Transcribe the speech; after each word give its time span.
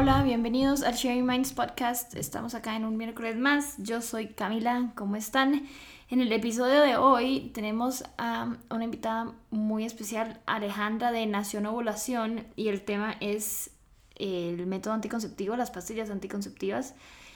Hola, 0.00 0.22
bienvenidos 0.22 0.82
al 0.82 0.94
Sharing 0.94 1.26
Minds 1.26 1.52
Podcast. 1.52 2.16
Estamos 2.16 2.54
acá 2.54 2.74
en 2.74 2.86
un 2.86 2.96
miércoles 2.96 3.36
más. 3.36 3.74
Yo 3.76 4.00
soy 4.00 4.28
Camila, 4.28 4.92
¿cómo 4.94 5.14
están? 5.16 5.68
En 6.08 6.22
el 6.22 6.32
episodio 6.32 6.80
de 6.80 6.96
hoy 6.96 7.50
tenemos 7.52 8.04
a 8.16 8.56
una 8.70 8.84
invitada 8.84 9.34
muy 9.50 9.84
especial, 9.84 10.40
Alejandra 10.46 11.12
de 11.12 11.26
Nación 11.26 11.66
Ovulación, 11.66 12.46
y 12.56 12.68
el 12.68 12.80
tema 12.80 13.14
es 13.20 13.72
el 14.16 14.66
método 14.66 14.94
anticonceptivo, 14.94 15.54
las 15.54 15.70
pastillas 15.70 16.08
anticonceptivas. 16.08 16.94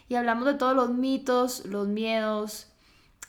Y 0.09 0.15
hablamos 0.15 0.47
de 0.47 0.55
todos 0.55 0.75
los 0.75 0.89
mitos, 0.89 1.67
los 1.67 1.87
miedos, 1.87 2.73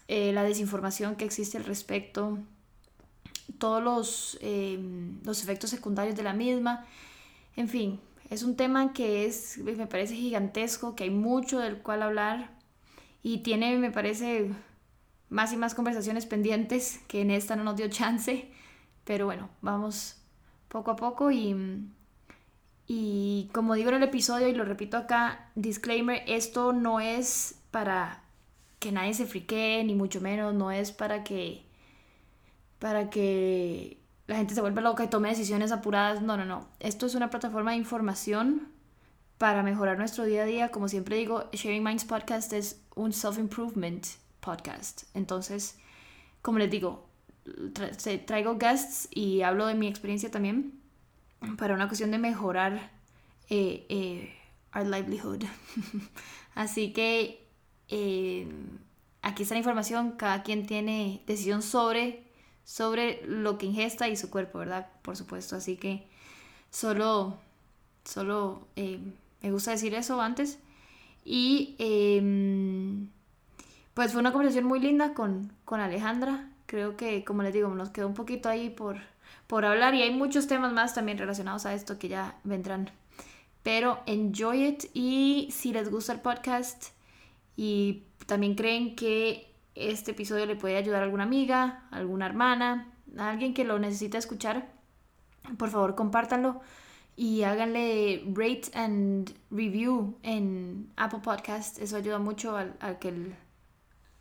eh, 0.08 0.32
la 0.32 0.44
desinformación 0.44 1.18
que 1.18 1.26
existe 1.26 1.58
al 1.58 1.66
respecto, 1.66 2.40
todos 3.60 3.84
los, 3.84 4.38
eh, 4.40 4.80
los 5.26 5.44
efectos 5.44 5.72
secundarios 5.72 6.16
de 6.16 6.24
la 6.24 6.32
misma. 6.32 6.86
En 7.58 7.68
fin, 7.68 8.00
es 8.30 8.44
un 8.44 8.56
tema 8.56 8.94
que 8.94 9.26
es, 9.26 9.58
me 9.60 9.88
parece 9.88 10.16
gigantesco, 10.16 10.96
que 10.96 11.06
hay 11.06 11.10
mucho 11.10 11.60
del 11.60 11.78
cual 11.78 12.02
hablar 12.02 12.52
y 13.22 13.40
tiene, 13.40 13.78
me 13.78 13.92
parece, 13.92 14.52
más 15.30 15.54
y 15.54 15.58
más 15.58 15.76
conversaciones 15.76 16.26
pendientes 16.26 17.02
que 17.08 17.22
en 17.22 17.32
esta 17.32 17.56
no 17.56 17.64
nos 17.64 17.78
dio 17.78 17.88
chance. 17.90 18.50
Pero 19.04 19.26
bueno, 19.26 19.50
vamos 19.62 20.18
poco 20.68 20.92
a 20.92 20.96
poco 20.96 21.32
y, 21.32 21.56
y 22.88 23.50
como 23.54 23.76
digo 23.76 23.90
en 23.90 23.96
el 23.96 24.04
episodio 24.04 24.48
y 24.48 24.54
lo 24.54 24.66
repito 24.66 24.98
acá, 24.98 25.52
disclaimer, 25.56 26.24
esto 26.28 26.74
no 26.74 27.00
es 27.00 27.60
para 27.72 28.24
que 28.80 28.92
nadie 28.92 29.14
se 29.14 29.26
friquee, 29.26 29.84
ni 29.84 29.96
mucho 29.96 30.22
menos, 30.22 30.54
no 30.54 30.72
es 30.72 30.92
para 30.92 31.24
que 31.24 31.66
para 32.80 33.10
que 33.10 33.98
la 34.28 34.38
gente 34.38 34.56
se 34.56 34.62
vuelva 34.62 34.82
loca 34.82 35.04
y 35.04 35.08
tome 35.08 35.30
decisiones 35.30 35.72
apuradas. 35.72 36.22
No, 36.22 36.38
no, 36.38 36.46
no. 36.46 36.68
Esto 36.80 37.06
es 37.06 37.16
una 37.16 37.30
plataforma 37.30 37.72
de 37.72 37.78
información 37.78 38.70
para 39.38 39.64
mejorar 39.64 39.98
nuestro 39.98 40.24
día 40.24 40.44
a 40.44 40.46
día. 40.46 40.70
Como 40.70 40.88
siempre 40.88 41.18
digo, 41.18 41.50
Sharing 41.52 41.84
Minds 41.84 42.06
Podcast 42.06 42.52
es 42.54 42.82
un 42.96 43.14
self-improvement 43.14 44.06
podcast. 44.40 45.04
Entonces, 45.14 45.78
como 46.42 46.60
les 46.60 46.72
digo, 46.72 47.08
traigo 48.26 48.58
guests 48.58 49.08
y 49.12 49.42
hablo 49.42 49.68
de 49.68 49.76
mi 49.76 49.88
experiencia 49.88 50.32
también 50.32 50.80
para 51.58 51.76
una 51.76 51.88
cuestión 51.88 52.12
de 52.12 52.18
mejorar 52.18 52.92
eh, 53.50 53.86
eh, 53.90 54.34
our 54.76 54.86
livelihood. 54.86 55.44
Así 56.56 56.94
que 56.94 57.48
eh, 57.90 58.48
aquí 59.22 59.44
está 59.44 59.56
la 59.56 59.60
información, 59.60 60.14
cada 60.14 60.42
quien 60.44 60.66
tiene 60.66 61.24
decisión 61.28 61.62
sobre 61.62 62.25
sobre 62.66 63.22
lo 63.26 63.58
que 63.58 63.68
ingesta 63.68 64.10
y 64.10 64.18
su 64.18 64.30
cuerpo, 64.30 64.60
¿verdad? 64.60 64.88
Por 65.04 65.16
supuesto, 65.16 65.56
así 65.56 65.78
que 65.78 66.08
solo, 66.72 67.38
solo 68.04 68.68
eh, 68.76 69.00
me 69.42 69.52
gusta 69.52 69.72
decir 69.72 69.94
eso 69.94 70.20
antes. 70.20 70.58
Y 71.24 71.76
em, 71.78 73.08
pues 73.94 74.12
fue 74.12 74.20
una 74.20 74.32
conversación 74.32 74.66
muy 74.66 74.80
linda 74.80 75.14
con, 75.14 75.54
con 75.64 75.80
Alejandra. 75.80 76.50
Creo 76.66 76.98
que, 76.98 77.24
como 77.24 77.44
les 77.44 77.54
digo, 77.54 77.70
nos 77.70 77.92
quedó 77.92 78.08
un 78.08 78.14
poquito 78.16 78.50
ahí 78.50 78.70
por, 78.70 78.98
por 79.48 79.64
hablar 79.64 79.94
y 79.94 80.02
hay 80.02 80.14
muchos 80.14 80.48
temas 80.48 80.74
más 80.74 80.96
también 80.96 81.20
relacionados 81.20 81.66
a 81.66 81.74
esto 81.74 82.00
que 82.00 82.10
ya 82.10 82.36
vendrán. 82.44 82.90
Pero 83.62 84.00
enjoy 84.08 84.66
it 84.66 84.86
y 84.94 85.50
si 85.52 85.72
les 85.72 85.90
gusta 85.90 86.14
el 86.14 86.22
podcast 86.22 86.88
y 87.56 88.04
también 88.26 88.56
creen 88.56 88.96
que 88.96 89.55
este 89.76 90.12
episodio 90.12 90.46
le 90.46 90.56
puede 90.56 90.78
ayudar 90.78 91.02
a 91.02 91.06
alguna 91.06 91.24
amiga, 91.24 91.88
alguna 91.92 92.26
hermana, 92.26 92.94
a 93.18 93.30
alguien 93.30 93.54
que 93.54 93.66
lo 93.66 93.78
necesite 93.78 94.18
escuchar, 94.18 94.74
por 95.58 95.70
favor 95.70 95.96
compártanlo 95.96 96.62
y 97.16 97.44
háganle 97.44 98.24
rate 98.34 98.72
and 98.74 99.34
review 99.50 100.18
en 100.24 100.92
Apple 100.98 101.20
Podcast. 101.20 101.80
Eso 101.80 101.98
ayuda 101.98 102.20
mucho 102.20 102.58
a, 102.58 103.00
que, 103.00 103.34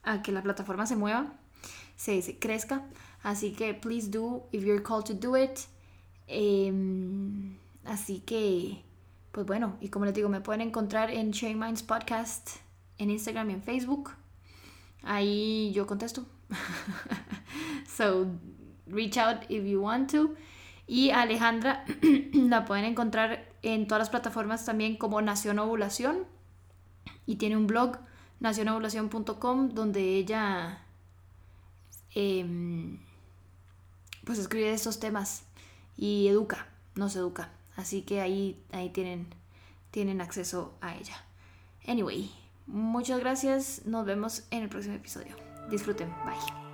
a 0.03 0.23
que 0.23 0.33
la 0.33 0.43
plataforma 0.43 0.87
se 0.87 0.97
mueva, 0.97 1.35
se, 1.97 2.39
crezca. 2.39 2.85
Así 3.23 3.53
que 3.53 3.75
please 3.75 4.11
do 4.11 4.47
if 4.53 4.65
you're 4.65 4.83
called 4.83 5.07
to 5.07 5.15
do 5.15 5.37
it. 5.37 5.61
Em, 6.27 7.57
así 7.85 8.21
que, 8.21 8.83
pues 9.33 9.47
bueno, 9.47 9.77
y 9.81 9.89
como 9.89 10.05
les 10.05 10.15
digo, 10.15 10.29
me 10.29 10.41
pueden 10.41 10.61
encontrar 10.61 11.11
en 11.11 11.33
Sharing 11.33 11.59
Minds 11.59 11.83
Podcast 11.83 12.51
en 12.99 13.11
Instagram 13.11 13.51
y 13.51 13.55
en 13.55 13.63
Facebook. 13.63 14.11
Ahí 15.05 15.73
yo 15.73 15.87
contesto. 15.87 16.27
so, 17.87 18.27
reach 18.87 19.17
out 19.19 19.43
if 19.49 19.65
you 19.65 19.81
want 19.81 20.11
to. 20.11 20.35
Y 20.87 21.11
Alejandra 21.11 21.85
la 22.33 22.65
pueden 22.65 22.85
encontrar 22.85 23.49
en 23.63 23.87
todas 23.87 24.01
las 24.01 24.11
plataformas 24.11 24.65
también 24.65 24.97
como 24.97 25.21
Nación 25.23 25.59
Ovulación. 25.59 26.27
Y 27.27 27.37
tiene 27.37 27.57
un 27.57 27.67
blog, 27.67 27.99
nacionovulación.com, 28.41 29.71
donde 29.71 30.17
ella 30.17 30.83
em, 32.15 32.99
pues 34.25 34.39
escribe 34.39 34.73
estos 34.73 35.01
temas 35.01 35.45
y 35.97 36.29
educa, 36.29 36.67
nos 36.95 37.17
educa. 37.17 37.51
Así 37.77 38.03
que 38.03 38.21
ahí, 38.21 38.63
ahí 38.73 38.91
tienen, 38.91 39.27
tienen 39.91 40.21
acceso 40.21 40.77
a 40.81 40.95
ella. 40.95 41.17
Anyway, 41.87 42.31
Muchas 42.67 43.21
gracias, 43.21 43.85
nos 43.85 44.07
vemos 44.07 44.47
en 44.51 44.63
el 44.63 44.69
próximo 44.69 44.95
episodio. 44.95 45.37
Disfruten, 45.71 46.09
bye. 46.25 46.65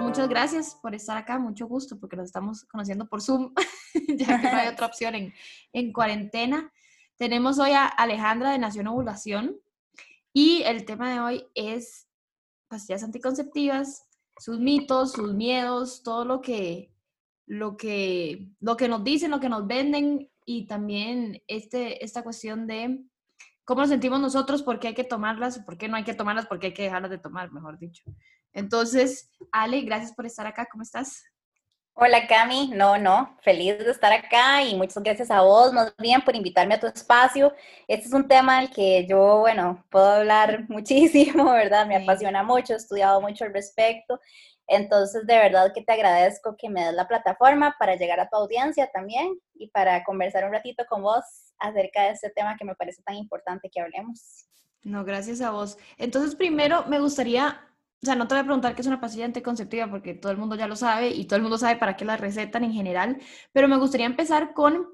Muchas 0.00 0.28
gracias 0.28 0.74
por 0.82 0.94
estar 0.94 1.16
acá, 1.16 1.38
mucho 1.38 1.68
gusto, 1.68 1.98
porque 2.00 2.16
nos 2.16 2.26
estamos 2.26 2.64
conociendo 2.64 3.08
por 3.08 3.22
Zoom, 3.22 3.54
ya 4.08 4.40
que 4.40 4.50
no 4.50 4.56
hay 4.56 4.68
otra 4.68 4.86
opción 4.86 5.14
en, 5.14 5.32
en 5.72 5.92
cuarentena. 5.92 6.72
Tenemos 7.16 7.60
hoy 7.60 7.70
a 7.70 7.86
Alejandra 7.86 8.50
de 8.50 8.58
Nación 8.58 8.88
Ovulación 8.88 9.56
y 10.32 10.62
el 10.62 10.84
tema 10.84 11.12
de 11.12 11.20
hoy 11.20 11.46
es 11.54 12.08
pastillas 12.66 13.04
anticonceptivas, 13.04 14.08
sus 14.38 14.58
mitos, 14.58 15.12
sus 15.12 15.34
miedos, 15.34 16.02
todo 16.02 16.24
lo 16.24 16.40
que 16.40 16.92
lo 17.48 17.76
que, 17.76 18.46
lo 18.60 18.76
que 18.76 18.88
nos 18.88 19.02
dicen, 19.02 19.30
lo 19.30 19.40
que 19.40 19.48
nos 19.48 19.66
venden 19.66 20.30
y 20.44 20.66
también 20.66 21.42
este, 21.48 22.04
esta 22.04 22.22
cuestión 22.22 22.66
de 22.66 23.00
cómo 23.64 23.80
nos 23.80 23.90
sentimos 23.90 24.20
nosotros, 24.20 24.62
por 24.62 24.78
qué 24.78 24.88
hay 24.88 24.94
que 24.94 25.04
tomarlas, 25.04 25.58
por 25.60 25.78
qué 25.78 25.88
no 25.88 25.96
hay 25.96 26.04
que 26.04 26.14
tomarlas, 26.14 26.46
por 26.46 26.58
qué 26.58 26.68
hay 26.68 26.74
que 26.74 26.84
dejarlas 26.84 27.10
de 27.10 27.18
tomar, 27.18 27.50
mejor 27.50 27.78
dicho. 27.78 28.04
Entonces, 28.52 29.30
Ale, 29.50 29.80
gracias 29.80 30.12
por 30.12 30.26
estar 30.26 30.46
acá, 30.46 30.68
¿cómo 30.70 30.82
estás? 30.82 31.24
Hola 31.94 32.28
Cami, 32.28 32.68
no, 32.68 32.96
no, 32.96 33.36
feliz 33.42 33.78
de 33.78 33.90
estar 33.90 34.12
acá 34.12 34.62
y 34.62 34.76
muchas 34.76 35.02
gracias 35.02 35.32
a 35.32 35.40
vos 35.40 35.72
más 35.72 35.92
bien 35.96 36.20
por 36.20 36.36
invitarme 36.36 36.74
a 36.74 36.80
tu 36.80 36.86
espacio. 36.86 37.52
Este 37.88 38.06
es 38.06 38.12
un 38.12 38.28
tema 38.28 38.58
al 38.58 38.70
que 38.70 39.04
yo, 39.08 39.38
bueno, 39.38 39.84
puedo 39.90 40.06
hablar 40.06 40.64
muchísimo, 40.68 41.50
¿verdad? 41.50 41.86
Me 41.86 41.96
apasiona 41.96 42.42
mucho, 42.42 42.74
he 42.74 42.76
estudiado 42.76 43.20
mucho 43.20 43.44
al 43.44 43.54
respecto 43.54 44.20
entonces, 44.68 45.26
de 45.26 45.38
verdad 45.38 45.72
que 45.74 45.82
te 45.82 45.92
agradezco 45.94 46.54
que 46.58 46.68
me 46.68 46.84
des 46.84 46.94
la 46.94 47.08
plataforma 47.08 47.74
para 47.78 47.96
llegar 47.96 48.20
a 48.20 48.28
tu 48.28 48.36
audiencia 48.36 48.90
también 48.92 49.40
y 49.54 49.68
para 49.70 50.04
conversar 50.04 50.44
un 50.44 50.52
ratito 50.52 50.84
con 50.86 51.02
vos 51.02 51.24
acerca 51.58 52.02
de 52.02 52.10
este 52.10 52.28
tema 52.30 52.54
que 52.58 52.66
me 52.66 52.74
parece 52.74 53.02
tan 53.02 53.16
importante 53.16 53.70
que 53.70 53.80
hablemos. 53.80 54.46
No, 54.82 55.04
gracias 55.06 55.40
a 55.40 55.50
vos. 55.50 55.78
Entonces, 55.96 56.36
primero 56.36 56.84
me 56.86 57.00
gustaría, 57.00 57.66
o 58.02 58.06
sea, 58.06 58.14
no 58.14 58.28
te 58.28 58.34
voy 58.34 58.42
a 58.42 58.44
preguntar 58.44 58.74
qué 58.74 58.82
es 58.82 58.86
una 58.86 59.00
pastilla 59.00 59.24
anticonceptiva 59.24 59.88
porque 59.88 60.12
todo 60.12 60.32
el 60.32 60.38
mundo 60.38 60.54
ya 60.54 60.68
lo 60.68 60.76
sabe 60.76 61.08
y 61.08 61.24
todo 61.24 61.36
el 61.36 61.42
mundo 61.42 61.56
sabe 61.56 61.76
para 61.76 61.96
qué 61.96 62.04
la 62.04 62.18
recetan 62.18 62.62
en 62.62 62.72
general, 62.72 63.16
pero 63.52 63.68
me 63.68 63.78
gustaría 63.78 64.06
empezar 64.06 64.52
con 64.52 64.86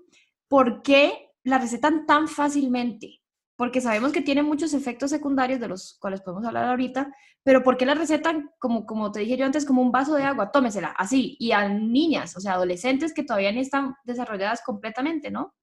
por 0.47 0.83
qué 0.83 1.33
la 1.43 1.59
recetan 1.59 2.07
tan 2.07 2.29
fácilmente 2.29 3.24
porque 3.65 3.81
sabemos 3.81 4.13
que 4.13 4.21
tiene 4.21 4.43
muchos 4.43 4.75
efectos 4.75 5.11
secundarios 5.11 5.59
de 5.59 5.69
los 5.69 5.97
cuales 5.99 6.21
podemos 6.21 6.45
hablar 6.45 6.67
ahorita, 6.67 7.11
pero 7.43 7.63
¿por 7.63 7.79
qué 7.79 7.87
la 7.87 7.95
recetan, 7.95 8.51
como, 8.59 8.85
como 8.85 9.11
te 9.11 9.21
dije 9.21 9.39
yo 9.39 9.47
antes, 9.47 9.65
como 9.65 9.81
un 9.81 9.91
vaso 9.91 10.17
de 10.17 10.23
agua? 10.23 10.53
Tómesela, 10.53 10.89
así, 10.89 11.35
y 11.41 11.53
a 11.53 11.67
niñas, 11.67 12.37
o 12.37 12.41
sea, 12.41 12.53
adolescentes 12.53 13.15
que 13.15 13.23
todavía 13.23 13.53
no 13.53 13.63
están 13.63 13.95
desarrolladas 14.05 14.61
completamente, 14.61 15.31
¿no? 15.31 15.55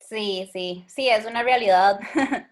Sí, 0.00 0.50
sí, 0.52 0.84
sí, 0.88 1.08
es 1.08 1.26
una 1.26 1.44
realidad. 1.44 2.00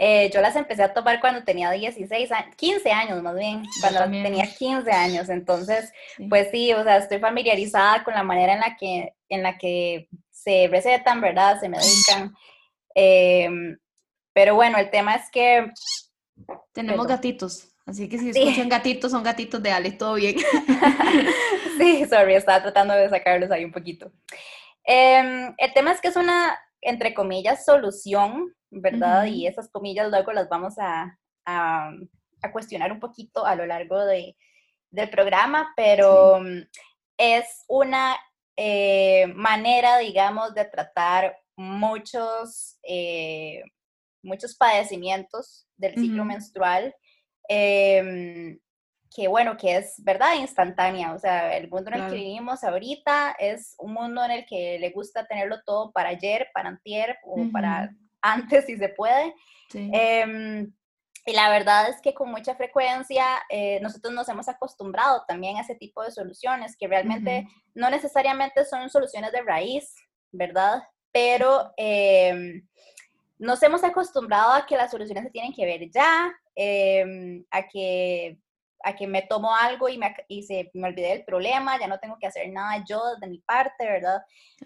Eh, 0.00 0.30
yo 0.32 0.40
las 0.40 0.54
empecé 0.54 0.84
a 0.84 0.94
tomar 0.94 1.20
cuando 1.20 1.42
tenía 1.42 1.72
16 1.72 2.30
años, 2.30 2.54
15 2.54 2.92
años 2.92 3.20
más 3.20 3.34
bien, 3.34 3.64
cuando 3.80 4.04
tenía 4.22 4.46
15 4.46 4.92
años, 4.92 5.28
entonces, 5.28 5.92
pues 6.30 6.52
sí, 6.52 6.72
o 6.72 6.84
sea, 6.84 6.98
estoy 6.98 7.18
familiarizada 7.18 8.04
con 8.04 8.14
la 8.14 8.22
manera 8.22 8.52
en 8.52 8.60
la 8.60 8.76
que, 8.76 9.14
en 9.28 9.42
la 9.42 9.58
que 9.58 10.08
se 10.30 10.68
recetan, 10.68 11.20
¿verdad? 11.20 11.58
Se 11.58 11.68
medican. 11.68 12.32
Eh, 12.94 13.50
pero 14.38 14.54
bueno, 14.54 14.78
el 14.78 14.88
tema 14.88 15.16
es 15.16 15.28
que... 15.32 15.68
Tenemos 16.72 17.08
gatitos, 17.08 17.74
así 17.84 18.08
que 18.08 18.18
si 18.18 18.30
escuchan 18.30 18.68
gatitos, 18.68 19.10
son 19.10 19.24
gatitos 19.24 19.60
de 19.60 19.72
Ale, 19.72 19.90
todo 19.90 20.14
bien. 20.14 20.36
sí, 21.76 22.04
sorry, 22.08 22.34
estaba 22.34 22.62
tratando 22.62 22.94
de 22.94 23.08
sacarlos 23.08 23.50
ahí 23.50 23.64
un 23.64 23.72
poquito. 23.72 24.12
Em, 24.84 25.52
el 25.58 25.74
tema 25.74 25.90
es 25.90 26.00
que 26.00 26.06
es 26.06 26.14
una, 26.14 26.56
entre 26.80 27.14
comillas, 27.14 27.64
solución, 27.64 28.54
¿verdad? 28.70 29.24
Y 29.24 29.48
esas 29.48 29.68
comillas 29.70 30.08
luego 30.08 30.30
las 30.32 30.48
vamos 30.48 30.74
a, 30.78 31.18
a, 31.44 31.90
cuestionar 32.52 32.92
un 32.92 33.00
poquito 33.00 33.44
a 33.44 33.56
lo 33.56 33.66
largo 33.66 34.04
de, 34.04 34.36
del 34.92 35.10
programa, 35.10 35.72
pero 35.74 36.38
es 37.16 37.64
una 37.66 38.16
eh, 38.56 39.26
manera, 39.34 39.98
digamos, 39.98 40.54
de 40.54 40.64
tratar 40.64 41.36
muchos, 41.56 42.78
eh, 42.84 43.64
muchos 44.28 44.56
padecimientos 44.56 45.66
del 45.76 45.94
ciclo 45.94 46.24
menstrual, 46.24 46.94
em, 47.48 48.58
que 49.14 49.26
bueno, 49.28 49.56
que 49.56 49.76
es 49.76 49.94
verdad 50.04 50.34
instantánea, 50.38 51.14
o 51.14 51.18
sea, 51.18 51.56
el 51.56 51.68
mundo 51.70 51.90
en 51.90 52.02
el 52.02 52.10
que 52.10 52.16
vivimos 52.16 52.62
ahorita 52.62 53.36
es 53.38 53.74
un 53.78 53.94
mundo 53.94 54.24
en 54.24 54.30
el 54.30 54.46
que 54.46 54.78
le 54.78 54.90
gusta 54.90 55.26
tenerlo 55.26 55.62
todo 55.64 55.92
para 55.92 56.10
ayer, 56.10 56.48
para 56.52 56.68
antier 56.68 57.16
o 57.24 57.48
para 57.50 57.90
antes 58.22 58.66
si 58.66 58.76
se 58.76 58.90
puede. 58.90 59.34
Em, 59.72 60.72
y 61.26 61.32
la 61.32 61.50
verdad 61.50 61.90
es 61.90 62.00
que 62.00 62.14
con 62.14 62.30
mucha 62.30 62.54
frecuencia 62.54 63.24
eh, 63.50 63.80
nosotros 63.80 64.14
nos 64.14 64.28
hemos 64.28 64.48
acostumbrado 64.48 65.24
también 65.28 65.56
a 65.56 65.60
ese 65.60 65.74
tipo 65.74 66.02
de 66.02 66.10
soluciones, 66.10 66.76
que 66.76 66.88
realmente 66.88 67.46
no 67.74 67.90
necesariamente 67.90 68.64
son 68.64 68.88
soluciones 68.88 69.32
de 69.32 69.42
raíz, 69.42 69.94
¿verdad? 70.32 70.82
Pero 71.12 71.72
em, 71.76 72.66
nos 73.38 73.62
hemos 73.62 73.84
acostumbrado 73.84 74.52
a 74.52 74.66
que 74.66 74.76
las 74.76 74.90
soluciones 74.90 75.24
se 75.24 75.30
tienen 75.30 75.52
que 75.52 75.64
ver 75.64 75.90
ya, 75.90 76.32
em, 76.54 77.44
a 77.50 77.66
que 77.66 78.38
a 78.84 78.94
que 78.94 79.06
me 79.06 79.22
tomo 79.22 79.54
algo 79.54 79.88
y, 79.88 79.98
me, 79.98 80.14
y 80.28 80.42
se, 80.42 80.70
me 80.74 80.88
olvidé 80.88 81.08
del 81.08 81.24
problema, 81.24 81.78
ya 81.78 81.88
no 81.88 81.98
tengo 81.98 82.16
que 82.18 82.26
hacer 82.26 82.48
nada 82.50 82.84
yo 82.88 83.16
de 83.20 83.26
mi 83.26 83.38
parte, 83.38 83.84
¿verdad? 83.84 84.22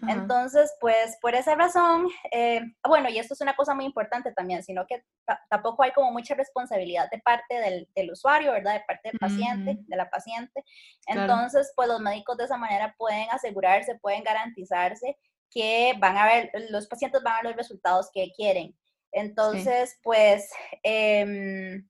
Entonces, 0.07 0.73
pues 0.79 1.17
por 1.21 1.33
esa 1.33 1.55
razón, 1.55 2.07
eh, 2.31 2.61
bueno, 2.87 3.09
y 3.09 3.17
esto 3.17 3.33
es 3.33 3.41
una 3.41 3.55
cosa 3.55 3.73
muy 3.73 3.85
importante 3.85 4.31
también, 4.31 4.63
sino 4.63 4.85
que 4.85 5.03
tampoco 5.49 5.83
hay 5.83 5.91
como 5.91 6.11
mucha 6.11 6.35
responsabilidad 6.35 7.09
de 7.09 7.19
parte 7.19 7.55
del, 7.59 7.87
del 7.95 8.11
usuario, 8.11 8.51
¿verdad? 8.51 8.73
De 8.73 8.83
parte 8.87 9.09
del 9.09 9.19
paciente, 9.19 9.77
de 9.79 9.97
la 9.97 10.09
paciente. 10.09 10.63
Entonces, 11.07 11.71
pues 11.75 11.87
los 11.87 11.99
médicos 11.99 12.37
de 12.37 12.45
esa 12.45 12.57
manera 12.57 12.93
pueden 12.97 13.27
asegurarse, 13.31 13.95
pueden 13.95 14.23
garantizarse 14.23 15.17
que 15.53 15.93
van 15.99 16.17
a 16.17 16.25
ver, 16.25 16.51
los 16.69 16.87
pacientes 16.87 17.21
van 17.23 17.33
a 17.33 17.37
ver 17.37 17.45
los 17.45 17.55
resultados 17.55 18.09
que 18.13 18.31
quieren. 18.35 18.75
Entonces, 19.11 19.99
pues... 20.03 20.49
Eh, 20.83 21.83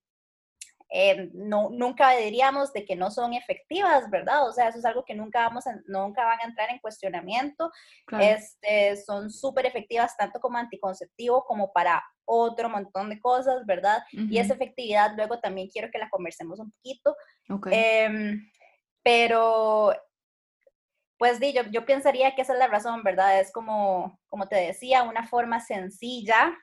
eh, 0.95 1.31
no, 1.33 1.71
nunca 1.71 2.11
diríamos 2.11 2.71
de 2.71 2.85
que 2.85 2.95
no 2.95 3.09
son 3.09 3.33
efectivas, 3.33 4.07
¿verdad? 4.11 4.47
O 4.47 4.53
sea, 4.53 4.67
eso 4.67 4.77
es 4.77 4.85
algo 4.85 5.03
que 5.03 5.15
nunca, 5.15 5.41
vamos 5.41 5.63
nunca 5.87 6.23
van 6.23 6.39
a 6.39 6.47
entrar 6.47 6.69
en 6.69 6.77
cuestionamiento. 6.77 7.71
Este, 8.19 8.95
son 8.97 9.31
súper 9.31 9.65
efectivas 9.65 10.15
tanto 10.15 10.39
como 10.39 10.59
anticonceptivo 10.59 11.45
como 11.45 11.73
para 11.73 12.03
otro 12.25 12.69
montón 12.69 13.09
de 13.09 13.19
cosas, 13.19 13.65
¿verdad? 13.65 14.03
Y 14.11 14.37
esa 14.37 14.53
efectividad 14.53 15.13
luego 15.15 15.39
también 15.39 15.67
quiero 15.67 15.89
que 15.91 15.97
la 15.97 16.11
conversemos 16.11 16.59
un 16.59 16.71
poquito. 16.71 17.15
Em, 17.71 18.47
pero, 19.01 19.95
pues 21.17 21.39
di, 21.39 21.53
yo, 21.53 21.63
yo, 21.71 21.85
pensaría 21.85 22.35
que 22.35 22.41
esa 22.41 22.53
es 22.53 22.59
la 22.59 22.67
razón, 22.67 23.03
¿verdad? 23.03 23.39
Es 23.39 23.51
como, 23.51 24.19
como 24.27 24.47
te 24.47 24.55
decía, 24.55 25.03
una 25.03 25.27
forma 25.27 25.59
sencilla, 25.59 26.57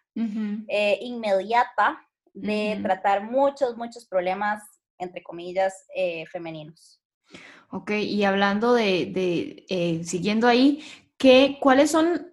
eh, 0.68 0.98
inmediata 1.00 2.06
de 2.34 2.78
tratar 2.82 3.22
muchos, 3.22 3.76
muchos 3.76 4.06
problemas, 4.06 4.62
entre 4.98 5.22
comillas, 5.22 5.86
eh, 5.94 6.26
femeninos. 6.26 7.00
Ok, 7.70 7.92
y 7.92 8.24
hablando 8.24 8.74
de, 8.74 9.64
eh, 9.68 10.02
siguiendo 10.04 10.48
ahí, 10.48 10.82
¿qué, 11.16 11.58
¿cuáles 11.60 11.90
son 11.90 12.32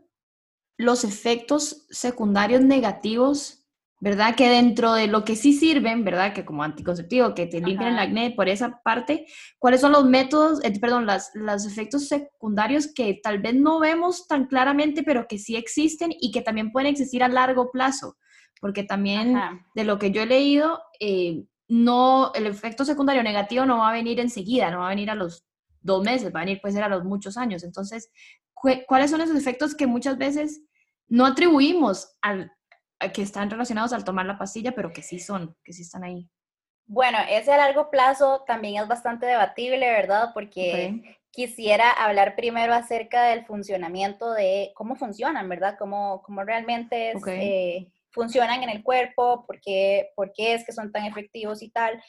los 0.77 1.03
efectos 1.03 1.85
secundarios 1.89 2.61
negativos, 2.61 3.66
verdad? 3.99 4.35
Que 4.35 4.49
dentro 4.49 4.93
de 4.93 5.07
lo 5.07 5.23
que 5.25 5.35
sí 5.35 5.53
sirven, 5.53 6.03
¿verdad? 6.03 6.33
Que 6.33 6.45
como 6.45 6.63
anticonceptivo, 6.63 7.33
que 7.33 7.47
te 7.47 7.61
limpian 7.61 7.93
el 7.93 7.99
acné 7.99 8.31
por 8.31 8.49
esa 8.49 8.81
parte, 8.83 9.25
¿cuáles 9.59 9.81
son 9.81 9.91
los 9.91 10.05
métodos, 10.05 10.63
eh, 10.63 10.73
perdón, 10.79 11.05
las, 11.05 11.31
los 11.33 11.65
efectos 11.65 12.07
secundarios 12.07 12.93
que 12.93 13.19
tal 13.21 13.39
vez 13.39 13.55
no 13.55 13.79
vemos 13.79 14.27
tan 14.27 14.45
claramente, 14.45 15.03
pero 15.03 15.27
que 15.27 15.39
sí 15.39 15.55
existen 15.55 16.11
y 16.19 16.31
que 16.31 16.41
también 16.41 16.71
pueden 16.71 16.89
existir 16.89 17.23
a 17.23 17.27
largo 17.27 17.71
plazo? 17.71 18.17
porque 18.59 18.83
también 18.83 19.35
de 19.75 19.83
lo 19.83 19.99
que 19.99 20.11
yo 20.11 20.21
he 20.21 20.25
leído, 20.25 20.81
eh, 20.99 21.45
no, 21.67 22.31
el 22.33 22.47
efecto 22.47 22.85
secundario 22.85 23.23
negativo 23.23 23.65
no 23.65 23.79
va 23.79 23.89
a 23.89 23.93
venir 23.93 24.19
enseguida, 24.19 24.71
no 24.71 24.79
va 24.79 24.87
a 24.87 24.91
venir 24.91 25.09
a 25.09 25.15
los 25.15 25.45
dos 25.81 26.03
meses, 26.03 26.33
va 26.33 26.41
a 26.41 26.45
venir 26.45 26.61
puede 26.61 26.73
ser 26.73 26.83
a 26.83 26.89
los 26.89 27.03
muchos 27.03 27.37
años. 27.37 27.63
Entonces, 27.63 28.11
¿cuáles 28.53 29.11
son 29.11 29.21
esos 29.21 29.37
efectos 29.37 29.75
que 29.75 29.87
muchas 29.87 30.17
veces 30.17 30.63
no 31.07 31.25
atribuimos 31.25 32.17
al, 32.21 32.51
que 33.13 33.21
están 33.21 33.49
relacionados 33.49 33.93
al 33.93 34.03
tomar 34.03 34.25
la 34.25 34.37
pastilla, 34.37 34.73
pero 34.73 34.91
que 34.91 35.01
sí 35.01 35.19
son, 35.19 35.55
que 35.63 35.73
sí 35.73 35.83
están 35.83 36.03
ahí? 36.03 36.29
Bueno, 36.85 37.17
ese 37.29 37.51
a 37.51 37.57
largo 37.57 37.91
plazo 37.91 38.43
también 38.47 38.81
es 38.81 38.87
bastante 38.87 39.25
debatible, 39.25 39.89
¿verdad? 39.89 40.31
Porque 40.33 41.17
quisiera 41.31 41.91
hablar 41.91 42.35
primero 42.35 42.73
acerca 42.73 43.25
del 43.25 43.45
funcionamiento 43.45 44.31
de 44.33 44.71
cómo 44.73 44.95
funcionan, 44.95 45.49
¿verdad? 45.49 45.75
Cómo, 45.77 46.23
cómo 46.23 46.43
realmente 46.43 47.11
es, 47.11 47.21
eh, 47.27 47.91
funcionan 48.09 48.63
en 48.63 48.69
el 48.69 48.83
cuerpo, 48.83 49.45
por 49.45 49.59
qué, 49.59 50.11
por 50.15 50.31
qué 50.33 50.53
es 50.53 50.65
que 50.65 50.71
son 50.71 50.91
tan 50.91 51.05
efectivos 51.05 51.61
y 51.61 51.69
tal. 51.69 52.01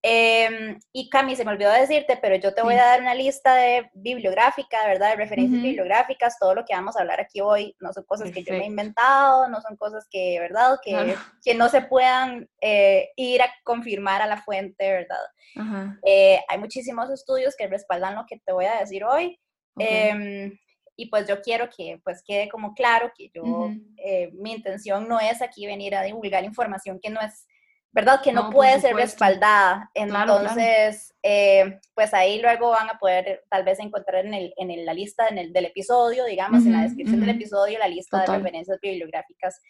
Em, 0.00 0.78
y 0.92 1.10
Cami, 1.10 1.34
se 1.34 1.44
me 1.44 1.50
olvidó 1.50 1.72
decirte, 1.72 2.16
pero 2.22 2.36
yo 2.36 2.54
te 2.54 2.62
voy 2.62 2.74
a 2.74 2.84
dar 2.84 3.00
una 3.00 3.14
lista 3.14 3.56
de 3.56 3.90
bibliográfica, 3.94 4.86
¿verdad? 4.86 5.10
De 5.10 5.16
referencias 5.16 5.60
bibliográficas, 5.60 6.38
todo 6.38 6.54
lo 6.54 6.64
que 6.64 6.74
vamos 6.74 6.96
a 6.96 7.00
hablar 7.00 7.20
aquí 7.20 7.40
hoy 7.40 7.74
no 7.80 7.92
son 7.92 8.04
cosas 8.04 8.30
que 8.30 8.44
yo 8.44 8.52
me 8.52 8.62
he 8.62 8.66
inventado, 8.66 9.48
no 9.48 9.60
son 9.60 9.76
cosas 9.76 10.06
que, 10.08 10.38
¿verdad? 10.38 10.78
Que, 10.84 11.16
que 11.44 11.54
no 11.54 11.68
se 11.68 11.82
puedan 11.82 12.48
eh, 12.60 13.10
ir 13.16 13.42
a 13.42 13.52
confirmar 13.64 14.22
a 14.22 14.28
la 14.28 14.40
fuente, 14.40 14.88
¿verdad? 14.88 15.96
Eh, 16.04 16.40
hay 16.46 16.58
muchísimos 16.58 17.10
estudios 17.10 17.56
que 17.56 17.66
respaldan 17.66 18.14
lo 18.14 18.24
que 18.26 18.38
te 18.38 18.52
voy 18.52 18.66
a 18.66 18.78
decir 18.78 19.02
hoy. 19.04 19.40
Em, 19.78 20.56
y 20.96 21.06
pues 21.06 21.28
yo 21.28 21.40
quiero 21.40 21.68
que 21.70 22.00
pues 22.02 22.22
quede 22.24 22.48
como 22.48 22.74
claro 22.74 23.12
que 23.16 23.30
yo, 23.32 23.70
eh, 23.96 24.30
mi 24.34 24.52
intención 24.52 25.06
no 25.08 25.20
es 25.20 25.42
aquí 25.42 25.64
venir 25.66 25.94
a 25.94 26.02
divulgar 26.02 26.44
información 26.44 26.98
que 27.00 27.10
no 27.10 27.20
es, 27.20 27.46
¿verdad? 27.92 28.20
Que 28.22 28.32
no, 28.32 28.50
puede 28.50 28.80
ser 28.80 28.94
respaldada. 28.94 29.90
Entonces, 29.94 31.14
eh, 31.22 31.80
pues 31.94 32.14
ahí 32.14 32.40
luego 32.40 32.70
van 32.70 32.90
a 32.90 32.98
poder 32.98 33.44
tal 33.48 33.64
vez 33.64 33.78
encontrar 33.80 34.26
en, 34.26 34.34
el, 34.34 34.54
en 34.56 34.84
la 34.84 34.94
lista 34.94 35.28
en 35.28 35.38
el, 35.38 35.52
del 35.52 35.66
episodio, 35.66 36.24
digamos, 36.24 36.64
en 36.64 36.72
la 36.72 36.82
descripción 36.82 37.20
del 37.20 37.30
episodio, 37.30 37.78
la 37.78 37.88
lista 37.88 38.20
de 38.20 38.26
referencias 38.26 38.78
bibliográficas 38.80 39.60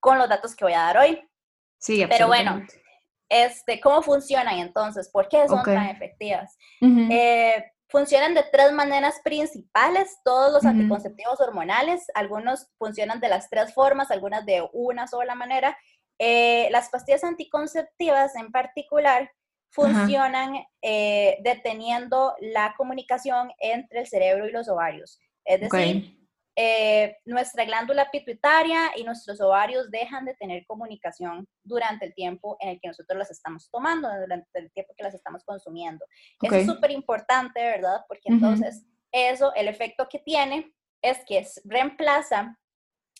con 0.00 0.18
los 0.18 0.28
datos 0.28 0.54
que 0.54 0.64
voy 0.64 0.74
a 0.74 0.80
dar 0.80 0.98
hoy. 0.98 1.22
Sí, 1.78 2.04
Pero 2.08 2.26
bueno, 2.26 2.62
este, 3.28 3.80
¿cómo 3.80 4.02
funcionan 4.02 4.58
entonces? 4.58 5.08
¿Por 5.08 5.28
qué 5.28 5.46
son 5.48 5.62
tan 5.62 5.88
efectivas? 5.88 6.58
Funcionan 7.90 8.34
de 8.34 8.44
tres 8.52 8.70
maneras 8.72 9.20
principales, 9.24 10.18
todos 10.24 10.52
los 10.52 10.64
anticonceptivos 10.64 11.40
hormonales, 11.40 12.06
algunos 12.14 12.68
funcionan 12.78 13.18
de 13.18 13.28
las 13.28 13.50
tres 13.50 13.74
formas, 13.74 14.12
algunas 14.12 14.46
de 14.46 14.68
una 14.72 15.08
sola 15.08 15.34
manera. 15.34 15.76
Eh, 16.22 16.68
las 16.70 16.90
pastillas 16.90 17.24
anticonceptivas 17.24 18.36
en 18.36 18.52
particular 18.52 19.32
funcionan 19.70 20.66
eh, 20.82 21.38
deteniendo 21.42 22.34
la 22.40 22.74
comunicación 22.76 23.50
entre 23.58 24.00
el 24.00 24.06
cerebro 24.06 24.46
y 24.46 24.52
los 24.52 24.68
ovarios. 24.68 25.18
Es 25.46 25.62
decir, 25.62 26.18
eh, 26.56 27.16
nuestra 27.24 27.64
glándula 27.64 28.10
pituitaria 28.10 28.90
y 28.96 29.04
nuestros 29.04 29.40
ovarios 29.40 29.90
dejan 29.90 30.26
de 30.26 30.34
tener 30.34 30.66
comunicación 30.66 31.48
durante 31.64 32.04
el 32.04 32.14
tiempo 32.14 32.58
en 32.60 32.68
el 32.68 32.80
que 32.82 32.88
nosotros 32.88 33.18
las 33.18 33.30
estamos 33.30 33.70
tomando, 33.70 34.10
durante 34.20 34.58
el 34.58 34.70
tiempo 34.72 34.92
que 34.94 35.04
las 35.04 35.14
estamos 35.14 35.42
consumiendo. 35.42 36.04
Eso 36.42 36.54
es 36.54 36.66
súper 36.66 36.90
importante, 36.90 37.62
¿verdad? 37.62 38.04
Porque 38.08 38.28
entonces 38.28 38.84
eso, 39.10 39.54
el 39.54 39.68
efecto 39.68 40.06
que 40.10 40.18
tiene 40.18 40.70
es 41.00 41.24
que 41.24 41.46
reemplaza 41.64 42.58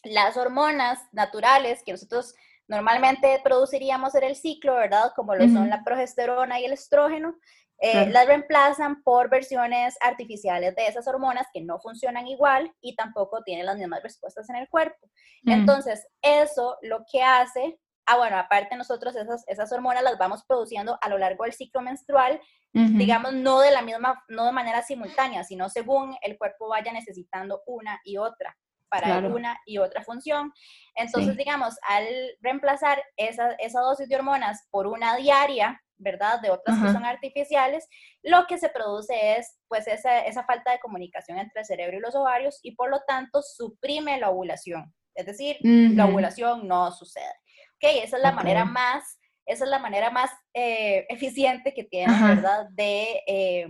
las 0.03 0.37
hormonas 0.37 0.99
naturales 1.13 1.83
que 1.83 1.93
nosotros 1.93 2.35
normalmente 2.71 3.41
produciríamos 3.43 4.15
en 4.15 4.23
el 4.23 4.37
ciclo, 4.37 4.77
¿verdad? 4.77 5.13
Como 5.17 5.35
lo 5.35 5.45
son 5.49 5.69
la 5.69 5.83
progesterona 5.83 6.61
y 6.61 6.65
el 6.65 6.73
estrógeno, 6.73 7.37
eh, 7.81 8.09
las 8.11 8.27
reemplazan 8.27 9.03
por 9.03 9.29
versiones 9.29 9.97
artificiales 10.01 10.77
de 10.77 10.87
esas 10.87 11.09
hormonas 11.09 11.49
que 11.53 11.63
no 11.63 11.81
funcionan 11.81 12.29
igual 12.29 12.73
y 12.81 12.95
tampoco 12.95 13.43
tienen 13.43 13.67
las 13.67 13.77
mismas 13.77 14.05
respuestas 14.05 14.49
en 14.51 14.57
el 14.57 14.69
cuerpo. 14.69 15.11
Mm. 15.43 15.51
Entonces, 15.51 16.07
eso 16.23 16.77
lo 16.83 17.05
que 17.11 17.23
hace, 17.23 17.81
ah, 18.07 18.19
bueno, 18.19 18.39
aparte 18.39 18.77
nosotros 18.77 19.17
esas, 19.17 19.43
esas 19.49 19.73
hormonas 19.73 20.05
las 20.05 20.17
vamos 20.17 20.45
produciendo 20.47 20.97
a 21.03 21.09
lo 21.09 21.19
largo 21.19 21.45
del 21.45 21.53
ciclo 21.53 21.81
menstrual, 21.83 22.41
digamos, 22.73 23.33
no 23.33 23.59
de 23.59 23.73
la 23.73 23.83
misma, 23.83 24.23
no 24.29 24.45
de 24.45 24.53
manera 24.53 24.81
simultánea, 24.83 25.43
sino 25.43 25.69
según 25.69 26.17
el 26.23 26.39
cuerpo 26.39 26.69
vaya 26.69 26.93
necesitando 26.93 27.63
una 27.67 28.01
y 28.05 28.17
otra 28.17 28.57
para 28.91 29.19
una 29.19 29.59
y 29.65 29.79
otra 29.79 30.03
función. 30.03 30.53
Entonces, 30.97 31.37
digamos, 31.37 31.77
al 31.89 32.07
reemplazar 32.41 33.03
esa, 33.17 33.53
esa 33.53 33.81
dosis 33.81 34.09
de 34.09 34.17
hormonas 34.17 34.67
por 34.71 34.87
una 34.87 35.17
diaria, 35.17 35.81
¿verdad? 35.97 36.41
De 36.41 36.51
otras 36.51 36.79
que 36.83 36.93
son 36.93 37.05
artificiales, 37.05 37.87
lo 38.23 38.47
que 38.47 38.59
se 38.59 38.69
produce 38.69 39.37
es 39.37 39.59
pues 39.69 39.87
esa, 39.87 40.21
esa, 40.21 40.45
falta 40.45 40.73
de 40.73 40.81
comunicación 40.81 41.39
entre 41.39 41.61
el 41.61 41.67
cerebro 41.67 41.97
y 41.97 42.01
los 42.01 42.15
ovarios 42.15 42.59
y 42.63 42.75
por 42.75 42.91
lo 42.91 43.01
tanto 43.07 43.43
suprime 43.43 44.19
la 44.19 44.31
ovulación. 44.31 44.93
Es 45.15 45.27
decir, 45.27 45.57
la 45.63 46.07
ovulación 46.07 46.67
no 46.67 46.91
sucede. 46.93 47.35
¿Ok? 47.77 48.03
Esa 48.03 48.17
es 48.17 48.23
la 48.23 48.33
manera 48.33 48.65
más, 48.65 49.19
esa 49.47 49.65
es 49.65 49.71
la 49.71 49.79
manera 49.79 50.11
más 50.11 50.31
eh, 50.55 51.07
eficiente 51.09 51.75
que 51.75 51.85
tiene, 51.85 52.13
¿verdad? 52.23 52.67
De, 52.71 53.23
eh, 53.27 53.67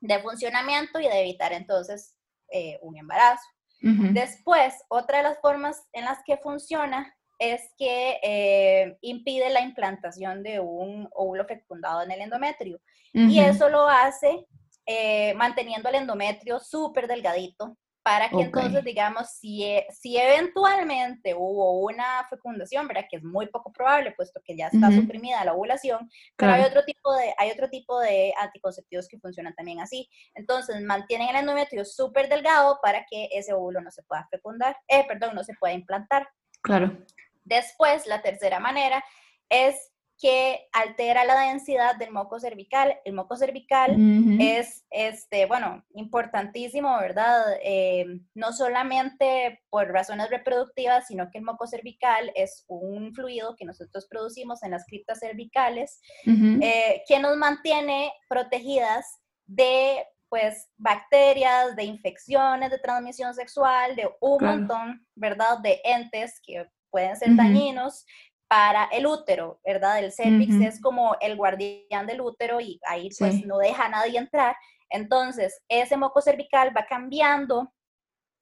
de 0.00 0.18
funcionamiento 0.20 1.00
y 1.00 1.04
de 1.04 1.20
evitar 1.20 1.52
entonces 1.52 2.16
eh, 2.50 2.78
un 2.82 2.96
embarazo. 2.98 3.42
Después, 3.82 4.74
otra 4.88 5.18
de 5.18 5.24
las 5.24 5.40
formas 5.40 5.88
en 5.92 6.04
las 6.04 6.18
que 6.24 6.36
funciona 6.36 7.12
es 7.38 7.60
que 7.76 8.18
eh, 8.22 8.96
impide 9.00 9.50
la 9.50 9.60
implantación 9.60 10.44
de 10.44 10.60
un 10.60 11.08
óvulo 11.12 11.44
fecundado 11.44 12.02
en 12.02 12.12
el 12.12 12.20
endometrio. 12.20 12.80
Y 13.12 13.40
eso 13.40 13.68
lo 13.68 13.88
hace 13.88 14.46
eh, 14.86 15.34
manteniendo 15.34 15.88
el 15.88 15.96
endometrio 15.96 16.60
súper 16.60 17.08
delgadito 17.08 17.76
para 18.02 18.28
que 18.28 18.40
entonces, 18.40 18.82
digamos, 18.84 19.30
si, 19.30 19.64
e, 19.64 19.86
si 19.90 20.16
eventualmente 20.18 21.34
hubo 21.34 21.78
una 21.84 22.26
fecundación, 22.28 22.88
¿verdad? 22.88 23.04
Que 23.08 23.18
es 23.18 23.22
muy 23.22 23.46
poco 23.46 23.72
probable, 23.72 24.12
puesto 24.12 24.40
que 24.44 24.56
ya 24.56 24.66
está 24.66 24.90
suprimida 24.90 25.44
la 25.44 25.54
ovulación, 25.54 26.10
pero 26.36 26.52
hay, 26.52 26.62
otro 26.62 26.84
tipo 26.84 27.14
de, 27.14 27.32
hay 27.38 27.50
otro 27.52 27.70
tipo 27.70 28.00
de 28.00 28.34
anticonceptivos 28.40 29.06
que 29.06 29.20
funcionan 29.20 29.54
también 29.54 29.80
así. 29.80 30.08
Entonces, 30.34 30.82
mantienen 30.82 31.28
el 31.28 31.36
endometrio 31.36 31.84
súper 31.84 32.28
delgado 32.28 32.80
para 32.82 33.06
que 33.08 33.28
ese 33.32 33.52
óvulo 33.52 33.80
no 33.80 33.90
se 33.92 34.02
pueda 34.02 34.26
fecundar, 34.30 34.76
eh, 34.88 35.04
perdón, 35.06 35.36
no 35.36 35.44
se 35.44 35.54
pueda 35.54 35.72
implantar. 35.72 36.28
Claro. 36.60 36.98
Después, 37.44 38.06
la 38.06 38.20
tercera 38.20 38.58
manera 38.58 39.04
es 39.48 39.91
que 40.22 40.68
altera 40.72 41.24
la 41.24 41.48
densidad 41.48 41.96
del 41.96 42.12
moco 42.12 42.38
cervical. 42.38 42.96
El 43.04 43.14
moco 43.14 43.36
cervical 43.36 43.96
es, 44.40 44.86
este, 44.88 45.46
bueno, 45.46 45.84
importantísimo, 45.94 46.96
¿verdad? 46.98 47.42
Eh, 47.64 48.06
no 48.32 48.52
solamente 48.52 49.64
por 49.68 49.88
razones 49.88 50.30
reproductivas, 50.30 51.08
sino 51.08 51.28
que 51.28 51.38
el 51.38 51.44
moco 51.44 51.66
cervical 51.66 52.30
es 52.36 52.64
un 52.68 53.12
fluido 53.12 53.56
que 53.56 53.64
nosotros 53.64 54.06
producimos 54.08 54.62
en 54.62 54.70
las 54.70 54.86
criptas 54.86 55.18
cervicales, 55.18 56.00
eh, 56.24 57.02
que 57.08 57.18
nos 57.18 57.36
mantiene 57.36 58.12
protegidas 58.28 59.04
de 59.46 60.06
pues 60.28 60.68
bacterias, 60.78 61.74
de 61.74 61.82
infecciones 61.82 62.70
de 62.70 62.78
transmisión 62.78 63.34
sexual, 63.34 63.96
de 63.96 64.08
un 64.20 64.44
montón, 64.44 65.04
¿verdad? 65.16 65.58
De 65.58 65.80
entes 65.84 66.40
que 66.46 66.64
pueden 66.92 67.16
ser 67.16 67.34
dañinos, 67.34 68.04
para 68.52 68.84
el 68.92 69.06
útero, 69.06 69.60
¿verdad? 69.64 69.98
El 70.00 70.12
cervix 70.12 70.54
es 70.60 70.78
como 70.78 71.16
el 71.22 71.36
guardián 71.36 72.06
del 72.06 72.20
útero 72.20 72.60
y 72.60 72.78
ahí 72.86 73.08
pues 73.18 73.46
no 73.46 73.56
deja 73.56 73.86
a 73.86 73.88
nadie 73.88 74.18
entrar. 74.18 74.54
Entonces, 74.90 75.62
ese 75.70 75.96
moco 75.96 76.20
cervical 76.20 76.70
va 76.76 76.84
cambiando 76.84 77.72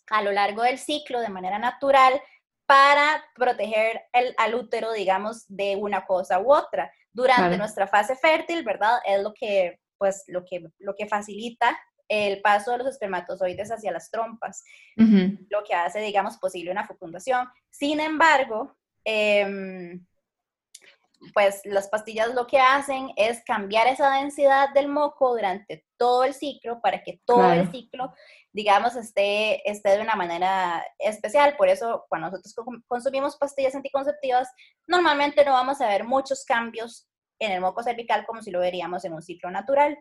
a 0.08 0.22
lo 0.22 0.32
largo 0.32 0.64
del 0.64 0.78
ciclo 0.78 1.20
de 1.20 1.28
manera 1.28 1.60
natural 1.60 2.20
para 2.66 3.24
proteger 3.36 4.02
el, 4.12 4.34
al 4.36 4.56
útero, 4.56 4.90
digamos, 4.90 5.44
de 5.46 5.76
una 5.76 6.04
cosa 6.04 6.40
u 6.40 6.52
otra. 6.52 6.92
Durante 7.12 7.56
nuestra 7.56 7.86
fase 7.86 8.16
fértil, 8.16 8.64
¿verdad? 8.64 8.98
Es 9.06 9.22
lo 9.22 9.32
que, 9.32 9.78
pues, 9.96 10.24
lo 10.26 10.44
que, 10.44 10.66
lo 10.78 10.96
que 10.96 11.06
facilita 11.06 11.78
el 12.08 12.40
paso 12.40 12.72
de 12.72 12.78
los 12.78 12.88
espermatozoides 12.88 13.70
hacia 13.70 13.92
las 13.92 14.10
trompas, 14.10 14.64
lo 14.96 15.62
que 15.62 15.74
hace, 15.74 16.00
digamos, 16.00 16.36
posible 16.38 16.72
una 16.72 16.84
fecundación. 16.84 17.46
Sin 17.70 18.00
embargo, 18.00 18.76
Em, 19.04 20.06
pues 21.34 21.60
las 21.64 21.88
pastillas 21.88 22.34
lo 22.34 22.46
que 22.46 22.58
hacen 22.58 23.10
es 23.16 23.42
cambiar 23.44 23.86
esa 23.88 24.10
densidad 24.10 24.70
del 24.72 24.88
moco 24.88 25.32
durante 25.34 25.84
todo 25.98 26.24
el 26.24 26.32
ciclo 26.32 26.80
para 26.80 27.02
que 27.02 27.20
todo 27.26 27.52
el 27.52 27.70
ciclo, 27.70 28.14
digamos, 28.52 28.96
esté, 28.96 29.68
esté 29.70 29.90
de 29.90 30.00
una 30.00 30.16
manera 30.16 30.84
especial. 30.98 31.56
Por 31.56 31.68
eso, 31.68 32.06
cuando 32.08 32.30
nosotros 32.30 32.54
consumimos 32.88 33.36
pastillas 33.36 33.74
anticonceptivas, 33.74 34.48
normalmente 34.86 35.44
no 35.44 35.52
vamos 35.52 35.80
a 35.80 35.88
ver 35.88 36.04
muchos 36.04 36.44
cambios 36.44 37.06
en 37.38 37.52
el 37.52 37.60
moco 37.60 37.82
cervical 37.82 38.24
como 38.26 38.42
si 38.42 38.50
lo 38.50 38.60
veríamos 38.60 39.04
en 39.04 39.12
un 39.12 39.22
ciclo 39.22 39.50
natural. 39.50 39.98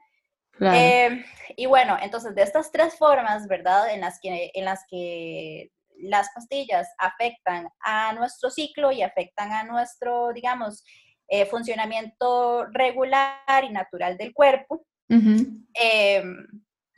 Em, 0.62 1.24
y 1.56 1.66
bueno, 1.68 1.98
entonces 2.02 2.36
de 2.36 2.44
estas 2.44 2.72
tres 2.72 2.98
formas, 2.98 3.48
¿verdad? 3.48 3.94
En 3.94 4.02
las 4.02 4.20
que, 4.22 4.52
en 4.54 4.66
las 4.66 4.86
que 4.90 5.72
las 6.02 6.30
pastillas 6.34 6.88
afectan 6.98 7.70
a 7.80 8.14
nuestro 8.14 8.50
ciclo 8.50 8.92
y 8.92 9.02
afectan 9.02 9.52
a 9.52 9.64
nuestro, 9.64 10.34
digamos, 10.34 10.84
eh, 11.28 11.46
funcionamiento 11.46 12.66
regular 12.68 13.64
y 13.64 13.70
natural 13.70 14.18
del 14.18 14.34
cuerpo, 14.34 14.86
em, 15.08 16.48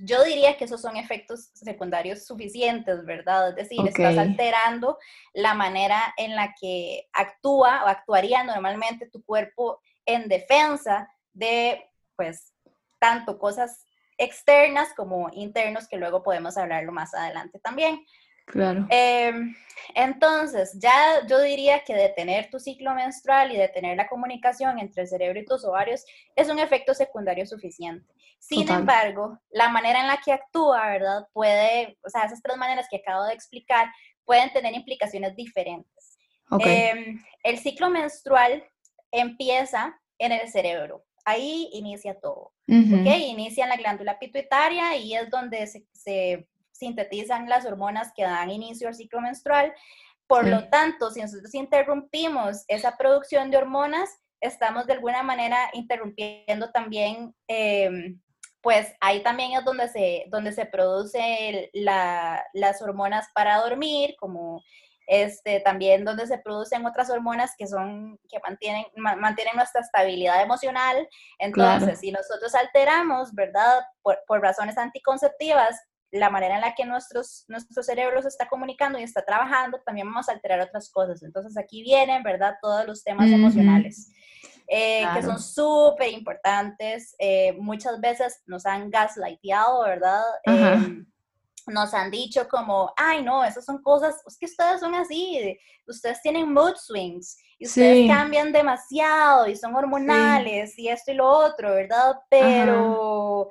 yo 0.04 0.24
diría 0.24 0.58
que 0.58 0.66
esos 0.66 0.82
son 0.82 0.98
efectos 0.98 1.52
secundarios 1.54 2.26
suficientes, 2.26 3.06
¿verdad? 3.06 3.50
Es 3.50 3.56
decir, 3.56 3.86
estás 3.88 4.18
alterando 4.18 4.98
la 5.34 5.54
manera 5.54 6.14
en 6.18 6.36
la 6.36 6.54
que 6.60 7.08
actúa 7.14 7.84
o 7.84 7.88
actuaría 7.88 8.44
normalmente 8.44 9.10
tu 9.10 9.24
cuerpo 9.24 9.80
en 10.06 10.28
defensa 10.28 11.08
de, 11.34 11.90
pues, 12.16 12.54
tanto 13.00 13.38
cosas 13.38 13.86
externas 14.18 14.94
como 14.96 15.30
internos, 15.34 15.88
que 15.88 15.98
luego 15.98 16.24
podemos 16.24 16.58
hablarlo 16.58 16.92
más 16.92 17.14
adelante 17.14 17.60
también. 17.60 18.06
Claro. 18.52 18.86
Em, 18.90 19.56
entonces, 19.96 20.78
ya 20.78 21.26
yo 21.28 21.40
diría 21.40 21.84
que 21.84 21.96
detener 21.96 22.50
tu 22.50 22.60
ciclo 22.60 22.94
menstrual 22.94 23.52
y 23.52 23.58
detener 23.58 23.98
la 23.98 24.08
comunicación 24.08 24.78
entre 24.78 25.04
el 25.04 25.08
cerebro 25.08 25.40
y 25.40 25.46
tus 25.46 25.64
ovarios 25.64 26.06
es 26.36 26.50
un 26.50 26.60
efecto 26.60 26.94
secundario 26.94 27.46
suficiente. 27.46 28.14
Sin 28.40 28.70
embargo, 28.70 29.40
la 29.52 29.70
manera 29.70 30.02
en 30.02 30.08
la 30.08 30.18
que 30.18 30.34
actúa, 30.34 30.88
¿verdad? 30.88 31.28
Puede, 31.32 31.98
o 32.04 32.10
sea, 32.10 32.26
esas 32.26 32.42
tres 32.42 32.58
maneras 32.58 32.88
que 32.90 32.98
acabo 32.98 33.24
de 33.26 33.34
explicar 33.34 33.88
pueden 34.26 34.52
tener 34.52 34.74
implicaciones 34.74 35.36
diferentes. 35.36 36.18
Em, 36.60 37.24
el 37.44 37.58
ciclo 37.60 37.90
menstrual 37.90 38.64
empieza 39.12 39.98
en 40.18 40.34
el 40.34 40.50
cerebro. 40.50 41.06
Ahí 41.24 41.70
inicia 41.74 42.20
todo. 42.20 42.52
Inicia 42.68 43.64
en 43.64 43.70
la 43.70 43.78
glándula 43.78 44.20
pituitaria 44.20 44.96
y 44.96 45.14
es 45.16 45.30
donde 45.30 45.68
se 45.68 46.48
sintetizan 46.72 47.50
las 47.50 47.66
hormonas 47.66 48.12
que 48.16 48.24
dan 48.24 48.50
inicio 48.50 48.88
al 48.88 48.96
ciclo 48.96 49.22
menstrual. 49.22 49.74
Por 50.28 50.48
lo 50.48 50.70
tanto, 50.70 51.12
si 51.12 51.22
nosotros 51.22 51.54
interrumpimos 51.54 52.64
esa 52.68 52.96
producción 52.98 53.52
de 53.52 53.58
hormonas, 53.58 54.10
estamos 54.40 54.88
de 54.88 54.94
alguna 54.94 55.24
manera 55.24 55.70
interrumpiendo 55.74 56.72
también, 56.72 57.36
em, 57.48 58.20
pues 58.62 58.94
ahí 59.02 59.22
también 59.24 59.54
es 59.54 59.66
donde 59.66 59.88
se, 59.90 60.26
donde 60.30 60.52
se 60.52 60.66
producen 60.66 61.70
las 61.74 62.82
hormonas 62.82 63.28
para 63.34 63.58
dormir, 63.58 64.16
como 64.20 64.64
este, 65.08 65.60
también 65.60 66.06
donde 66.06 66.26
se 66.26 66.38
producen 66.38 66.86
otras 66.86 67.10
hormonas 67.10 67.52
que 67.58 67.68
son, 67.68 68.18
que 68.30 68.40
mantienen, 68.40 68.86
mantienen 68.96 69.58
nuestra 69.58 69.82
estabilidad 69.82 70.42
emocional. 70.42 71.08
Entonces, 71.40 72.00
si 72.00 72.12
nosotros 72.12 72.56
alteramos, 72.56 73.34
¿verdad? 73.34 73.82
Por, 74.02 74.18
por, 74.26 74.42
razones 74.42 74.78
anticonceptivas, 74.78 75.78
la 76.12 76.30
manera 76.30 76.56
en 76.56 76.62
la 76.62 76.76
que 76.76 76.86
nuestros, 76.86 77.46
nuestro 77.48 77.82
cerebro 77.84 78.22
se 78.22 78.28
está 78.28 78.48
comunicando 78.48 79.00
y 79.00 79.04
está 79.04 79.24
trabajando, 79.24 79.80
también 79.86 80.08
vamos 80.08 80.28
a 80.28 80.34
alterar 80.34 80.60
otras 80.60 80.90
cosas. 80.92 81.24
Entonces 81.24 81.58
aquí 81.58 81.84
vienen, 81.84 82.22
¿verdad? 82.22 82.56
Todos 82.62 82.86
los 82.86 83.04
temas 83.04 83.32
emocionales, 83.32 84.12
eh, 84.68 85.06
que 85.14 85.24
son 85.24 85.42
súper 85.42 86.10
importantes. 86.10 87.16
Eh, 87.18 87.54
muchas 87.60 88.00
veces 88.02 88.42
nos 88.46 88.66
han 88.66 88.90
gaslighteado, 88.90 89.84
¿verdad? 89.84 90.22
Em, 90.44 91.06
nos 91.68 91.94
han 91.94 92.12
dicho 92.12 92.48
como, 92.50 92.92
ay, 92.98 93.24
no, 93.24 93.46
esas 93.46 93.64
son 93.64 93.82
cosas, 93.82 94.16
es 94.28 94.38
que 94.38 94.48
ustedes 94.48 94.82
son 94.82 94.94
así, 94.96 95.58
ustedes 95.88 96.22
tienen 96.22 96.52
mood 96.52 96.76
swings 96.76 97.38
y 97.58 97.68
ustedes 97.68 98.10
cambian 98.10 98.52
demasiado 98.52 99.48
y 99.48 99.56
son 99.56 99.76
hormonales 99.76 100.78
y 100.78 100.90
esto 100.90 101.12
y 101.12 101.16
lo 101.16 101.30
otro, 101.30 101.76
¿verdad? 101.76 102.16
Pero 102.30 103.48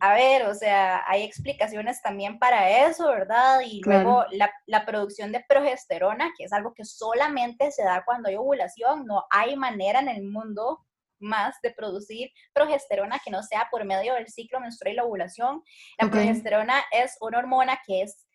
a 0.00 0.14
ver, 0.14 0.46
o 0.46 0.54
sea, 0.54 1.02
hay 1.06 1.22
explicaciones 1.22 2.00
también 2.02 2.38
para 2.38 2.88
eso, 2.88 3.08
¿verdad? 3.08 3.60
Y 3.64 3.80
luego 3.84 4.24
la, 4.66 4.86
producción 4.86 5.32
de 5.32 5.44
progesterona, 5.48 6.32
que 6.36 6.44
es 6.44 6.52
algo 6.52 6.72
que 6.74 6.84
solamente 6.84 7.70
se 7.70 7.82
da 7.82 8.04
cuando 8.04 8.28
hay 8.28 8.36
ovulación, 8.36 9.04
no 9.06 9.24
hay 9.30 9.56
manera 9.56 10.00
en 10.00 10.08
el 10.08 10.24
mundo 10.24 10.84
más 11.20 11.56
de 11.62 11.72
producir 11.72 12.30
progesterona 12.52 13.18
que 13.24 13.30
no 13.30 13.42
sea 13.42 13.68
por 13.70 13.84
medio 13.84 14.14
del 14.14 14.28
ciclo 14.28 14.60
menstrual 14.60 14.92
y 14.92 14.96
la 14.96 15.04
ovulación. 15.04 15.62
La 15.98 16.10
progesterona 16.10 16.84
es 16.92 17.16
una 17.20 17.38
hormona 17.38 17.80
que 17.84 18.02
es 18.02 18.27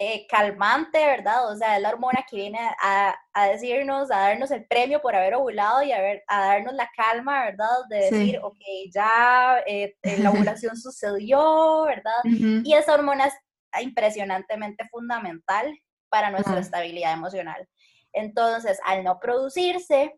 eh, 0.00 0.28
calmante, 0.28 1.04
¿verdad? 1.04 1.50
O 1.50 1.56
sea, 1.56 1.74
es 1.74 1.82
la 1.82 1.88
hormona 1.88 2.24
que 2.30 2.36
viene 2.36 2.60
a, 2.80 3.16
a, 3.32 3.46
decirnos, 3.48 4.12
a 4.12 4.18
darnos 4.18 4.52
el 4.52 4.64
premio 4.64 5.02
por 5.02 5.16
haber 5.16 5.34
ovulado 5.34 5.82
y 5.82 5.90
a, 5.90 6.00
ver, 6.00 6.22
a 6.28 6.46
darnos 6.46 6.74
la 6.74 6.88
calma, 6.96 7.46
¿verdad? 7.46 7.66
De 7.88 7.96
decir, 7.96 8.38
ok, 8.40 8.60
ya 8.94 9.58
eh, 9.66 9.96
eh, 10.02 10.18
la 10.18 10.30
ovulación 10.30 10.76
sucedió, 10.80 11.82
¿verdad? 11.82 12.12
Y 12.22 12.74
esa 12.74 12.94
hormona 12.94 13.26
es 13.26 13.34
impresionantemente 13.82 14.86
fundamental 14.88 15.76
para 16.08 16.30
nuestra 16.30 16.60
estabilidad 16.60 17.14
emocional. 17.14 17.68
Entonces, 18.12 18.78
al 18.84 19.02
no 19.02 19.18
producirse, 19.18 20.14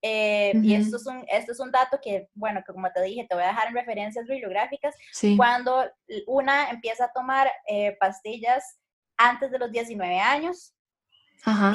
y 0.00 0.74
esto 0.74 0.96
es, 0.96 1.06
un, 1.06 1.24
esto 1.28 1.50
es 1.50 1.58
un 1.58 1.72
dato 1.72 1.98
que, 2.00 2.28
bueno, 2.34 2.62
que 2.64 2.72
como 2.72 2.88
te 2.92 3.02
dije, 3.02 3.26
te 3.28 3.34
voy 3.34 3.42
a 3.42 3.48
dejar 3.48 3.66
en 3.66 3.74
referencias 3.74 4.26
bibliográficas, 4.28 4.94
cuando 5.36 5.90
una 6.28 6.70
empieza 6.70 7.06
a 7.06 7.12
tomar 7.12 7.50
pastillas 7.98 8.78
antes 9.16 9.50
de 9.50 9.58
los 9.58 9.70
19 9.70 10.18
años, 10.18 10.74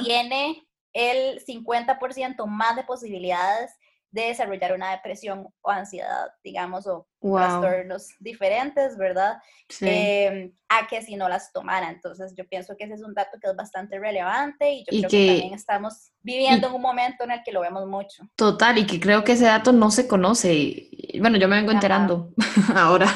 tiene 0.04 0.68
el 0.94 1.44
50% 1.46 2.46
más 2.48 2.76
de 2.76 2.84
posibilidades 2.84 3.72
de 4.12 4.24
desarrollar 4.24 4.74
una 4.74 4.92
depresión 4.92 5.48
o 5.62 5.70
ansiedad, 5.70 6.32
digamos, 6.44 6.88
o 6.88 7.08
trastornos 7.22 8.08
diferentes, 8.20 8.98
¿verdad? 8.98 9.38
Em, 9.82 10.52
a 10.68 10.88
que 10.88 11.02
si 11.04 11.16
no 11.16 11.30
las 11.30 11.54
tomara. 11.54 11.92
Entonces, 11.92 12.34
yo 12.36 12.48
pienso 12.48 12.76
que 12.76 12.86
ese 12.86 12.96
es 12.96 13.04
un 13.04 13.14
dato 13.14 13.38
que 13.40 13.48
es 13.48 13.56
bastante 13.56 14.00
relevante 14.00 14.72
y 14.72 14.80
yo 14.80 15.08
creo 15.08 15.10
que, 15.10 15.28
también 15.28 15.54
estamos 15.54 16.12
viviendo 16.22 16.68
en 16.68 16.74
un 16.74 16.82
momento 16.82 17.24
en 17.24 17.32
el 17.32 17.44
que 17.44 17.52
lo 17.52 17.62
vemos 17.62 17.86
mucho. 17.86 18.24
Total, 18.36 18.80
y 18.80 18.88
que 18.88 19.00
creo 19.00 19.24
que 19.24 19.34
ese 19.34 19.46
dato 19.46 19.72
no 19.72 19.92
se 19.92 20.08
conoce. 20.08 20.90
Bueno, 21.20 21.38
yo 21.38 21.48
me 21.48 21.58
vengo 21.58 21.72
enterando 21.72 22.34
ahora 22.76 23.08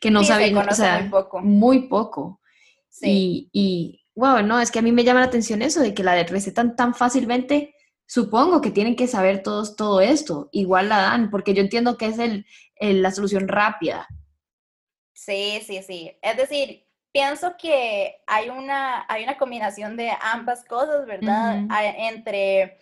que 0.00 0.10
no 0.10 0.24
sabía, 0.24 0.58
o 0.58 0.74
sea, 0.74 1.00
muy 1.00 1.10
poco. 1.10 1.40
Muy 1.40 1.80
poco. 1.88 2.39
Sí. 2.90 3.48
Y, 3.52 3.60
y, 3.60 4.00
wow, 4.14 4.42
no, 4.42 4.60
es 4.60 4.70
que 4.70 4.80
a 4.80 4.82
mí 4.82 4.92
me 4.92 5.04
llama 5.04 5.20
la 5.20 5.26
atención 5.26 5.62
eso 5.62 5.80
de 5.80 5.94
que 5.94 6.02
la 6.02 6.22
recetan 6.24 6.76
tan 6.76 6.94
fácilmente 6.94 7.74
supongo 8.10 8.60
que 8.60 8.72
tienen 8.72 8.96
que 8.96 9.06
saber 9.06 9.40
todos 9.44 9.76
todo 9.76 10.00
esto. 10.00 10.48
Igual 10.50 10.88
la 10.88 10.98
dan, 10.98 11.30
porque 11.30 11.54
yo 11.54 11.62
entiendo 11.62 11.96
que 11.96 12.06
es 12.06 12.18
el, 12.18 12.44
la 12.80 13.12
solución 13.12 13.46
rápida. 13.46 14.08
Sí, 15.14 15.62
sí, 15.64 15.80
sí. 15.84 16.18
Es 16.20 16.36
decir, 16.36 16.88
pienso 17.12 17.54
que 17.56 18.16
hay 18.26 18.48
una, 18.48 19.06
hay 19.08 19.22
una 19.22 19.38
combinación 19.38 19.96
de 19.96 20.10
ambas 20.22 20.64
cosas, 20.64 21.06
¿verdad? 21.06 21.62
Entre, 21.98 22.78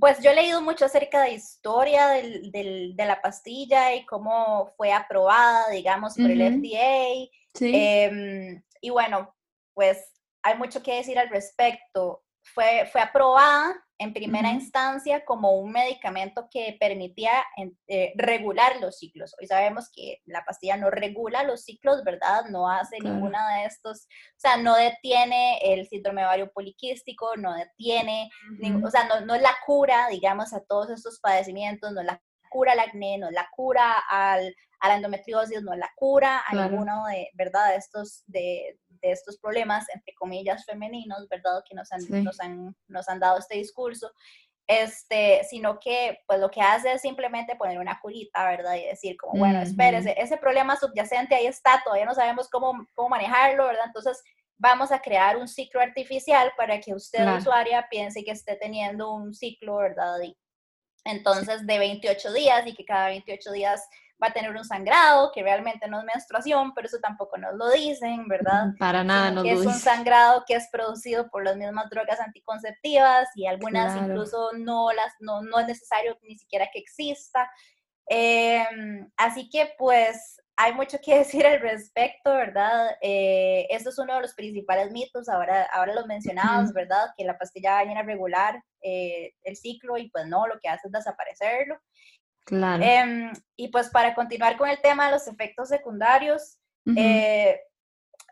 pues 0.00 0.18
yo 0.20 0.32
he 0.32 0.34
leído 0.34 0.60
mucho 0.60 0.86
acerca 0.86 1.22
de 1.22 1.34
historia 1.34 2.08
del, 2.08 2.96
de 2.96 3.06
la 3.06 3.22
pastilla 3.22 3.94
y 3.94 4.04
cómo 4.06 4.72
fue 4.76 4.92
aprobada, 4.92 5.70
digamos, 5.70 6.16
por 6.16 6.28
el 6.28 6.40
FDA. 6.40 7.30
Sí. 7.54 7.70
Em, 7.72 8.60
y 8.86 8.90
bueno, 8.90 9.34
pues 9.74 10.12
hay 10.44 10.56
mucho 10.56 10.80
que 10.80 10.94
decir 10.94 11.18
al 11.18 11.28
respecto. 11.28 12.22
Fue, 12.54 12.88
fue 12.92 13.00
aprobada 13.00 13.74
en 13.98 14.12
primera 14.12 14.52
instancia 14.52 15.24
como 15.24 15.58
un 15.58 15.72
medicamento 15.72 16.46
que 16.48 16.76
permitía 16.78 17.32
eh, 17.88 18.12
regular 18.14 18.80
los 18.80 18.98
ciclos. 18.98 19.34
Hoy 19.40 19.48
sabemos 19.48 19.90
que 19.92 20.20
la 20.24 20.44
pastilla 20.44 20.76
no 20.76 20.88
regula 20.88 21.42
los 21.42 21.64
ciclos, 21.64 22.04
¿verdad? 22.04 22.44
No 22.48 22.70
hace 22.70 23.00
ninguna 23.00 23.56
de 23.56 23.64
estos, 23.64 24.04
o 24.04 24.38
sea, 24.38 24.56
no 24.56 24.76
detiene 24.76 25.58
el 25.64 25.88
síndrome 25.88 26.24
ovario 26.24 26.52
poliquístico, 26.52 27.36
no 27.36 27.54
detiene, 27.54 28.30
o 28.84 28.90
sea, 28.90 29.08
no, 29.08 29.22
no, 29.22 29.34
es 29.34 29.42
la 29.42 29.56
cura, 29.66 30.06
digamos, 30.10 30.52
a 30.52 30.64
todos 30.64 30.90
estos 30.90 31.18
padecimientos, 31.18 31.90
no 31.90 32.02
es 32.02 32.06
la 32.06 32.22
cura 32.50 32.70
al 32.70 32.78
acné, 32.78 33.18
no 33.18 33.26
es 33.26 33.34
la 33.34 33.48
cura 33.50 33.98
al, 34.08 34.54
a 34.80 34.88
la 34.88 34.96
endometriosis, 34.96 35.62
no 35.62 35.72
es 35.72 35.78
la 35.78 35.90
cura 35.96 36.42
a 36.46 36.54
ninguno 36.54 37.06
de, 37.06 37.30
¿verdad? 37.34 37.70
De 37.70 37.76
estos, 37.76 38.22
de, 38.26 38.78
de 38.88 39.10
estos 39.12 39.38
problemas, 39.38 39.86
entre 39.94 40.14
comillas, 40.14 40.64
femeninos, 40.64 41.28
¿verdad? 41.28 41.62
Que 41.68 41.74
nos 41.74 41.90
han, 41.92 42.24
nos 42.24 42.40
han, 42.40 42.76
nos 42.88 43.08
han 43.08 43.20
dado 43.20 43.38
este 43.38 43.56
discurso, 43.56 44.12
este, 44.66 45.44
sino 45.44 45.78
que 45.78 46.18
pues 46.26 46.40
lo 46.40 46.50
que 46.50 46.60
hace 46.60 46.92
es 46.92 47.00
simplemente 47.00 47.54
poner 47.56 47.78
una 47.78 48.00
curita, 48.00 48.48
¿verdad? 48.48 48.74
Y 48.74 48.84
decir 48.84 49.16
como, 49.16 49.38
bueno, 49.38 49.60
espérese, 49.60 50.14
ese 50.20 50.36
problema 50.36 50.76
subyacente 50.76 51.34
ahí 51.34 51.46
está, 51.46 51.80
todavía 51.84 52.06
no 52.06 52.14
sabemos 52.14 52.48
cómo, 52.48 52.86
cómo 52.94 53.10
manejarlo, 53.10 53.66
¿verdad? 53.66 53.86
Entonces 53.86 54.22
vamos 54.58 54.90
a 54.90 55.00
crear 55.00 55.36
un 55.36 55.48
ciclo 55.48 55.80
artificial 55.80 56.52
para 56.56 56.80
que 56.80 56.94
usted, 56.94 57.26
usuaria, 57.36 57.86
piense 57.90 58.24
que 58.24 58.32
esté 58.32 58.56
teniendo 58.56 59.12
un 59.12 59.34
ciclo, 59.34 59.76
¿verdad? 59.76 60.18
Y 60.24 60.36
entonces 61.04 61.64
de 61.66 61.78
28 61.78 62.32
días 62.32 62.66
y 62.66 62.74
que 62.74 62.84
cada 62.84 63.08
28 63.08 63.52
días 63.52 63.88
va 64.22 64.28
a 64.28 64.32
tener 64.32 64.50
un 64.50 64.64
sangrado, 64.64 65.30
que 65.32 65.42
realmente 65.42 65.88
no 65.88 65.98
es 65.98 66.04
menstruación, 66.04 66.72
pero 66.74 66.86
eso 66.86 66.98
tampoco 67.00 67.36
nos 67.36 67.54
lo 67.54 67.70
dicen, 67.70 68.26
¿verdad? 68.28 68.68
Para 68.78 69.04
nada, 69.04 69.30
no 69.30 69.44
es 69.44 69.64
un 69.64 69.74
sangrado 69.74 70.44
que 70.46 70.54
es 70.54 70.68
producido 70.70 71.28
por 71.28 71.44
las 71.44 71.56
mismas 71.56 71.90
drogas 71.90 72.20
anticonceptivas 72.20 73.28
y 73.34 73.46
algunas 73.46 73.96
incluso 73.96 74.50
no, 74.56 74.90
las, 74.92 75.12
no, 75.20 75.42
no 75.42 75.58
es 75.58 75.66
necesario 75.66 76.18
ni 76.22 76.38
siquiera 76.38 76.68
que 76.72 76.78
exista. 76.78 77.50
Em, 78.08 79.10
así 79.16 79.50
que 79.50 79.74
pues 79.76 80.40
hay 80.56 80.72
mucho 80.72 80.98
que 81.02 81.18
decir 81.18 81.46
al 81.46 81.60
respecto, 81.60 82.32
¿verdad? 82.32 82.96
Eh, 83.02 83.66
esto 83.70 83.90
es 83.90 83.98
uno 83.98 84.14
de 84.14 84.22
los 84.22 84.34
principales 84.34 84.90
mitos, 84.92 85.28
ahora, 85.28 85.64
ahora 85.72 85.94
los 85.94 86.06
mencionados, 86.06 86.72
¿verdad? 86.72 87.08
Que 87.16 87.24
la 87.24 87.36
pastilla 87.36 87.72
va 87.72 87.80
a 87.80 88.02
regular 88.02 88.62
eh, 88.80 89.34
el 89.42 89.56
ciclo 89.56 89.98
y 89.98 90.08
pues 90.10 90.26
no, 90.26 90.46
lo 90.46 90.58
que 90.58 90.68
hace 90.68 90.88
es 90.88 90.92
desaparecerlo. 90.92 91.78
Claro. 92.46 92.82
Em, 92.82 93.32
y 93.56 93.68
pues 93.68 93.90
para 93.90 94.14
continuar 94.14 94.56
con 94.56 94.68
el 94.68 94.80
tema 94.80 95.06
de 95.06 95.12
los 95.12 95.26
efectos 95.26 95.68
secundarios, 95.68 96.58
eh, 96.96 97.60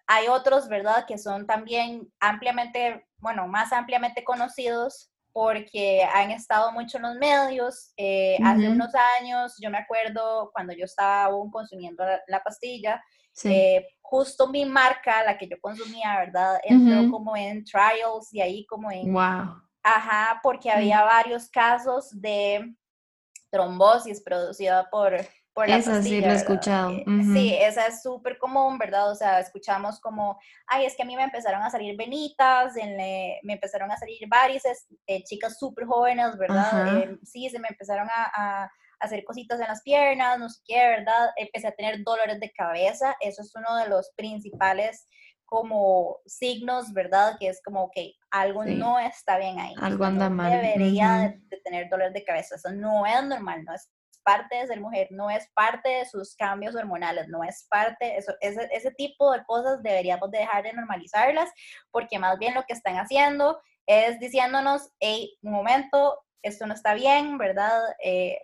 hay 0.07 0.29
otros, 0.29 0.68
¿verdad? 0.68 1.05
Que 1.07 1.18
son 1.18 1.46
también 1.46 2.09
ampliamente, 2.20 3.05
bueno, 3.18 3.48
más 3.48 3.72
ampliamente 3.72 4.22
conocidos 4.22 5.11
porque 5.33 6.05
han 6.14 6.31
estado 6.31 6.70
mucho 6.70 6.98
en 6.98 7.03
los 7.03 7.16
medios. 7.16 7.92
Eh, 7.96 8.38
hace 8.44 8.68
unos 8.68 8.92
años, 9.18 9.57
yo 9.61 9.68
me 9.68 9.79
acuerdo 9.79 10.53
cuando 10.53 10.72
yo 10.72 10.85
estaba 10.85 11.24
aún 11.24 11.50
consumiendo 11.50 12.05
la, 12.29 12.42
pastilla, 12.44 13.03
eh, 13.42 13.85
justo 14.00 14.46
mi 14.46 14.64
marca, 14.64 15.24
la 15.24 15.37
que 15.37 15.48
yo 15.48 15.61
consumía, 15.61 16.20
¿verdad? 16.20 16.61
Entró 16.62 17.11
como 17.11 17.37
en 17.37 17.64
trials 17.64 18.33
y 18.33 18.40
ahí 18.40 18.64
como 18.66 18.92
en... 18.92 19.12
Wow. 19.12 19.61
Ajá, 19.83 20.38
porque 20.40 20.70
había 20.70 21.03
varios 21.03 21.50
casos 21.50 22.09
de 22.12 22.72
trombosis 23.55 24.21
producida 24.21 24.90
por, 24.90 25.17
por 25.53 25.69
la 25.69 25.77
esa 25.77 26.03
sí 26.03 26.21
lo 26.21 26.27
he 26.27 26.35
escuchado. 26.35 26.90
Eh, 26.90 27.05
sí, 27.33 27.57
esa 27.61 27.87
es 27.87 28.03
súper 28.03 28.37
común, 28.38 28.79
¿verdad? 28.79 29.11
O 29.12 29.14
sea, 29.14 29.38
escuchamos 29.38 30.01
como, 30.01 30.38
ay, 30.67 30.87
es 30.87 30.97
que 30.97 31.05
a 31.05 31.07
mí 31.07 31.14
me 31.14 31.23
empezaron 31.23 31.62
a 31.62 31.71
salir 31.71 31.97
venitas, 31.97 32.75
me 32.75 33.53
empezaron 33.53 33.93
a 33.93 33.97
salir 33.97 34.19
varices, 34.29 34.88
eh, 35.07 35.23
chicas 35.23 35.57
súper 35.57 35.87
jóvenes, 35.87 36.37
¿verdad? 36.37 36.99
Eh, 36.99 37.19
sí, 37.23 37.49
se 37.49 37.61
me 37.61 37.69
empezaron 37.69 38.09
a, 38.09 38.31
a, 38.35 38.71
hacer 38.99 39.23
cositas 39.25 39.61
en 39.61 39.67
las 39.69 39.83
piernas, 39.83 40.38
no 40.38 40.49
sé 40.49 40.61
qué, 40.67 40.79
¿verdad? 40.79 41.31
Empecé 41.37 41.69
a 41.69 41.75
tener 41.75 42.03
dolores 42.03 42.40
de 42.40 42.51
cabeza, 42.53 43.14
eso 43.21 43.43
es 43.43 43.53
uno 43.55 43.77
de 43.77 43.88
los 43.88 44.11
principales 44.17 45.07
como 45.46 46.18
signos, 46.26 46.92
¿verdad? 46.92 47.37
Que 47.38 47.48
es 47.48 47.62
como, 47.62 47.90
que 47.90 48.14
algo 48.30 48.64
no 48.64 48.98
está 48.98 49.38
bien 49.38 49.59
ahí. 49.59 49.74
Algo 49.80 50.04
anda 50.04 50.28
mal. 50.28 50.50
Debería 50.50 51.37
de, 51.50 51.59
tener 51.59 51.88
dolor 51.88 52.12
de 52.12 52.24
cabeza. 52.24 52.57
Eso 52.57 52.72
no 52.72 53.07
es 53.07 53.24
normal, 53.24 53.64
no 53.64 53.74
es 53.74 53.90
parte 54.24 54.57
de 54.57 54.66
ser 54.66 54.80
mujer, 54.80 55.09
no 55.11 55.30
es 55.30 55.48
parte 55.54 55.88
de 55.88 56.07
sus 56.07 56.35
cambios 56.35 56.74
hormonales, 56.74 57.28
no 57.28 57.44
es 57.44 57.66
parte, 57.68 58.16
eso, 58.16 58.33
ese, 58.40 58.68
ese 58.72 58.90
tipo 58.92 59.30
de 59.33 59.44
cosas 59.44 59.83
deberíamos 59.83 60.30
de 60.30 60.38
dejar 60.38 60.62
de 60.62 60.72
normalizarlas, 60.72 61.50
porque 61.90 62.18
más 62.18 62.38
bien 62.38 62.54
lo 62.54 62.64
que 62.64 62.72
están 62.72 62.96
haciendo 62.96 63.61
es 63.87 64.18
diciéndonos, 64.18 64.90
hey, 64.98 65.37
un 65.42 65.52
momento, 65.52 66.18
esto 66.42 66.66
no 66.66 66.72
está 66.72 66.94
bien, 66.94 67.37
¿verdad? 67.37 67.83
Eh, 68.02 68.38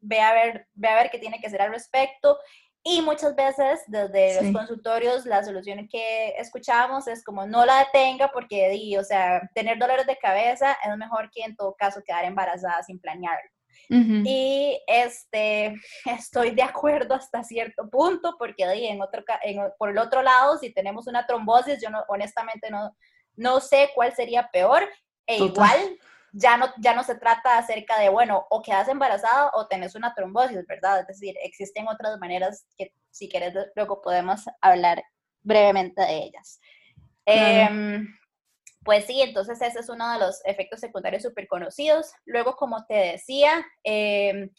ve 0.00 0.20
a 0.20 0.32
ver, 0.32 0.68
ve 0.74 0.88
a 0.88 0.96
ver 0.96 1.10
qué 1.10 1.18
tiene 1.18 1.40
que 1.40 1.46
hacer 1.46 1.62
al 1.62 1.70
respecto 1.70 2.38
y 2.84 3.00
muchas 3.00 3.36
veces 3.36 3.80
desde 3.86 4.42
los 4.42 4.52
consultorios 4.52 5.24
la 5.24 5.44
solución 5.44 5.88
que 5.88 6.30
escuchamos 6.36 7.06
es 7.06 7.22
como 7.22 7.46
no 7.46 7.64
la 7.64 7.78
detenga 7.78 8.30
porque, 8.32 8.96
o 8.98 9.04
sea, 9.04 9.48
tener 9.54 9.78
dolores 9.78 10.06
de 10.06 10.18
cabeza 10.18 10.76
es 10.84 10.96
mejor 10.96 11.30
que 11.30 11.44
en 11.44 11.54
todo 11.54 11.74
caso 11.76 12.02
quedar 12.04 12.24
embarazada 12.24 12.82
sin 12.82 12.98
planearlo. 12.98 13.50
Y 13.88 14.80
este, 14.86 15.74
estoy 16.06 16.52
de 16.52 16.62
acuerdo 16.62 17.14
hasta 17.14 17.44
cierto 17.44 17.88
punto 17.90 18.36
porque 18.38 18.64
en 18.64 19.02
otro, 19.02 19.22
por 19.78 19.90
el 19.90 19.98
otro 19.98 20.22
lado, 20.22 20.58
si 20.58 20.72
tenemos 20.72 21.06
una 21.06 21.26
trombosis, 21.26 21.80
yo 21.82 21.90
no, 21.90 22.02
honestamente 22.08 22.70
no, 22.70 22.96
no 23.36 23.60
sé 23.60 23.90
cuál 23.94 24.14
sería 24.14 24.48
peor. 24.50 24.88
E 25.26 25.36
igual 25.36 25.98
ya 26.32 26.56
no, 26.56 26.66
ya 26.78 26.94
no 26.94 27.04
se 27.04 27.14
trata 27.14 27.58
acerca 27.58 27.98
de, 27.98 28.08
bueno, 28.08 28.46
o 28.50 28.62
quedas 28.62 28.88
embarazada 28.88 29.50
o 29.54 29.66
tenés 29.66 29.94
una 29.94 30.14
trombosis, 30.14 30.66
¿verdad? 30.66 31.00
Es 31.00 31.06
decir, 31.06 31.36
existen 31.42 31.86
otras 31.88 32.18
maneras 32.18 32.66
que 32.78 32.94
si 33.10 33.28
quieres 33.28 33.54
luego 33.76 34.00
podemos 34.00 34.44
hablar 34.62 35.04
brevemente 35.42 36.00
de 36.00 36.16
ellas. 36.24 36.58
Em, 37.26 38.08
pues 38.82 39.04
sí, 39.04 39.20
entonces 39.20 39.60
ese 39.60 39.80
es 39.80 39.88
uno 39.90 40.10
de 40.12 40.20
los 40.20 40.40
efectos 40.46 40.80
secundarios 40.80 41.22
súper 41.22 41.46
conocidos. 41.46 42.10
Luego, 42.24 42.56
como 42.56 42.86
te 42.86 42.94
decía, 42.94 43.64
em, 43.84 44.50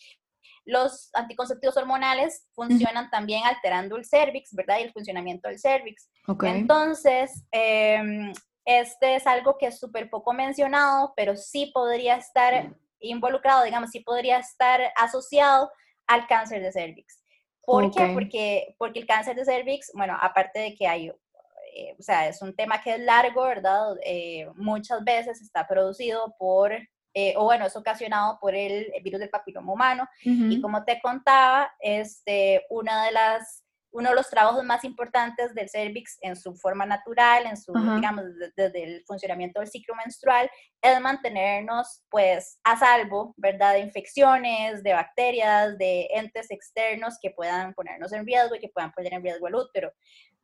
los 0.65 1.09
anticonceptivos 1.13 1.75
hormonales 1.75 2.47
funcionan 2.53 3.09
también 3.09 3.43
alterando 3.45 3.97
el 3.97 4.05
cervix, 4.05 4.53
¿verdad? 4.53 4.77
Y 4.79 4.83
el 4.83 4.93
funcionamiento 4.93 5.49
del 5.49 5.59
cervix. 5.59 6.09
Entonces, 6.43 7.43
eh, 7.51 8.31
este 8.65 9.15
es 9.15 9.28
algo 9.28 9.58
que 9.58 9.67
es 9.67 9.80
súper 9.80 10.10
poco 10.10 10.34
mencionado, 10.34 11.13
pero 11.15 11.36
sí 11.36 11.71
podría 11.73 12.15
estar 12.15 12.73
involucrado, 12.99 13.63
digamos, 13.63 13.91
sí 13.91 13.99
podría 13.99 14.39
estar 14.39 14.82
asociado 14.95 15.71
al 16.08 16.28
cáncer 16.28 16.62
de 16.62 16.71
cervix. 16.71 17.23
¿Por 17.65 17.91
qué? 17.91 18.12
Porque, 18.13 18.76
porque 18.78 18.99
el 18.99 19.08
cáncer 19.08 19.36
de 19.36 19.45
cervix, 19.45 19.91
bueno, 19.93 20.17
aparte 20.19 20.60
de 20.60 20.76
que 20.76 20.88
hay, 20.88 21.08
eh, 21.08 21.95
o 21.97 22.02
sea, 22.02 22.28
es 22.28 22.41
un 22.41 22.56
tema 22.56 22.82
que 22.82 22.95
es 22.95 22.99
largo, 22.99 23.43
¿verdad? 23.43 23.95
Eh, 24.04 24.49
muchas 24.56 25.04
veces 25.04 25.41
está 25.41 25.65
producido 25.67 26.36
por, 26.38 26.73
eh, 27.13 27.34
o 27.38 27.45
bueno, 27.45 27.65
es 27.65 27.76
ocasionado 27.76 28.38
por 28.41 28.54
el, 28.54 28.91
virus 29.02 29.21
del 29.21 29.30
papiloma 29.30 29.71
humano. 29.71 30.10
Y 30.23 30.60
como 30.62 30.84
te 30.84 30.99
contaba, 31.02 31.71
este, 31.80 32.65
una 32.69 33.06
de 33.06 33.12
las 33.13 33.63
uno 33.93 34.10
de 34.10 34.15
los 34.15 34.29
trabajos 34.29 34.63
más 34.63 34.84
importantes 34.84 35.53
del 35.53 35.69
cervix 35.69 36.17
en 36.21 36.36
su 36.36 36.56
forma 36.56 36.86
natural, 36.86 37.45
en 37.45 37.56
su, 37.56 37.71
digamos, 37.73 38.25
desde, 38.56 38.84
el 38.84 39.03
funcionamiento 39.06 39.60
del 39.60 39.69
ciclo 39.69 39.95
menstrual, 39.95 40.49
es 40.82 40.99
mantenernos, 40.99 42.03
pues, 42.10 42.60
a 42.63 42.77
salvo, 42.77 43.34
¿verdad?, 43.38 43.73
de 43.73 43.79
infecciones, 43.79 44.82
de 44.84 44.93
bacterias, 44.93 45.77
de 45.77 46.08
entes 46.12 46.49
externos 46.49 47.17
que 47.21 47.32
puedan 47.32 47.73
ponernos 47.73 48.12
en 48.13 48.25
riesgo 48.25 48.56
y 48.56 48.60
que 48.60 48.69
puedan 48.69 48.91
poner 48.91 49.13
en 49.13 49.23
riesgo 49.23 49.47
el 49.47 49.56
útero. 49.56 49.93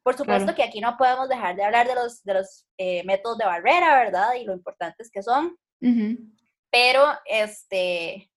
Por 0.03 0.15
supuesto 0.15 0.55
que 0.55 0.63
aquí 0.63 0.79
no 0.79 0.95
podemos 0.97 1.27
dejar 1.27 1.55
de 1.55 1.63
hablar 1.63 1.88
de 1.88 1.95
los, 1.95 2.23
de 2.23 2.33
los 2.35 2.65
eh, 2.77 3.03
métodos 3.03 3.38
de 3.38 3.45
barrera, 3.45 3.95
¿verdad? 3.95 4.33
Y 4.39 4.45
lo 4.45 4.53
importantes 4.53 5.09
que 5.12 5.23
son. 5.23 5.57
Pero, 6.71 7.07
este, 7.25 8.28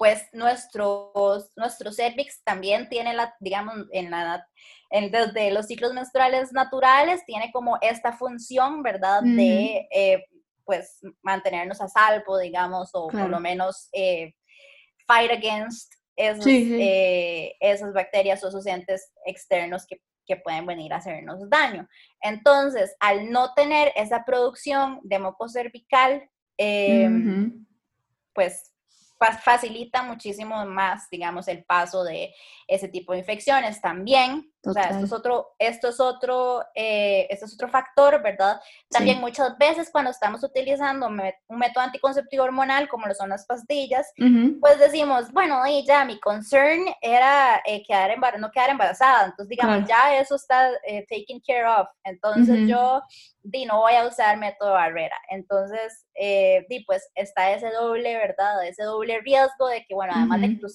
pues 0.00 0.30
nuestros, 0.32 1.52
nuestro 1.56 1.92
cervix 1.92 2.42
también 2.42 2.88
tiene 2.88 3.12
la, 3.12 3.34
digamos, 3.38 3.74
en 3.92 4.10
la, 4.10 4.48
en, 4.88 5.10
desde 5.10 5.50
los 5.50 5.66
ciclos 5.66 5.92
menstruales 5.92 6.52
naturales, 6.52 7.22
tiene 7.26 7.52
como 7.52 7.76
esta 7.82 8.14
función, 8.14 8.82
¿verdad? 8.82 9.20
De, 9.22 9.86
eh, 9.90 10.24
pues, 10.64 11.00
mantenernos 11.20 11.82
a 11.82 11.88
salvo, 11.88 12.38
digamos, 12.38 12.88
o 12.94 13.08
por 13.08 13.28
lo 13.28 13.40
menos 13.40 13.90
eh, 13.92 14.32
fight 15.06 15.32
against 15.32 15.92
esos, 16.16 16.46
esas 16.46 17.92
bacterias 17.92 18.42
o 18.42 18.48
esos 18.48 18.64
entes 18.66 19.12
externos 19.26 19.86
que 19.86 20.00
que 20.26 20.36
pueden 20.36 20.64
venir 20.64 20.92
a 20.92 20.98
hacernos 20.98 21.50
daño. 21.50 21.88
Entonces, 22.20 22.94
al 23.00 23.32
no 23.32 23.52
tener 23.54 23.92
esa 23.96 24.24
producción 24.24 25.00
de 25.02 25.18
moco 25.18 25.48
cervical, 25.48 26.30
em, 26.56 27.66
pues 28.32 28.70
facilita 29.42 30.02
muchísimo 30.02 30.64
más, 30.66 31.08
digamos, 31.10 31.48
el 31.48 31.64
paso 31.64 32.04
de 32.04 32.34
ese 32.66 32.88
tipo 32.88 33.12
de 33.12 33.20
infecciones. 33.20 33.80
También, 33.80 34.49
o 34.64 34.72
sea, 34.72 34.90
esto 34.90 35.04
es 35.04 35.12
otro, 35.12 35.54
esto 35.58 35.88
es 35.88 36.00
otro, 36.00 36.62
eh, 36.74 37.26
esto 37.30 37.46
es 37.46 37.54
otro 37.54 37.68
factor, 37.68 38.22
¿verdad? 38.22 38.60
También 38.90 39.18
muchas 39.20 39.56
veces 39.56 39.88
cuando 39.90 40.10
estamos 40.10 40.42
utilizando 40.44 41.06
un 41.06 41.58
método 41.58 41.84
anticonceptivo 41.84 42.44
hormonal, 42.44 42.88
como 42.88 43.06
lo 43.06 43.14
son 43.14 43.30
las 43.30 43.46
pastillas, 43.46 44.12
pues 44.60 44.78
decimos, 44.78 45.32
bueno, 45.32 45.66
y 45.66 45.84
ya 45.86 46.04
mi 46.04 46.18
concern 46.20 46.84
era 47.00 47.62
eh, 47.66 47.82
quedar 47.86 48.10
no 48.38 48.50
quedar 48.50 48.70
embarazada. 48.70 49.26
Entonces, 49.26 49.48
digamos, 49.48 49.88
ya 49.88 50.16
eso 50.16 50.34
está 50.36 50.70
eh, 50.86 51.06
taken 51.08 51.40
care 51.40 51.66
of. 51.66 51.88
Entonces 52.04 52.68
yo 52.68 53.02
di, 53.42 53.64
no 53.64 53.78
voy 53.78 53.94
a 53.94 54.06
usar 54.06 54.36
método 54.36 54.72
barrera. 54.72 55.16
Entonces, 55.30 56.06
eh, 56.14 56.66
di, 56.68 56.84
pues 56.84 57.10
está 57.14 57.52
ese 57.52 57.70
doble, 57.70 58.16
¿verdad? 58.16 58.66
Ese 58.66 58.82
doble 58.82 59.20
riesgo 59.20 59.68
de 59.68 59.84
que, 59.86 59.94
bueno, 59.94 60.12
además 60.14 60.40
de 60.40 60.48
que 60.48 60.56
tu 60.56 60.68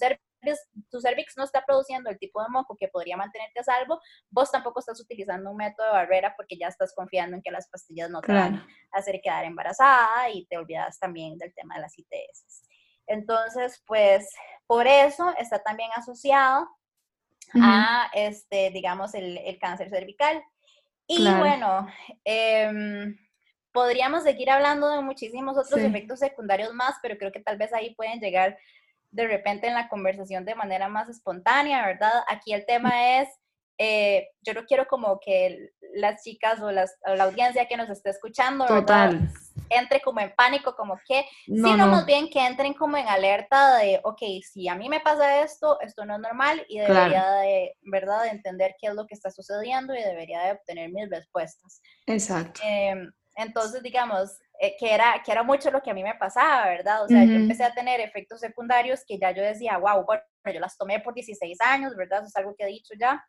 cervix, 0.45 0.89
tu 0.89 1.01
cervix 1.01 1.37
no 1.37 1.43
está 1.43 1.65
produciendo 1.65 2.09
el 2.09 2.19
tipo 2.19 2.41
de 2.41 2.49
moco 2.49 2.75
que 2.77 2.87
podría 2.87 3.17
mantenerte 3.17 3.59
a 3.59 3.63
salvo, 3.63 3.99
vos 4.29 4.51
tampoco 4.51 4.79
estás 4.79 4.99
utilizando 5.01 5.51
un 5.51 5.57
método 5.57 5.87
de 5.87 5.93
barrera 5.93 6.33
porque 6.37 6.57
ya 6.57 6.67
estás 6.67 6.93
confiando 6.93 7.35
en 7.35 7.41
que 7.41 7.51
las 7.51 7.67
pastillas 7.67 8.09
no 8.09 8.21
te 8.21 8.33
van 8.33 8.55
a 8.55 8.67
hacer 8.97 9.19
quedar 9.21 9.45
embarazada 9.45 10.29
y 10.29 10.45
te 10.45 10.57
olvidas 10.57 10.99
también 10.99 11.37
del 11.37 11.53
tema 11.53 11.75
de 11.75 11.81
las 11.81 11.97
ITS. 11.97 12.63
Entonces, 13.07 13.83
pues, 13.85 14.29
por 14.67 14.87
eso 14.87 15.33
está 15.37 15.61
también 15.61 15.89
asociado 15.95 16.67
a, 17.61 18.09
este, 18.13 18.71
digamos, 18.71 19.13
el, 19.13 19.37
el 19.37 19.59
cáncer 19.59 19.89
cervical. 19.89 20.43
Y 21.07 21.23
bueno, 21.37 21.87
em, 22.23 23.15
podríamos 23.71 24.23
seguir 24.23 24.49
hablando 24.49 24.89
de 24.89 25.01
muchísimos 25.01 25.57
otros 25.57 25.79
efectos 25.81 26.19
secundarios 26.19 26.73
más, 26.73 26.95
pero 27.01 27.17
creo 27.17 27.31
que 27.31 27.41
tal 27.41 27.57
vez 27.57 27.73
ahí 27.73 27.93
pueden 27.93 28.19
llegar 28.19 28.57
de 29.15 29.27
repente 29.27 29.67
en 29.67 29.73
la 29.73 29.87
conversación 29.87 30.43
de 30.45 30.55
manera 30.55 30.89
más 30.89 31.07
espontánea, 31.07 31.85
¿verdad? 31.85 32.23
Aquí 32.27 32.53
el 32.53 32.65
tema 32.65 33.19
es, 33.19 33.29
eh, 33.77 34.27
yo 34.41 34.53
no 34.53 34.65
quiero 34.65 34.87
como 34.87 35.19
que 35.19 35.69
las 35.95 36.21
chicas 36.21 36.61
o, 36.61 36.69
las, 36.69 36.97
la 37.05 37.23
audiencia 37.23 37.67
que 37.67 37.77
nos 37.77 37.89
esté 37.89 38.09
escuchando, 38.09 38.65
¿verdad? 38.67 39.13
entre 39.69 40.01
como 40.01 40.19
en 40.19 40.33
pánico, 40.35 40.75
como 40.75 40.99
que, 41.07 41.25
sino 41.45 41.87
más 41.87 42.05
bien 42.05 42.29
que 42.29 42.45
entren 42.45 42.73
como 42.73 42.97
en 42.97 43.07
alerta 43.07 43.77
de, 43.77 43.99
ok, 44.03 44.21
si 44.43 44.67
a 44.67 44.75
mí 44.75 44.89
me 44.89 44.99
pasa 44.99 45.41
esto, 45.41 45.79
esto 45.81 46.05
no 46.05 46.15
es 46.15 46.19
normal 46.21 46.63
y 46.67 46.79
debería 46.79 47.31
de, 47.37 47.75
¿verdad?, 47.81 48.23
de 48.23 48.29
entender 48.29 48.75
qué 48.79 48.87
es 48.87 48.93
lo 48.93 49.07
que 49.07 49.15
está 49.15 49.31
sucediendo 49.31 49.95
y 49.95 50.03
debería 50.03 50.43
de 50.43 50.51
obtener 50.51 50.91
mis 50.91 51.09
respuestas. 51.09 51.81
Exacto. 52.05 52.61
Em, 52.63 53.11
entonces, 53.37 53.81
digamos, 53.81 54.37
eh, 54.59 54.75
que, 54.79 54.93
era, 54.93 55.21
que 55.23 55.31
era 55.31 55.43
mucho 55.43 55.71
lo 55.71 55.81
que 55.81 55.91
a 55.91 55.93
mí 55.93 56.03
me 56.03 56.15
pasaba, 56.15 56.67
¿verdad? 56.67 57.03
O 57.03 57.07
sea, 57.07 57.23
yo 57.23 57.33
empecé 57.33 57.63
a 57.63 57.73
tener 57.73 57.99
efectos 57.99 58.39
secundarios 58.39 59.01
que 59.07 59.17
ya 59.17 59.31
yo 59.31 59.43
decía, 59.43 59.77
wow, 59.77 60.05
bueno, 60.05 60.23
yo 60.53 60.59
las 60.59 60.77
tomé 60.77 60.99
por 60.99 61.13
16 61.13 61.59
años, 61.61 61.95
¿verdad? 61.95 62.19
Eso 62.19 62.27
es 62.27 62.35
algo 62.35 62.55
que 62.57 62.63
he 62.63 62.67
dicho 62.67 62.93
ya. 62.99 63.23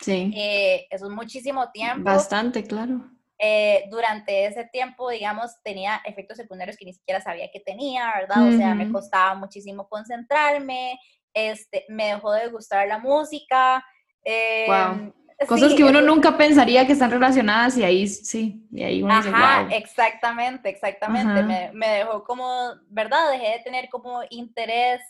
Sí. 0.00 0.32
Eh, 0.36 0.86
eso 0.90 1.06
es 1.06 1.12
muchísimo 1.12 1.70
tiempo. 1.72 2.04
Bastante, 2.04 2.62
claro. 2.62 3.00
Eh, 3.40 3.84
durante 3.90 4.46
ese 4.46 4.64
tiempo, 4.64 5.10
digamos, 5.10 5.52
tenía 5.62 6.00
efectos 6.04 6.36
secundarios 6.36 6.76
que 6.76 6.84
ni 6.84 6.92
siquiera 6.92 7.20
sabía 7.20 7.50
que 7.52 7.60
tenía, 7.60 8.12
¿verdad? 8.14 8.48
O 8.48 8.56
sea, 8.56 8.74
me 8.74 8.90
costaba 8.90 9.34
muchísimo 9.34 9.88
concentrarme, 9.88 10.98
este, 11.32 11.84
me 11.88 12.06
dejó 12.06 12.32
de 12.32 12.48
gustar 12.48 12.88
la 12.88 12.98
música. 12.98 13.84
Em, 14.24 15.12
Cosas 15.46 15.74
que 15.74 15.84
uno 15.84 16.00
nunca 16.00 16.36
pensaría 16.36 16.84
que 16.84 16.94
están 16.94 17.12
relacionadas 17.12 17.76
y 17.76 17.84
ahí 17.84 18.08
sí, 18.08 18.66
y 18.72 18.82
ahí 18.82 19.02
uno 19.02 19.14
Ajá, 19.14 19.68
exactamente, 19.70 20.68
exactamente. 20.68 21.44
Me, 21.44 21.70
me, 21.72 21.88
dejó 21.88 22.24
como, 22.24 22.74
¿verdad? 22.88 23.30
Dejé 23.30 23.58
de 23.58 23.58
tener 23.60 23.88
como 23.88 24.22
interés 24.30 25.00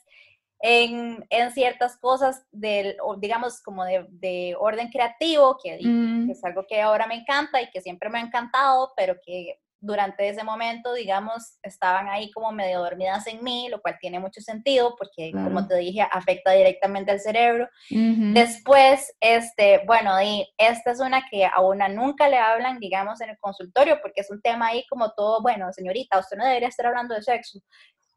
en, 0.61 1.25
en 1.31 1.51
ciertas 1.53 1.97
cosas 1.97 2.45
del, 2.53 2.97
digamos, 3.19 3.62
como 3.62 3.85
de, 3.85 4.07
de 4.11 4.55
orden 4.59 4.91
creativo, 4.91 5.57
que, 5.62 5.79
mm. 5.83 6.31
es 6.31 6.45
algo 6.45 6.67
que 6.69 6.83
ahora 6.83 7.07
me 7.07 7.14
encanta 7.14 7.62
y 7.62 7.71
que 7.71 7.81
siempre 7.81 8.11
me 8.11 8.19
ha 8.19 8.23
encantado, 8.23 8.93
pero 8.97 9.17
que 9.25 9.59
durante 9.81 10.29
ese 10.29 10.43
momento, 10.43 10.93
digamos, 10.93 11.59
estaban 11.62 12.09
ahí 12.09 12.31
como 12.33 12.53
medio 12.53 12.81
dormidas 12.81 13.27
en 13.27 13.43
mí, 13.45 13.69
lo 13.69 13.81
cual 13.81 13.97
tiene 14.01 14.19
mucho 14.19 14.41
sentido 14.41 14.97
porque, 14.97 15.31
como 15.33 15.67
te 15.67 15.77
dije, 15.77 16.07
afecta 16.11 16.53
directamente 16.53 17.12
al 17.12 17.21
cerebro. 17.21 17.69
Después, 17.91 19.12
este, 19.21 19.83
bueno, 19.87 20.21
y 20.23 20.49
esta 20.59 20.91
es 20.91 21.01
una 21.01 21.23
que 21.31 21.47
a 21.47 21.61
una 21.61 21.88
nunca 21.88 22.29
le 22.29 22.38
hablan, 22.38 22.79
digamos, 22.79 23.21
en 23.21 23.31
el 23.31 23.38
consultorio, 23.38 23.99
porque 24.03 24.21
es 24.23 24.31
un 24.31 24.41
tema 24.41 24.69
ahí 24.69 24.85
como 24.88 25.12
todo, 25.12 25.43
bueno, 25.43 25.73
señorita, 25.73 26.19
usted 26.19 26.37
no 26.37 26.45
debería 26.45 26.69
estar 26.69 26.87
hablando 26.87 27.14
de 27.14 27.23
sexo. 27.23 27.61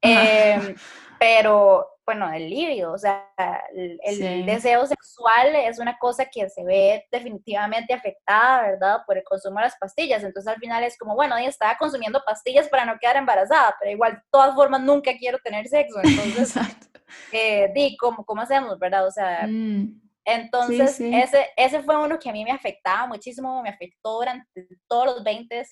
Eh, 0.01 0.75
pero 1.19 1.87
bueno, 2.05 2.31
el 2.33 2.49
libido, 2.49 2.93
o 2.93 2.97
sea, 2.97 3.29
el, 3.73 4.45
deseo 4.45 4.85
sexual 4.85 5.55
es 5.55 5.79
una 5.79 5.97
cosa 5.97 6.25
que 6.25 6.49
se 6.49 6.63
ve 6.63 7.05
definitivamente 7.11 7.93
afectada, 7.93 8.63
¿verdad? 8.63 9.01
Por 9.05 9.17
el 9.17 9.23
consumo 9.23 9.59
de 9.59 9.65
las 9.65 9.77
pastillas. 9.77 10.23
Entonces 10.23 10.51
al 10.51 10.59
final 10.59 10.83
es 10.83 10.97
como, 10.97 11.15
bueno, 11.15 11.37
ella 11.37 11.49
estaba 11.49 11.77
consumiendo 11.77 12.21
pastillas 12.25 12.67
para 12.69 12.85
no 12.85 12.97
quedar 12.99 13.17
embarazada, 13.17 13.75
pero 13.79 13.91
igual, 13.91 14.13
de 14.13 14.21
todas 14.31 14.55
formas, 14.55 14.81
nunca 14.81 15.15
quiero 15.17 15.37
tener 15.39 15.67
sexo. 15.67 15.99
Entonces, 16.03 16.55
eh, 17.31 17.71
di, 17.73 17.95
¿cómo, 17.97 18.25
¿cómo 18.25 18.41
hacemos, 18.41 18.77
verdad? 18.79 19.07
O 19.07 19.11
sea... 19.11 19.45
Mm. 19.47 20.01
Entonces, 20.23 20.99
Ese, 20.99 21.47
ese 21.57 21.81
fue 21.81 21.97
uno 21.97 22.19
que 22.19 22.29
a 22.29 22.31
mí 22.31 22.43
me 22.43 22.51
afectaba 22.51 23.07
muchísimo, 23.07 23.63
me 23.63 23.69
afectó 23.69 24.17
durante 24.19 24.67
todos 24.87 25.05
los 25.07 25.23
20, 25.23 25.65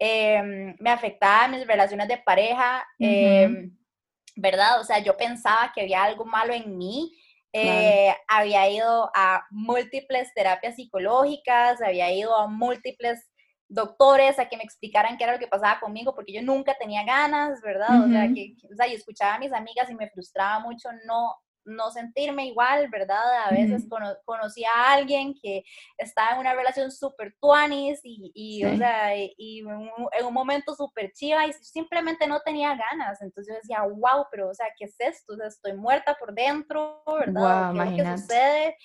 eh, 0.00 0.74
me 0.78 0.90
afectaba 0.90 1.46
mis 1.48 1.66
relaciones 1.66 2.08
de 2.08 2.16
pareja, 2.16 2.84
¿verdad? 4.34 4.80
O 4.80 4.84
sea, 4.84 4.98
yo 4.98 5.16
pensaba 5.16 5.70
que 5.74 5.82
había 5.82 6.02
algo 6.02 6.24
malo 6.24 6.54
en 6.54 6.76
mí. 6.76 7.16
Eh, 7.52 8.14
había 8.28 8.70
ido 8.70 9.10
a 9.14 9.44
múltiples 9.50 10.32
terapias 10.34 10.76
psicológicas, 10.76 11.82
había 11.82 12.12
ido 12.12 12.34
a 12.34 12.46
múltiples 12.46 13.28
doctores 13.68 14.38
a 14.38 14.48
que 14.48 14.56
me 14.56 14.62
explicaran 14.62 15.18
qué 15.18 15.24
era 15.24 15.34
lo 15.34 15.38
que 15.38 15.48
pasaba 15.48 15.80
conmigo, 15.80 16.14
porque 16.14 16.32
yo 16.32 16.42
nunca 16.42 16.76
tenía 16.78 17.04
ganas, 17.04 17.60
¿verdad? 17.60 18.04
O 18.04 18.08
sea, 18.08 18.28
que, 18.32 18.54
o 18.72 18.74
sea, 18.74 18.86
yo 18.86 18.94
escuchaba 18.94 19.34
a 19.34 19.38
mis 19.38 19.52
amigas 19.52 19.90
y 19.90 19.94
me 19.94 20.08
frustraba 20.08 20.60
mucho 20.60 20.88
no, 21.06 21.34
no 21.70 21.90
sentirme 21.90 22.46
igual, 22.46 22.88
¿verdad? 22.88 23.44
A 23.46 23.50
veces 23.50 23.86
conocí 24.24 24.64
a 24.64 24.92
alguien 24.92 25.34
que 25.40 25.62
estaba 25.98 26.32
en 26.32 26.40
una 26.40 26.54
relación 26.54 26.90
súper 26.90 27.34
tuanis 27.40 28.00
y, 28.04 28.30
y 28.34 28.64
o 28.64 28.76
sea, 28.76 29.16
y, 29.16 29.60
en 29.60 30.26
un 30.26 30.34
momento 30.34 30.74
súper 30.74 31.12
chiva 31.12 31.46
y 31.46 31.52
simplemente 31.52 32.26
no 32.26 32.40
tenía 32.40 32.76
ganas. 32.76 33.20
Entonces 33.22 33.54
yo 33.54 33.60
decía, 33.60 33.82
wow, 33.82 34.26
pero 34.30 34.50
o 34.50 34.54
sea, 34.54 34.66
¿qué 34.76 34.84
es 34.84 34.96
esto? 34.98 35.34
O 35.34 35.36
sea, 35.36 35.46
estoy 35.46 35.74
muerta 35.74 36.14
por 36.18 36.34
dentro, 36.34 37.02
¿verdad? 37.06 37.72
¿Qué 37.72 37.78
es 37.78 37.90
lo 37.90 37.96
que 37.96 38.18
sucede? 38.18 38.76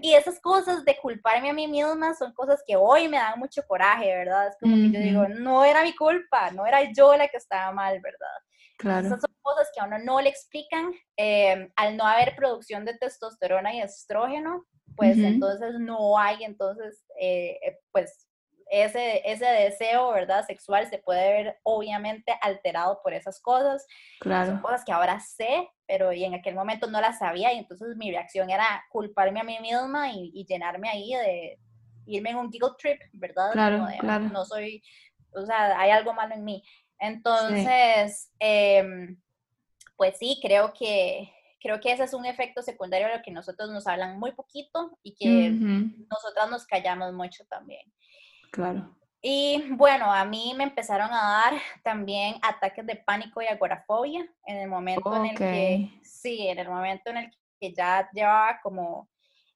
Y 0.00 0.14
esas 0.14 0.40
cosas 0.40 0.84
de 0.84 0.96
culparme 0.96 1.50
a 1.50 1.52
mí 1.52 1.68
misma 1.68 2.14
son 2.14 2.32
cosas 2.32 2.62
que 2.66 2.76
hoy 2.76 3.08
me 3.08 3.18
dan 3.18 3.38
mucho 3.38 3.62
coraje, 3.66 4.06
¿verdad? 4.06 4.48
Es 4.48 4.56
como 4.60 4.74
que 4.76 4.90
yo 4.90 5.00
digo, 5.00 5.28
no 5.28 5.64
era 5.64 5.82
mi 5.82 5.94
culpa, 5.94 6.50
no 6.50 6.66
era 6.66 6.90
yo 6.92 7.14
la 7.16 7.28
que 7.28 7.36
estaba 7.36 7.70
mal, 7.72 8.00
¿verdad? 8.00 8.36
Claro. 8.78 9.06
Esas 9.06 9.20
son 9.20 9.33
cosas 9.44 9.70
que 9.72 9.80
a 9.80 9.84
uno 9.84 9.98
no 9.98 10.20
le 10.20 10.30
explican. 10.30 10.92
Eh, 11.16 11.70
al 11.76 11.96
no 11.96 12.04
haber 12.04 12.34
producción 12.34 12.84
de 12.84 12.98
testosterona 12.98 13.74
y 13.74 13.80
estrógeno, 13.80 14.64
pues 14.96 15.18
entonces 15.18 15.74
no 15.78 16.18
hay 16.18 16.44
entonces, 16.44 17.04
eh, 17.20 17.58
eh, 17.62 17.78
pues, 17.92 18.28
ese, 18.70 19.22
ese 19.30 19.44
deseo, 19.44 20.10
¿verdad? 20.12 20.44
Sexual 20.46 20.88
se 20.88 20.98
puede 20.98 21.32
ver 21.32 21.60
obviamente 21.62 22.34
alterado 22.40 23.00
por 23.02 23.12
esas 23.12 23.40
cosas. 23.40 23.86
Claro. 24.20 24.52
Son 24.52 24.60
cosas 24.60 24.84
que 24.84 24.92
ahora 24.92 25.20
sé, 25.20 25.68
pero 25.86 26.12
y 26.12 26.24
en 26.24 26.34
aquel 26.34 26.54
momento 26.54 26.90
no 26.90 27.00
las 27.00 27.18
sabía 27.18 27.52
y 27.52 27.58
entonces 27.58 27.96
mi 27.96 28.10
reacción 28.10 28.50
era 28.50 28.84
culparme 28.90 29.40
a 29.40 29.44
mí 29.44 29.58
misma 29.60 30.10
y, 30.12 30.44
llenarme 30.48 30.88
ahí 30.88 31.12
de 31.12 31.58
irme 32.06 32.30
en 32.30 32.36
un 32.36 32.50
giggle 32.50 32.70
trip, 32.78 33.00
¿verdad? 33.12 33.52
Claro, 33.52 33.86
claro. 34.00 34.24
No 34.26 34.44
soy, 34.44 34.82
o 35.32 35.44
sea, 35.44 35.78
hay 35.78 35.90
algo 35.90 36.14
malo 36.14 36.34
en 36.34 36.44
mí. 36.44 36.62
Entonces, 36.98 38.30
em, 38.38 39.16
pues 39.96 40.18
sí, 40.18 40.38
creo 40.42 40.72
que, 40.72 41.32
creo 41.60 41.80
que 41.80 41.92
ese 41.92 42.04
es 42.04 42.14
un 42.14 42.26
efecto 42.26 42.62
secundario 42.62 43.08
de 43.08 43.16
lo 43.16 43.22
que 43.22 43.30
nosotros 43.30 43.70
nos 43.70 43.86
hablan 43.86 44.18
muy 44.18 44.32
poquito 44.32 44.98
y 45.02 45.14
que 45.14 45.50
nosotras 46.10 46.50
nos 46.50 46.66
callamos 46.66 47.12
mucho 47.12 47.44
también. 47.46 47.82
Claro. 48.50 48.94
Y 49.26 49.64
bueno, 49.70 50.12
a 50.12 50.26
mí 50.26 50.52
me 50.54 50.64
empezaron 50.64 51.08
a 51.10 51.42
dar 51.42 51.54
también 51.82 52.34
ataques 52.42 52.86
de 52.86 52.96
pánico 52.96 53.40
y 53.40 53.46
agorafobia 53.46 54.28
en 54.46 54.56
el 54.58 54.68
momento 54.68 55.16
en 55.16 55.26
el 55.26 55.36
que, 55.36 56.00
sí, 56.02 56.46
en 56.46 56.58
el 56.58 56.68
momento 56.68 57.08
en 57.08 57.16
el 57.16 57.30
que 57.58 57.72
ya 57.72 58.08
llevaba 58.12 58.60
como 58.62 59.08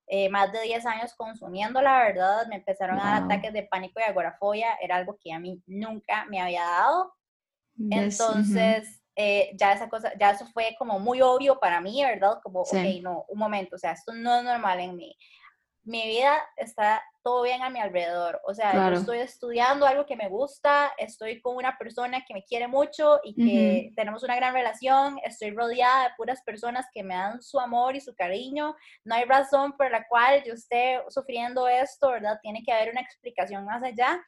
eh, 0.07 0.31
más 0.31 0.51
de 0.53 0.63
10 0.63 0.87
años 0.87 1.15
consumiendo, 1.15 1.83
la 1.83 1.99
verdad, 1.99 2.47
me 2.49 2.57
empezaron 2.57 2.99
a 2.99 3.05
dar 3.05 3.23
ataques 3.25 3.53
de 3.53 3.65
pánico 3.65 4.01
y 4.01 4.05
agorafobia, 4.05 4.75
era 4.81 4.97
algo 4.97 5.19
que 5.23 5.35
a 5.35 5.39
mí 5.39 5.63
nunca 5.67 6.25
me 6.31 6.41
había 6.41 6.65
dado. 6.65 7.13
Entonces, 7.91 9.03
eh, 9.21 9.51
ya 9.55 9.73
esa 9.73 9.89
cosa, 9.89 10.13
ya 10.19 10.31
eso 10.31 10.47
fue 10.47 10.77
como 10.79 11.01
muy 11.01 11.21
obvio 11.21 11.59
para 11.59 11.81
mí, 11.81 12.05
¿verdad? 12.05 12.39
Como, 12.41 12.61
ok, 12.61 12.75
no, 13.03 13.25
un 13.29 13.39
momento, 13.39 13.75
o 13.75 13.79
sea, 13.79 13.91
esto 13.93 14.13
no 14.13 14.39
es 14.39 14.45
normal 14.45 14.79
en 14.79 14.95
mí 14.95 15.17
mi 15.89 16.07
vida 16.07 16.39
está 16.57 17.03
todo 17.23 17.43
bien 17.43 17.63
a 17.63 17.71
mi 17.71 17.81
alrededor. 17.81 18.41
O 18.47 18.55
sea, 18.55 18.91
yo 18.91 18.99
estoy 18.99 19.19
estudiando 19.19 19.87
algo 19.87 20.05
que 20.05 20.17
me 20.17 20.29
gusta, 20.29 20.93
estoy 20.99 21.41
con 21.41 21.57
una 21.57 21.79
persona 21.79 22.25
que 22.27 22.35
me 22.35 22.45
quiere 22.45 22.69
mucho 22.69 23.21
y 23.25 23.35
que 23.35 23.93
tenemos 23.97 24.23
una 24.23 24.37
gran 24.37 24.53
relación, 24.53 25.19
estoy 25.25 25.51
rodeada 25.51 26.05
de 26.05 26.15
puras 26.17 26.43
personas 26.43 26.87
que 26.93 27.03
me 27.03 27.15
dan 27.15 27.41
su 27.41 27.59
amor 27.59 27.97
y 27.97 28.03
su 28.03 28.15
cariño. 28.15 28.77
No 29.05 29.15
hay 29.15 29.25
razón 29.25 29.77
por 29.79 29.91
la 29.91 30.07
cual 30.07 30.43
yo 30.45 30.53
esté 30.53 31.01
sufriendo 31.09 31.67
esto, 31.67 32.11
¿verdad? 32.11 32.39
Tiene 32.43 32.63
que 32.63 32.73
haber 32.73 32.91
una 32.91 33.01
explicación 33.01 33.65
más 33.65 33.83
allá. 33.83 34.23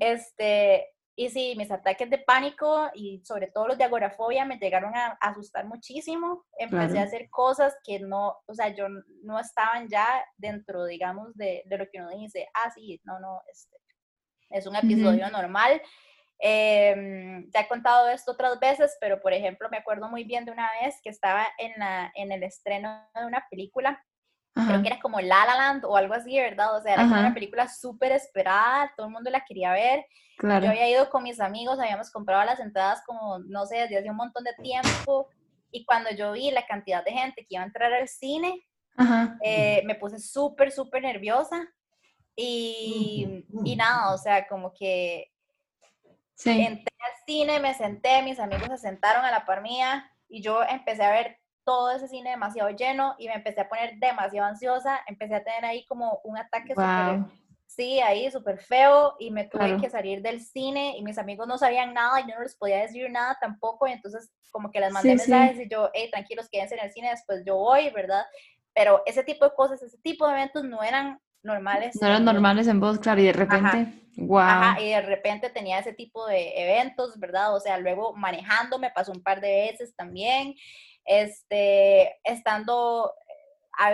Este, 0.00 0.84
y 1.18 1.30
sí, 1.30 1.54
mis 1.56 1.68
ataques 1.68 2.08
de 2.08 2.18
pánico 2.18 2.88
y 2.94 3.20
sobre 3.24 3.48
todo 3.48 3.66
los 3.66 3.76
de 3.76 3.82
agorafobia 3.82 4.44
me 4.44 4.56
llegaron 4.56 4.94
a, 4.94 5.18
asustar 5.20 5.66
muchísimo. 5.66 6.44
Empecé 6.56 7.00
a 7.00 7.02
hacer 7.02 7.28
cosas 7.28 7.74
que 7.84 7.98
no, 7.98 8.36
o 8.46 8.54
sea, 8.54 8.68
yo 8.68 8.86
no 9.24 9.40
estaban 9.40 9.88
ya 9.88 10.24
dentro, 10.36 10.84
digamos, 10.84 11.36
de, 11.36 11.64
de 11.66 11.76
lo 11.76 11.90
que 11.90 11.98
uno 11.98 12.10
dice, 12.10 12.46
ah, 12.54 12.70
sí, 12.70 13.00
no, 13.02 13.18
no, 13.18 13.42
este, 13.50 13.76
es 14.50 14.68
un 14.68 14.76
episodio 14.76 15.28
normal. 15.28 15.82
Eh, 16.38 16.94
ya 17.52 17.62
he 17.62 17.68
contado 17.68 18.08
esto 18.08 18.30
otras 18.30 18.60
veces, 18.60 18.96
pero 19.00 19.20
por 19.20 19.32
ejemplo, 19.32 19.68
me 19.70 19.78
acuerdo 19.78 20.08
muy 20.08 20.22
bien 20.22 20.44
de 20.44 20.52
una 20.52 20.70
vez 20.80 21.00
que 21.02 21.10
estaba 21.10 21.48
en, 21.58 21.72
la, 21.78 22.12
en 22.14 22.30
el 22.30 22.44
estreno 22.44 23.04
de 23.16 23.26
una 23.26 23.44
película 23.50 24.00
creo 24.66 24.82
que 24.82 24.88
era 24.88 25.00
como 25.00 25.20
La 25.20 25.44
La 25.46 25.56
Land 25.56 25.84
o 25.84 25.96
algo 25.96 26.14
así, 26.14 26.36
¿verdad? 26.36 26.76
O 26.76 26.82
sea, 26.82 26.94
era 26.94 27.04
una 27.04 27.34
película 27.34 27.68
súper 27.68 28.12
esperada, 28.12 28.92
todo 28.96 29.06
el 29.06 29.12
mundo 29.12 29.30
la 29.30 29.44
quería 29.44 29.72
ver. 29.72 30.06
Claro. 30.38 30.64
Yo 30.64 30.70
había 30.70 30.88
ido 30.88 31.10
con 31.10 31.22
mis 31.22 31.40
amigos, 31.40 31.78
habíamos 31.78 32.10
comprado 32.10 32.44
las 32.44 32.60
entradas 32.60 33.02
como, 33.04 33.38
no 33.40 33.66
sé, 33.66 33.76
desde 33.76 33.98
hace 33.98 34.10
un 34.10 34.16
montón 34.16 34.44
de 34.44 34.54
tiempo. 34.62 35.28
Y 35.70 35.84
cuando 35.84 36.10
yo 36.10 36.32
vi 36.32 36.50
la 36.50 36.66
cantidad 36.66 37.04
de 37.04 37.12
gente 37.12 37.42
que 37.42 37.54
iba 37.54 37.62
a 37.62 37.66
entrar 37.66 37.92
al 37.92 38.08
cine, 38.08 38.64
eh, 39.42 39.82
me 39.84 39.94
puse 39.94 40.18
súper, 40.18 40.72
súper 40.72 41.02
nerviosa. 41.02 41.68
Y, 42.34 43.44
y, 43.64 43.76
nada, 43.76 44.14
o 44.14 44.18
sea, 44.18 44.46
como 44.46 44.72
que 44.72 45.32
sí. 46.36 46.50
entré 46.50 46.94
al 47.00 47.24
cine, 47.26 47.58
me 47.58 47.74
senté, 47.74 48.22
mis 48.22 48.38
amigos 48.38 48.68
se 48.68 48.78
sentaron 48.78 49.24
a 49.24 49.32
la 49.32 49.44
par 49.44 49.60
mía 49.60 50.08
y 50.28 50.40
yo 50.40 50.62
empecé 50.62 51.02
a 51.02 51.10
ver 51.10 51.38
todo 51.68 51.90
ese 51.90 52.08
cine 52.08 52.30
demasiado 52.30 52.70
lleno 52.70 53.14
y 53.18 53.28
me 53.28 53.34
empecé 53.34 53.60
a 53.60 53.68
poner 53.68 53.98
demasiado 53.98 54.48
ansiosa, 54.48 55.00
empecé 55.06 55.34
a 55.34 55.44
tener 55.44 55.66
ahí 55.66 55.84
como 55.84 56.18
un 56.24 56.38
ataque 56.38 56.72
sí, 57.66 58.00
ahí 58.00 58.30
súper 58.30 58.58
feo 58.58 59.16
y 59.18 59.30
me 59.30 59.44
tuve 59.44 59.78
que 59.78 59.90
salir 59.90 60.22
del 60.22 60.40
cine 60.40 60.96
y 60.96 61.02
mis 61.02 61.18
amigos 61.18 61.46
no 61.46 61.58
sabían 61.58 61.92
nada 61.92 62.22
y 62.22 62.22
yo 62.22 62.36
no 62.36 62.42
les 62.42 62.56
podía 62.56 62.78
decir 62.78 63.10
nada 63.10 63.36
tampoco 63.38 63.86
y 63.86 63.92
entonces 63.92 64.32
como 64.50 64.70
que 64.70 64.80
les 64.80 64.90
mandé 64.92 65.10
mensajes 65.10 65.60
y 65.60 65.68
yo, 65.68 65.90
hey, 65.92 66.08
tranquilos, 66.10 66.48
quédense 66.50 66.74
en 66.74 66.86
el 66.86 66.90
cine, 66.90 67.10
después 67.10 67.42
yo 67.44 67.56
voy, 67.56 67.90
¿verdad? 67.90 68.24
Pero 68.72 69.02
ese 69.04 69.22
tipo 69.22 69.44
de 69.44 69.54
cosas, 69.54 69.82
ese 69.82 69.98
tipo 69.98 70.26
de 70.26 70.32
eventos 70.32 70.64
no 70.64 70.82
eran 70.82 71.20
normales. 71.42 71.98
No 72.00 72.08
eran 72.08 72.24
normales 72.24 72.66
en 72.66 72.80
voz, 72.80 72.98
claro, 72.98 73.20
y 73.20 73.26
de 73.26 73.34
repente, 73.34 73.92
wow. 74.16 74.38
Ajá, 74.38 74.80
y 74.80 74.88
de 74.88 75.02
repente 75.02 75.50
tenía 75.50 75.80
ese 75.80 75.92
tipo 75.92 76.26
de 76.26 76.62
eventos, 76.62 77.20
¿verdad? 77.20 77.54
O 77.54 77.60
sea, 77.60 77.76
luego 77.76 78.16
manejando 78.16 78.78
me 78.78 78.90
pasó 78.90 79.12
un 79.12 79.22
par 79.22 79.42
de 79.42 79.68
veces 79.70 79.94
también 79.94 80.54
este, 81.08 82.20
estando, 82.22 83.12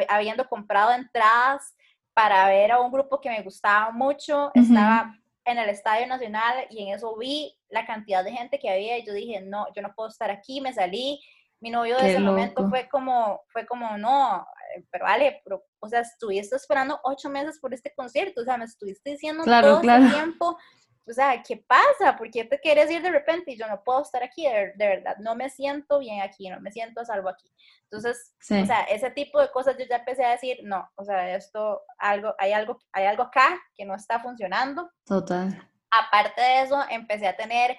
habiendo 0.08 0.48
comprado 0.48 0.92
entradas 0.92 1.74
para 2.12 2.48
ver 2.48 2.72
a 2.72 2.80
un 2.80 2.90
grupo 2.90 3.20
que 3.20 3.30
me 3.30 3.42
gustaba 3.42 3.92
mucho, 3.92 4.50
estaba 4.54 5.16
en 5.44 5.58
el 5.58 5.68
Estadio 5.68 6.06
Nacional 6.06 6.66
y 6.70 6.82
en 6.82 6.94
eso 6.94 7.16
vi 7.16 7.56
la 7.68 7.86
cantidad 7.86 8.24
de 8.24 8.32
gente 8.32 8.58
que 8.58 8.70
había 8.70 8.98
y 8.98 9.06
yo 9.06 9.12
dije, 9.12 9.40
no, 9.42 9.66
yo 9.74 9.82
no 9.82 9.94
puedo 9.94 10.08
estar 10.08 10.30
aquí, 10.30 10.60
me 10.60 10.72
salí. 10.72 11.20
Mi 11.60 11.70
novio 11.70 11.96
de 11.96 12.10
ese 12.10 12.20
momento 12.20 12.68
fue 12.68 12.88
como, 12.90 13.40
fue 13.48 13.64
como, 13.64 13.96
no, 13.96 14.46
eh, 14.76 14.84
pero 14.90 15.04
vale, 15.04 15.42
o 15.78 15.88
sea, 15.88 16.00
estuviste 16.00 16.56
esperando 16.56 17.00
ocho 17.04 17.30
meses 17.30 17.58
por 17.58 17.72
este 17.72 17.92
concierto, 17.94 18.42
o 18.42 18.44
sea, 18.44 18.58
me 18.58 18.66
estuviste 18.66 19.10
diciendo 19.10 19.44
todo 19.44 19.80
el 19.80 20.10
tiempo 20.12 20.58
o 21.06 21.12
sea, 21.12 21.42
¿qué 21.42 21.56
pasa? 21.56 22.16
¿Por 22.16 22.30
qué 22.30 22.44
te 22.44 22.58
quieres 22.58 22.90
ir 22.90 23.02
de 23.02 23.10
repente 23.10 23.52
y 23.52 23.58
yo 23.58 23.66
no 23.68 23.82
puedo 23.84 24.02
estar 24.02 24.22
aquí? 24.22 24.44
De, 24.44 24.72
verdad, 24.76 25.16
no 25.18 25.34
me 25.34 25.50
siento 25.50 25.98
bien 25.98 26.22
aquí, 26.22 26.48
no 26.48 26.60
me 26.60 26.72
siento 26.72 27.00
a 27.00 27.04
salvo 27.04 27.28
aquí. 27.28 27.50
Entonces, 27.84 28.34
o 28.40 28.66
sea, 28.66 28.82
ese 28.84 29.10
tipo 29.10 29.40
de 29.40 29.50
cosas 29.50 29.76
yo 29.78 29.84
ya 29.88 29.96
empecé 29.96 30.24
a 30.24 30.30
decir, 30.30 30.60
no, 30.62 30.90
o 30.96 31.04
sea, 31.04 31.36
esto, 31.36 31.82
algo, 31.98 32.34
hay 32.38 32.52
algo, 32.52 32.78
hay 32.92 33.04
algo 33.04 33.24
acá 33.24 33.60
que 33.74 33.84
no 33.84 33.94
está 33.94 34.20
funcionando. 34.20 34.90
Total. 35.04 35.70
Aparte 35.90 36.40
de 36.40 36.62
eso, 36.62 36.82
empecé 36.90 37.28
a 37.28 37.36
tener 37.36 37.76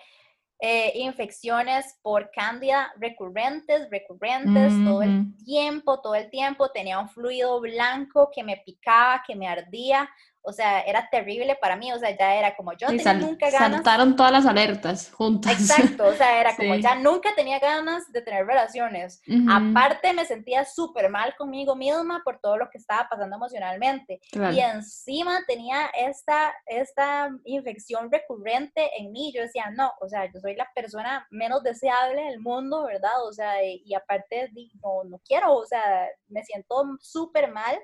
eh, 0.60 0.94
infecciones 0.96 2.00
por 2.02 2.32
cándida 2.32 2.94
recurrentes, 2.98 3.90
recurrentes, 3.90 4.74
todo 4.86 5.02
el 5.02 5.36
tiempo, 5.44 6.00
todo 6.02 6.16
el 6.16 6.30
tiempo. 6.30 6.70
Tenía 6.70 7.00
un 7.00 7.10
fluido 7.10 7.60
blanco 7.60 8.30
que 8.34 8.44
me 8.44 8.58
picaba, 8.66 9.22
que 9.26 9.36
me 9.36 9.48
ardía 9.50 10.10
o 10.46 10.54
sea, 10.54 10.82
era 10.82 11.10
terrible 11.10 11.56
para 11.56 11.76
mí, 11.76 11.92
o 11.92 12.00
sea, 12.00 12.16
ya 12.16 12.36
era 12.36 12.56
como 12.56 12.74
yo 12.74 12.88
no 12.88 12.98
tenía 12.98 13.14
nunca 13.14 13.50
ganas. 13.50 13.84
Saltaron 13.84 14.16
todas 14.16 14.32
las 14.32 14.46
alertas 14.46 15.12
juntas. 15.12 15.54
Exacto, 15.54 16.06
o 16.06 16.14
sea, 16.14 16.40
era 16.40 16.56
como 16.56 16.76
ya 16.76 16.96
nunca 16.96 17.34
tenía 17.36 17.60
ganas 17.60 18.12
de 18.12 18.22
tener 18.22 18.46
relaciones. 18.46 19.22
Aparte 19.50 20.14
me 20.14 20.26
sentía 20.26 20.66
súper 20.66 21.10
mal 21.10 21.36
conmigo 21.36 21.76
misma 21.76 22.22
por 22.24 22.40
todo 22.40 22.58
lo 22.58 22.70
que 22.70 22.78
estaba 22.78 23.08
pasando 23.10 23.36
emocionalmente. 23.36 24.20
Y 24.32 24.60
encima 24.60 25.40
tenía 25.48 25.88
esta, 25.88 26.54
esta 26.66 27.30
infección 27.46 28.12
recurrente 28.12 28.90
en 29.00 29.12
mí. 29.12 29.32
Yo 29.34 29.42
decía, 29.42 29.72
no, 29.72 29.92
o 30.00 30.08
sea, 30.08 30.32
yo 30.32 30.40
soy 30.40 30.56
la 30.56 30.70
persona 30.76 31.28
menos 31.32 31.64
deseable 31.64 32.22
del 32.24 32.40
mundo, 32.40 32.86
¿verdad? 32.86 33.24
O 33.28 33.34
sea, 33.34 33.64
y, 33.64 33.82
y 33.86 33.94
aparte 33.94 34.52
no, 34.84 35.04
no 35.10 35.20
quiero, 35.26 35.54
o 35.54 35.66
sea, 35.66 36.08
me 36.28 36.44
siento 36.44 36.84
súper 37.02 37.52
mal 37.52 37.78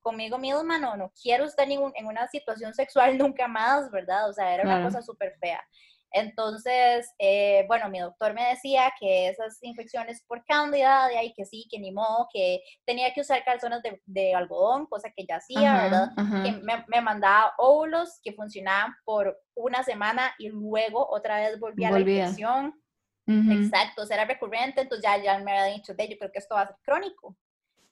conmigo 0.00 0.38
misma, 0.38 0.78
no, 0.78 0.96
no 0.96 1.12
quiero 1.20 1.44
estar 1.44 1.70
en, 1.70 1.80
en 1.94 2.06
una 2.06 2.28
situación 2.28 2.74
sexual 2.74 3.18
nunca 3.18 3.48
más, 3.48 3.90
¿verdad? 3.90 4.28
O 4.28 4.32
sea, 4.32 4.54
era 4.54 4.64
una 4.64 4.82
cosa 4.82 5.02
súper 5.02 5.36
fea. 5.40 5.62
Entonces, 6.12 7.14
eh, 7.18 7.64
bueno, 7.68 7.88
mi 7.88 8.00
doctor 8.00 8.34
me 8.34 8.48
decía 8.48 8.92
que 8.98 9.28
esas 9.28 9.58
infecciones 9.62 10.24
por 10.26 10.44
cándida, 10.44 11.06
de 11.06 11.16
ahí 11.16 11.32
que 11.34 11.44
sí, 11.44 11.68
que 11.70 11.78
ni 11.78 11.92
modo, 11.92 12.28
que 12.32 12.60
tenía 12.84 13.12
que 13.14 13.20
usar 13.20 13.44
calzones 13.44 13.80
de, 14.06 14.34
algodón, 14.34 14.86
cosa 14.86 15.12
que 15.16 15.24
ya 15.24 15.36
hacía, 15.36 15.82
¿verdad? 15.82 16.10
Que 16.42 16.52
me, 16.52 17.00
mandaba 17.00 17.54
óvulos 17.58 18.20
que 18.24 18.32
funcionaban 18.32 18.94
por 19.04 19.38
una 19.54 19.84
semana 19.84 20.34
y 20.38 20.48
luego 20.48 21.08
otra 21.08 21.36
vez 21.36 21.60
volvía, 21.60 21.88
a 21.88 21.92
la 21.92 22.00
infección. 22.00 22.74
Exacto, 23.26 24.02
o 24.02 24.06
sea, 24.06 24.16
era 24.16 24.24
recurrente, 24.24 24.80
entonces 24.80 25.04
ya, 25.04 25.22
ya 25.22 25.38
me 25.38 25.52
había 25.52 25.74
dicho, 25.74 25.94
de 25.94 26.08
yo 26.08 26.18
creo 26.18 26.32
que 26.32 26.40
esto 26.40 26.56
va 26.56 26.62
a 26.62 26.66
ser 26.66 26.76
crónico. 26.82 27.36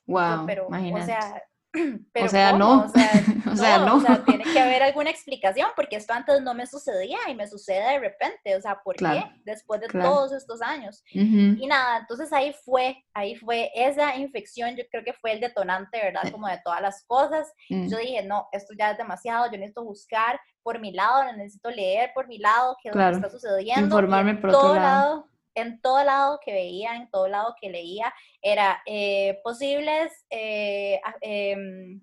Wow, 0.07 0.45
pero, 0.47 0.67
o 0.67 1.03
sea, 1.03 1.41
o 2.25 2.29
sea, 2.29 2.53
no. 2.53 2.85
O 2.85 3.57
sea, 3.57 3.79
no. 3.79 3.97
O 3.97 4.01
sea, 4.01 4.25
tiene 4.25 4.45
que 4.45 4.59
haber 4.59 4.83
alguna 4.83 5.11
explicación 5.11 5.69
porque 5.77 5.97
esto 5.97 6.13
antes 6.13 6.41
no 6.43 6.55
me 6.55 6.67
sucedía 6.67 7.19
y 7.29 7.35
me 7.35 7.47
sucede 7.47 7.93
de 7.93 7.99
repente. 7.99 8.57
O 8.57 8.61
sea, 8.61 8.81
¿por 8.83 8.97
qué? 8.97 9.25
Después 9.45 9.81
de 9.81 9.89
todos 9.89 10.33
estos 10.33 10.63
años. 10.63 11.03
Y 11.13 11.67
nada, 11.67 11.99
entonces 11.99 12.33
ahí 12.33 12.55
fue, 12.65 13.05
ahí 13.15 13.37
fue 13.37 13.71
esa 13.75 14.17
infección, 14.17 14.77
yo 14.77 14.85
creo 14.91 15.05
que 15.05 15.13
fue 15.13 15.33
el 15.33 15.41
detonante, 15.41 16.01
¿verdad? 16.03 16.31
Como 16.31 16.49
de 16.49 16.61
todas 16.65 16.81
las 16.81 17.05
cosas. 17.07 17.53
Mm. 17.69 17.89
Yo 17.89 17.99
dije, 17.99 18.23
no, 18.25 18.49
esto 18.53 18.75
ya 18.79 18.93
es 18.93 18.99
demasiado, 18.99 19.47
yo 19.47 19.59
necesito 19.59 19.85
buscar 19.85 20.41
por 20.63 20.81
mi 20.81 20.93
lado, 20.93 21.33
necesito 21.33 21.71
leer 21.71 22.11
por 22.15 22.29
mi 22.29 22.39
lado 22.39 22.77
qué 22.83 22.91
es 22.91 22.95
lo 22.95 23.03
que 23.03 23.17
está 23.17 23.31
sucediendo. 23.31 23.85
Informarme 23.85 24.35
por 24.35 24.51
otro 24.51 24.75
lado 24.75 25.29
en 25.55 25.81
todo 25.81 26.03
lado 26.05 26.41
que 26.45 26.53
veía, 26.53 26.97
en 26.97 27.11
todo 27.11 27.29
lado 27.29 27.55
que 27.61 27.71
leía, 27.71 28.13
era 28.43 28.83
eh, 28.87 29.41
posibles, 29.43 30.13
eh, 30.31 31.01
em, 31.21 32.01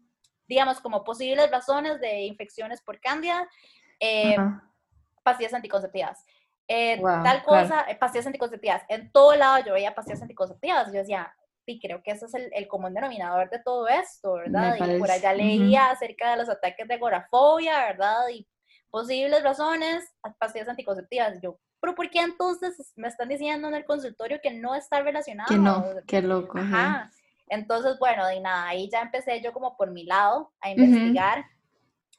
digamos, 0.47 0.79
como 0.79 1.03
posibles 1.03 1.49
razones 1.51 1.99
de 1.99 2.21
infecciones 2.21 2.81
por 2.81 2.99
cándida. 2.99 3.47
eh, 3.99 4.35
pastillas 5.23 5.53
anticonceptivas. 5.55 6.23
Eh, 6.67 7.01
tal 7.01 7.43
cosa, 7.43 7.85
pastillas 7.99 8.27
anticonceptivas. 8.27 8.83
En 8.89 9.11
todo 9.11 9.35
lado 9.35 9.63
yo 9.65 9.73
veía 9.73 9.93
pastillas 9.93 10.21
anticonceptivas. 10.21 10.87
Yo 10.87 10.99
decía, 10.99 11.33
y 11.65 11.79
creo 11.79 12.01
que 12.03 12.11
ese 12.11 12.25
es 12.25 12.33
el, 12.33 12.67
común 12.67 12.93
denominador 12.93 13.49
de 13.49 13.59
todo 13.59 13.87
esto, 13.87 14.33
¿verdad? 14.33 14.75
Y 14.75 14.99
por 14.99 15.09
allá 15.09 15.33
leía 15.33 15.89
acerca 15.89 16.31
de 16.31 16.37
los 16.37 16.49
ataques 16.49 16.87
de 16.87 16.93
agorafobia, 16.93 17.85
¿verdad? 17.87 18.29
Y 18.31 18.47
posibles 18.89 19.43
razones, 19.43 20.05
pastillas 20.39 20.69
anticonceptivas. 20.69 21.41
Yo, 21.41 21.59
pero 21.85 21.93
¿por 21.93 22.09
qué 22.09 22.19
entonces 22.19 22.93
me 22.95 23.07
están 23.07 23.29
diciendo 23.29 23.67
en 23.67 23.75
el 23.75 23.85
consultorio 23.85 24.39
que 24.41 24.51
no 24.51 24.73
está 24.73 25.03
relacionado? 25.03 25.49
Que 25.49 25.55
no, 25.55 25.85
qué 26.07 26.19
loco. 26.19 26.57
Ajá. 26.57 27.11
Entonces, 27.47 27.99
bueno, 27.99 28.25
de 28.25 28.39
nada, 28.39 28.69
ahí 28.69 28.89
ya 28.91 29.01
empecé 29.01 29.39
yo 29.39 29.53
como 29.53 29.77
por 29.77 29.91
mi 29.91 30.03
lado 30.03 30.51
a 30.61 30.71
investigar 30.71 31.45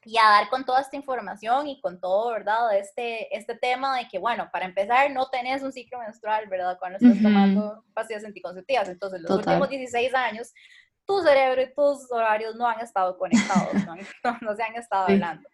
y 0.04 0.18
a 0.18 0.22
dar 0.22 0.48
con 0.50 0.64
toda 0.64 0.82
esta 0.82 0.94
información 0.94 1.66
y 1.66 1.80
con 1.80 1.98
todo, 1.98 2.30
¿verdad? 2.30 2.78
Este, 2.78 3.36
este 3.36 3.56
tema 3.56 3.98
de 3.98 4.06
que, 4.06 4.20
bueno, 4.20 4.48
para 4.52 4.66
empezar, 4.66 5.10
no 5.10 5.28
tenés 5.30 5.64
un 5.64 5.72
ciclo 5.72 5.98
menstrual, 5.98 6.46
¿verdad? 6.46 6.78
Cuando 6.78 6.98
estás 6.98 7.20
tomando 7.20 7.82
pastillas 7.92 8.24
anticonceptivas. 8.24 8.88
Entonces, 8.88 9.20
los 9.20 9.32
últimos 9.32 9.68
16 9.68 10.14
años, 10.14 10.54
tu 11.04 11.22
cerebro 11.22 11.60
y 11.60 11.74
tus 11.74 12.08
horarios 12.12 12.54
no 12.54 12.68
han 12.68 12.78
estado 12.78 13.18
conectados, 13.18 13.74
no, 14.42 14.54
se 14.56 14.62
han 14.62 14.76
estado 14.76 15.06
hablando. 15.08 15.48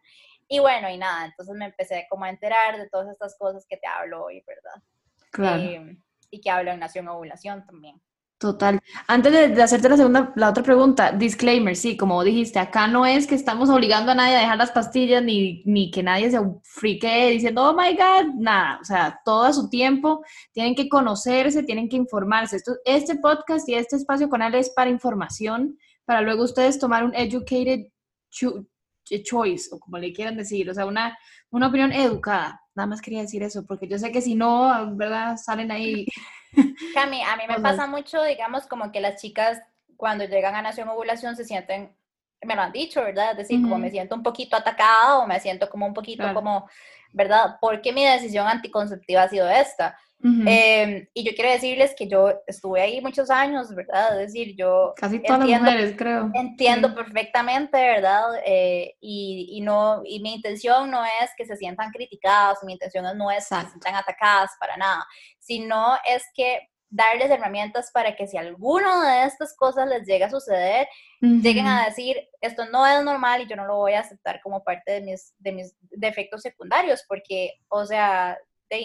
Y 0.52 0.58
bueno, 0.58 0.90
y 0.90 0.98
nada, 0.98 1.24
entonces 1.24 1.56
me 1.56 1.64
empecé 1.64 2.06
como 2.10 2.26
a 2.26 2.28
enterar 2.28 2.76
de 2.76 2.86
todas 2.90 3.08
estas 3.08 3.38
cosas 3.38 3.64
que 3.66 3.78
te 3.78 3.86
hablo 3.86 4.24
hoy, 4.24 4.44
¿verdad? 4.46 4.82
Claro. 5.30 5.62
Eh, 5.62 5.96
y 6.30 6.42
que 6.42 6.50
hablo 6.50 6.70
en 6.72 6.78
Nación 6.78 7.08
Ovulación 7.08 7.64
también. 7.64 7.98
Total. 8.36 8.78
Antes 9.06 9.32
de, 9.32 9.62
hacerte 9.62 9.88
la 9.88 9.96
segunda, 9.96 10.30
la 10.36 10.50
otra 10.50 10.62
pregunta, 10.62 11.10
disclaimer, 11.10 11.74
sí, 11.74 11.96
como 11.96 12.22
dijiste, 12.22 12.58
acá 12.58 12.86
no 12.86 13.06
es 13.06 13.26
que 13.26 13.34
estamos 13.34 13.70
obligando 13.70 14.12
a 14.12 14.14
nadie 14.14 14.36
a 14.36 14.40
dejar 14.40 14.58
las 14.58 14.72
pastillas 14.72 15.22
ni, 15.22 15.62
ni 15.64 15.90
que 15.90 16.02
nadie 16.02 16.30
se 16.30 16.38
frique 16.64 17.30
diciendo, 17.30 17.70
oh 17.70 17.72
my 17.72 17.96
God, 17.96 18.34
nada. 18.34 18.78
O 18.82 18.84
sea, 18.84 19.22
todo 19.24 19.44
a 19.44 19.54
su 19.54 19.70
tiempo, 19.70 20.22
tienen 20.52 20.74
que 20.74 20.90
conocerse, 20.90 21.62
tienen 21.62 21.88
que 21.88 21.96
informarse. 21.96 22.56
Esto, 22.56 22.72
este 22.84 23.16
podcast 23.16 23.66
y 23.70 23.74
este 23.74 23.96
espacio 23.96 24.28
con 24.28 24.42
él 24.42 24.54
es 24.54 24.68
para 24.68 24.90
información, 24.90 25.78
para 26.04 26.20
luego 26.20 26.44
ustedes 26.44 26.78
tomar 26.78 27.04
un 27.04 27.14
educated 27.14 27.86
choice, 29.04 29.68
o 29.72 29.78
como 29.78 29.98
le 29.98 30.12
quieran 30.12 30.36
decir, 30.36 30.68
o 30.70 30.74
sea, 30.74 30.86
una, 30.86 31.18
una 31.50 31.68
opinión 31.68 31.92
educada. 31.92 32.60
Nada 32.74 32.86
más 32.86 33.00
quería 33.00 33.20
decir 33.20 33.42
eso, 33.42 33.66
porque 33.66 33.88
yo 33.88 33.98
sé 33.98 34.10
que 34.12 34.22
si 34.22 34.34
no, 34.34 34.96
¿verdad? 34.96 35.36
Salen 35.36 35.70
ahí. 35.70 36.06
Cami, 36.94 37.22
a 37.22 37.36
mí 37.36 37.42
me 37.48 37.60
pasa 37.60 37.86
mucho, 37.86 38.22
digamos, 38.22 38.66
como 38.66 38.90
que 38.92 39.00
las 39.00 39.20
chicas 39.20 39.60
cuando 39.96 40.24
llegan 40.24 40.54
a 40.54 40.62
Nación 40.62 40.88
Ovulación 40.88 41.36
se 41.36 41.44
sienten, 41.44 41.96
me 42.42 42.56
lo 42.56 42.62
han 42.62 42.72
dicho, 42.72 43.02
¿verdad? 43.02 43.32
Es 43.32 43.36
decir, 43.36 43.62
como 43.62 43.78
me 43.78 43.90
siento 43.90 44.16
un 44.16 44.22
poquito 44.24 44.56
atacada 44.56 45.18
o 45.18 45.26
me 45.28 45.38
siento 45.38 45.70
como 45.70 45.86
un 45.86 45.94
poquito 45.94 46.24
como, 46.34 46.68
¿verdad? 47.12 47.56
¿Por 47.60 47.80
qué 47.80 47.92
mi 47.92 48.04
decisión 48.04 48.48
anticonceptiva 48.48 49.22
ha 49.22 49.28
sido 49.28 49.48
esta? 49.48 49.96
Em, 50.24 51.08
y 51.14 51.24
yo 51.24 51.32
quiero 51.34 51.50
decirles 51.50 51.94
que 51.96 52.06
yo 52.06 52.42
estuve 52.46 52.80
ahí 52.80 53.00
muchos 53.00 53.28
años, 53.28 53.74
¿verdad? 53.74 54.20
Es 54.20 54.32
decir, 54.32 54.54
yo... 54.56 54.94
Casi 54.96 55.18
todas 55.18 55.40
entiendo, 55.40 55.64
las 55.66 55.74
mujeres, 55.74 55.96
creo. 55.96 56.30
Entiendo 56.34 56.94
perfectamente, 56.94 57.76
¿verdad? 57.76 58.24
Eh, 58.46 58.94
y, 59.00 59.48
y, 59.50 59.60
no, 59.62 60.02
y 60.04 60.20
mi 60.20 60.34
intención 60.34 60.90
no 60.90 61.04
es 61.04 61.30
que 61.36 61.44
se 61.44 61.56
sientan 61.56 61.90
criticadas, 61.90 62.62
mi 62.64 62.72
intención 62.72 63.04
no 63.18 63.30
es 63.30 63.48
que 63.48 63.54
se 63.56 63.68
sientan 63.68 63.96
atacadas 63.96 64.52
para 64.60 64.76
nada, 64.76 65.04
sino 65.40 65.96
es 66.08 66.22
que 66.34 66.68
darles 66.92 67.30
herramientas 67.30 67.90
para 67.92 68.14
que 68.14 68.28
si 68.28 68.36
alguno 68.36 69.00
de 69.02 69.24
estas 69.24 69.56
cosas 69.56 69.88
les 69.88 70.06
llega 70.06 70.26
a 70.26 70.30
suceder, 70.30 70.86
lleguen 71.20 71.66
a 71.66 71.86
decir, 71.86 72.16
esto 72.40 72.66
no 72.66 72.86
es 72.86 73.02
normal 73.02 73.40
y 73.40 73.48
yo 73.48 73.56
no 73.56 73.64
lo 73.64 73.76
voy 73.76 73.94
a 73.94 74.00
aceptar 74.00 74.40
como 74.42 74.62
parte 74.62 74.92
de 74.92 75.00
mis, 75.00 75.34
de 75.38 75.52
mis 75.52 75.74
defectos 75.80 76.42
secundarios, 76.42 77.02
porque, 77.08 77.54
o 77.68 77.86
sea, 77.86 78.38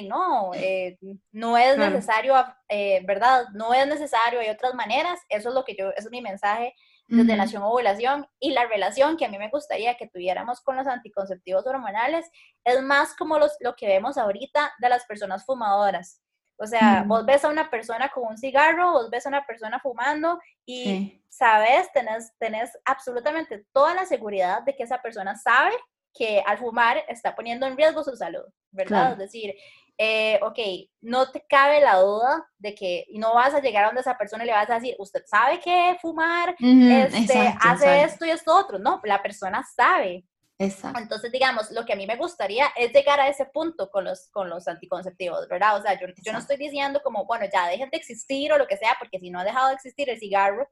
no, 0.08 0.52
eh, 0.54 0.98
no 1.32 1.58
es 1.58 1.78
necesario, 1.78 2.36
eh, 2.68 3.02
¿verdad? 3.06 3.48
No 3.54 3.74
es 3.74 3.88
necesario, 3.88 4.40
hay 4.40 4.50
otras 4.50 4.74
maneras, 4.74 5.20
eso 5.30 5.50
es 5.50 5.56
lo 5.56 5.64
que 5.64 5.76
yo, 5.76 5.92
es 5.96 6.10
mi 6.12 6.22
mensaje 6.22 6.74
desde 7.10 7.38
Nación 7.38 7.64
Ovulación 7.64 8.28
y 8.38 8.52
la 8.52 8.66
relación 8.68 9.16
que 9.16 9.26
a 9.26 9.30
mí 9.30 9.38
me 9.38 9.50
gustaría 9.50 9.96
que 9.96 10.10
tuviéramos 10.10 10.60
con 10.60 10.76
los 10.76 10.88
anticonceptivos 10.88 11.66
hormonales 11.66 12.30
es 12.66 12.82
más 12.84 13.16
como 13.16 13.40
los, 13.40 13.56
lo 13.62 13.76
que 13.76 13.88
vemos 13.88 14.18
ahorita 14.18 14.74
de 14.80 14.90
las 14.90 15.06
personas 15.06 15.46
fumadoras. 15.46 16.22
O 16.60 16.66
sea, 16.66 17.04
vos 17.08 17.26
ves 17.26 17.46
a 17.46 17.50
una 17.50 17.70
persona 17.70 18.10
con 18.10 18.26
un 18.26 18.38
cigarro, 18.38 18.92
vos 18.92 19.10
ves 19.10 19.26
a 19.26 19.30
una 19.30 19.46
persona 19.46 19.80
fumando 19.80 20.40
y 20.66 21.22
sabes, 21.30 21.90
tenés, 21.94 22.34
tenés 22.40 22.78
absolutamente 22.84 23.66
toda 23.72 23.94
la 23.94 24.06
seguridad 24.06 24.64
de 24.64 24.76
que 24.76 24.84
esa 24.84 25.02
persona 25.02 25.36
sabe 25.36 25.76
que 26.14 26.42
al 26.46 26.58
fumar 26.58 27.04
está 27.08 27.36
poniendo 27.36 27.66
en 27.66 27.78
riesgo 27.78 28.04
su 28.04 28.16
salud, 28.16 28.44
¿verdad? 28.72 29.14
Es 29.14 29.18
decir, 29.18 29.54
eh, 30.00 30.40
ok, 30.44 30.60
no 31.02 31.32
te 31.32 31.44
cabe 31.48 31.82
la 31.82 31.98
duda 31.98 32.48
de 32.60 32.76
que 32.76 33.06
no 33.14 33.34
vas 33.34 33.54
a 33.54 33.62
llegar 33.62 33.84
a 33.84 33.88
donde 33.88 34.02
esa 34.02 34.18
persona 34.18 34.46
le 34.46 34.52
vas 34.52 34.70
a 34.70 34.76
decir, 34.76 34.96
usted 35.00 35.24
sabe 35.26 35.60
que 35.60 35.98
fumar 36.00 36.56
este, 36.60 37.56
hace 37.60 38.04
esto 38.04 38.26
y 38.26 38.30
esto 38.30 38.56
otro. 38.56 38.78
No, 38.78 39.02
la 39.04 39.22
persona 39.22 39.64
sabe. 39.76 40.24
Exacto. 40.60 41.00
Entonces, 41.00 41.32
digamos, 41.32 41.72
lo 41.72 41.86
que 41.86 41.94
a 41.94 41.96
mí 41.96 42.08
me 42.08 42.16
gustaría 42.16 42.68
es 42.76 42.92
llegar 42.92 43.20
a 43.20 43.28
ese 43.28 43.46
punto 43.46 43.90
con 43.92 44.06
los, 44.06 44.28
con 44.30 44.50
los 44.50 44.68
anticonceptivos, 44.68 45.48
¿verdad? 45.48 45.78
O 45.78 45.82
sea, 45.82 46.00
yo, 46.00 46.08
yo 46.24 46.32
no 46.32 46.40
estoy 46.40 46.58
diciendo 46.58 47.02
como, 47.04 47.26
bueno, 47.26 47.46
ya 47.52 47.68
dejen 47.68 47.90
de 47.92 47.98
existir 47.98 48.52
o 48.52 48.58
lo 48.58 48.68
que 48.68 48.78
sea, 48.78 48.96
porque 49.00 49.20
si 49.20 49.30
no 49.30 49.40
ha 49.40 49.44
dejado 49.44 49.70
de 49.70 49.76
existir 49.76 50.10
el 50.10 50.20
cigarro, 50.20 50.68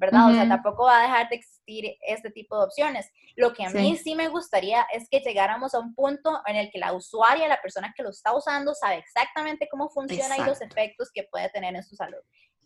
¿verdad? 0.00 0.30
O 0.30 0.32
sea, 0.32 0.48
tampoco 0.48 0.84
va 0.84 0.98
a 0.98 1.02
dejar 1.02 1.28
de 1.28 1.36
existir 1.36 1.84
este 2.00 2.30
tipo 2.30 2.56
de 2.56 2.64
opciones. 2.64 3.10
Lo 3.36 3.52
que 3.52 3.64
a 3.64 3.70
mí 3.70 3.96
sí 3.96 4.14
me 4.14 4.28
gustaría 4.28 4.86
es 4.92 5.08
que 5.10 5.20
llegáramos 5.20 5.74
a 5.74 5.78
un 5.78 5.94
punto 5.94 6.40
en 6.46 6.56
el 6.56 6.70
que 6.70 6.78
la 6.78 6.94
usuaria, 6.94 7.46
la 7.46 7.60
persona 7.60 7.92
que 7.94 8.02
lo 8.02 8.08
está 8.08 8.34
usando, 8.34 8.74
sabe 8.74 8.96
exactamente 8.96 9.68
cómo 9.70 9.90
funciona 9.90 10.38
y 10.38 10.44
los 10.44 10.60
efectos 10.62 11.10
que 11.12 11.28
puede 11.30 11.50
tener 11.50 11.76
en 11.76 11.84
su 11.84 11.94
salud. 11.94 12.18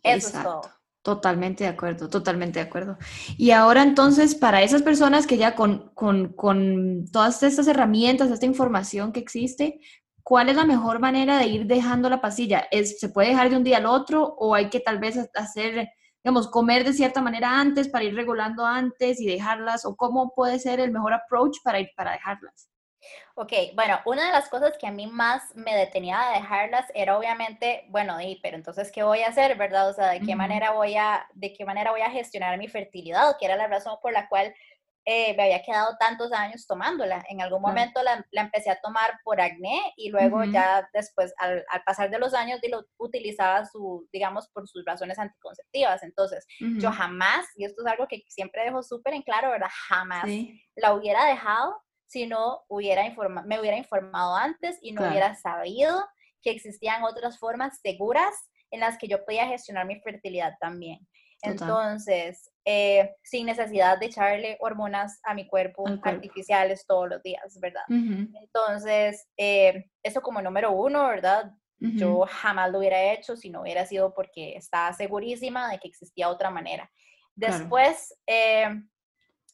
Eso 0.03 0.29
es 0.29 0.43
todo. 0.43 0.63
Totalmente 1.03 1.65
de 1.65 1.71
acuerdo, 1.71 2.09
totalmente 2.09 2.61
de 2.61 2.67
acuerdo. 2.67 2.97
Y 3.37 3.51
ahora 3.51 3.83
entonces, 3.83 4.35
para 4.35 4.63
esas 4.63 4.83
personas 4.83 5.27
que 5.27 5.37
ya 5.37 5.55
con, 5.55 5.91
con, 5.95 6.33
con 6.33 7.05
todas 7.13 7.43
estas 7.43 7.67
herramientas, 7.67 8.31
esta 8.31 8.47
información 8.47 9.13
que 9.13 9.21
existe, 9.21 9.81
¿cuál 10.23 10.49
es 10.49 10.57
la 10.57 10.65
mejor 10.65 11.01
manera 11.01 11.39
de 11.39 11.47
ir 11.47 11.67
dejando 11.67 12.09
la 12.09 12.23
pastilla? 12.23 12.69
¿Es, 12.71 13.01
¿Se 13.01 13.09
puede 13.09 13.29
dejar 13.29 13.51
de 13.51 13.57
un 13.57 13.65
día 13.65 13.79
al 13.79 13.87
otro 13.87 14.23
o 14.39 14.55
hay 14.55 14.71
que 14.71 14.81
tal 14.81 14.99
vez 14.99 15.19
hacer 15.35 15.91
digamos, 16.25 16.49
comer 16.49 16.85
de 16.85 16.95
cierta 16.95 17.21
manera 17.21 17.61
antes 17.61 17.89
para 17.89 18.05
ir 18.05 18.15
regulando 18.15 18.65
antes 18.65 19.21
y 19.21 19.27
dejarlas? 19.27 19.85
¿O 19.85 19.95
cómo 19.95 20.33
puede 20.35 20.59
ser 20.59 20.81
el 20.81 20.91
mejor 20.91 21.13
approach 21.13 21.59
para, 21.63 21.81
ir, 21.81 21.91
para 21.95 22.13
dejarlas? 22.13 22.71
Ok, 23.35 23.53
bueno, 23.75 24.01
una 24.07 24.27
de 24.27 24.33
las 24.33 24.49
cosas 24.49 24.79
que 24.79 24.87
a 24.87 24.91
mí 24.91 25.07
más 25.07 25.55
me 25.55 25.75
detenía 25.77 26.19
de 26.29 26.41
dejarlas 26.41 26.87
era 26.95 27.19
obviamente, 27.19 27.85
bueno, 27.89 28.19
y, 28.21 28.41
pero 28.43 28.57
entonces, 28.57 28.91
¿qué 28.91 29.03
voy 29.03 29.21
a 29.21 29.29
hacer, 29.29 29.59
verdad? 29.59 29.91
O 29.91 29.93
sea, 29.93 30.13
¿de 30.13 30.21
qué 30.21 30.35
manera 30.35 30.71
voy 30.71 30.97
a, 30.97 31.27
de 31.35 31.53
qué 31.53 31.67
manera 31.67 31.91
voy 31.91 32.01
a 32.01 32.11
gestionar 32.11 32.57
mi 32.57 32.69
fertilidad? 32.69 33.37
Que 33.39 33.45
era 33.45 33.57
la 33.57 33.67
razón 33.67 33.99
por 34.01 34.13
la 34.13 34.29
cual 34.29 34.55
eh, 35.07 35.37
me 35.37 35.45
había 35.45 35.63
quedado 35.63 35.97
tantos 35.99 36.33
años 36.33 36.67
tomándola. 36.67 37.25
En 37.29 37.43
algún 37.43 37.61
momento 37.61 38.03
la, 38.03 38.25
empecé 38.33 38.71
a 38.71 38.81
tomar 38.81 39.21
por 39.23 39.41
acné 39.41 39.79
y 39.97 40.11
luego 40.11 40.45
ya 40.45 40.89
después, 40.95 41.35
al, 41.39 41.65
pasar 41.85 42.11
de 42.11 42.19
los 42.19 42.33
años, 42.33 42.61
lo 42.71 42.87
utilizaba 42.97 43.67
su, 43.67 44.09
digamos, 44.13 44.49
por 44.49 44.67
sus 44.67 44.85
razones 44.85 45.19
anticonceptivas. 45.19 46.03
Entonces, 46.03 46.47
yo 46.59 46.91
jamás, 46.91 47.47
y 47.57 47.65
esto 47.65 47.83
es 47.85 47.93
algo 47.93 48.09
que 48.09 48.23
siempre 48.29 48.65
dejo 48.65 48.83
súper 48.83 49.15
en 49.15 49.23
claro, 49.23 49.51
¿verdad? 49.51 49.71
Jamás 49.89 50.25
la 50.75 50.95
hubiera 50.95 51.27
dejado 51.27 51.83
si 52.07 52.27
no 52.27 52.63
hubiera 52.69 53.03
me 53.45 53.61
hubiera 53.61 53.77
informado 53.77 54.37
antes 54.37 54.79
y 54.81 54.93
no 54.93 55.07
hubiera 55.07 55.35
sabido 55.35 56.07
que 56.43 56.51
existían 56.51 57.03
otras 57.03 57.39
formas 57.39 57.81
seguras 57.83 58.35
en 58.71 58.81
las 58.81 58.99
que 58.99 59.09
yo 59.09 59.25
podía 59.25 59.47
gestionar 59.49 59.87
mi 59.87 60.01
fertilidad 60.01 60.55
también. 60.61 61.07
Entonces, 61.45 62.51
eh, 62.65 63.15
sin 63.23 63.47
necesidad 63.47 63.99
de 63.99 64.07
echarle 64.07 64.57
hormonas 64.61 65.21
a 65.23 65.35
mi 65.35 65.47
cuerpo, 65.47 65.85
artificiales 66.03 66.87
todos 66.87 67.09
los 67.09 67.23
días, 67.23 67.59
¿verdad? 67.61 67.85
Entonces, 67.89 69.29
eh, 69.37 69.91
eso 70.03 70.23
como 70.23 70.41
número 70.41 70.73
uno, 70.73 71.07
¿verdad? 71.09 71.53
Yo 71.79 72.25
jamás 72.27 72.71
lo 72.71 72.79
hubiera 72.79 73.13
hecho 73.13 73.37
si 73.37 73.51
no 73.51 73.61
hubiera 73.61 73.85
sido 73.85 74.15
porque 74.15 74.57
estaba 74.57 74.95
segurísima 74.95 75.71
de 75.71 75.79
que 75.79 75.89
existía 75.89 76.31
otra 76.31 76.49
manera. 76.51 76.91
Después, 77.35 78.15
eh, 78.27 78.69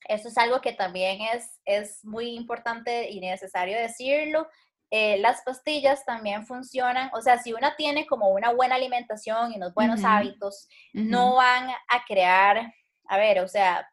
eso 0.09 0.29
es 0.29 0.39
algo 0.39 0.61
que 0.61 0.73
también 0.73 1.21
es, 1.35 1.61
es 1.64 2.05
muy 2.05 2.37
importante 2.37 3.11
y 3.11 3.21
necesario 3.21 3.77
decirlo. 3.77 4.49
Las 4.91 5.43
pastillas 5.43 6.05
también 6.05 6.47
funcionan, 6.47 7.11
o 7.14 7.22
sea, 7.22 7.38
si 7.38 7.53
una 7.53 7.76
tiene 7.76 8.07
como 8.07 8.30
una 8.30 8.53
buena 8.53 8.74
alimentación 8.74 9.53
y 9.53 9.57
unos 9.57 9.72
buenos 9.72 10.05
hábitos, 10.05 10.68
no 10.93 11.36
van 11.36 11.70
a 11.70 12.05
crear 12.07 12.72
a 13.11 13.18
ver, 13.18 13.41
o 13.41 13.49
sea, 13.49 13.91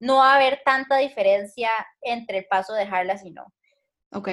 no 0.00 0.16
va 0.16 0.32
a 0.32 0.36
haber 0.36 0.62
tanta 0.64 0.96
diferencia 0.96 1.70
entre 2.02 2.38
el 2.38 2.46
paso 2.46 2.74
de 2.74 2.80
dejarlas 2.80 3.24
y 3.24 3.30
no. 3.30 3.46
Ok. 4.12 4.28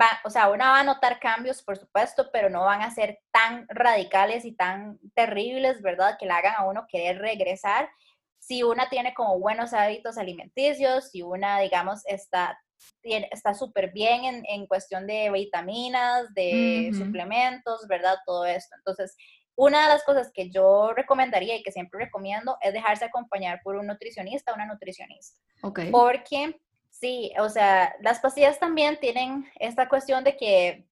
Va, 0.00 0.20
o 0.24 0.30
sea, 0.30 0.50
una 0.50 0.70
va 0.70 0.80
a 0.80 0.84
notar 0.84 1.18
cambios, 1.18 1.62
por 1.62 1.76
supuesto, 1.76 2.30
pero 2.32 2.48
no 2.48 2.64
van 2.64 2.82
a 2.82 2.92
ser 2.92 3.18
tan 3.32 3.66
radicales 3.68 4.44
y 4.44 4.54
tan 4.54 5.00
terribles, 5.14 5.82
¿verdad? 5.82 6.16
Que 6.18 6.26
la 6.26 6.36
hagan 6.36 6.54
a 6.56 6.64
uno 6.64 6.86
querer 6.88 7.18
regresar. 7.18 7.90
si 8.38 8.62
una 8.62 8.88
tiene 8.88 9.12
como 9.14 9.40
buenos 9.40 9.72
hábitos 9.72 10.16
alimenticios, 10.18 11.10
si 11.10 11.22
una, 11.22 11.58
digamos, 11.58 12.06
está 12.06 12.56
está 13.02 13.54
súper 13.54 13.92
bien 13.92 14.24
en, 14.24 14.44
en, 14.46 14.66
cuestión 14.66 15.06
de 15.06 15.30
vitaminas, 15.30 16.32
de 16.34 16.90
suplementos, 16.96 17.86
¿verdad? 17.88 18.16
Todo 18.26 18.44
esto. 18.44 18.74
Entonces, 18.76 19.16
una 19.56 19.82
de 19.82 19.88
las 19.88 20.04
cosas 20.04 20.30
que 20.32 20.50
yo 20.50 20.92
recomendaría 20.94 21.56
y 21.56 21.62
que 21.62 21.72
siempre 21.72 22.04
recomiendo 22.04 22.58
es 22.60 22.72
dejarse 22.72 23.06
acompañar 23.06 23.60
por 23.62 23.76
un 23.76 23.86
nutricionista 23.86 24.52
o 24.52 24.54
una 24.54 24.66
nutricionista. 24.66 25.40
Ok. 25.62 25.80
Porque, 25.90 26.60
sí, 26.90 27.32
o 27.38 27.48
sea, 27.48 27.94
las 28.00 28.20
pastillas 28.20 28.58
también 28.58 28.98
tienen 29.00 29.50
esta 29.58 29.88
cuestión 29.88 30.24
de 30.24 30.36
que 30.36 30.86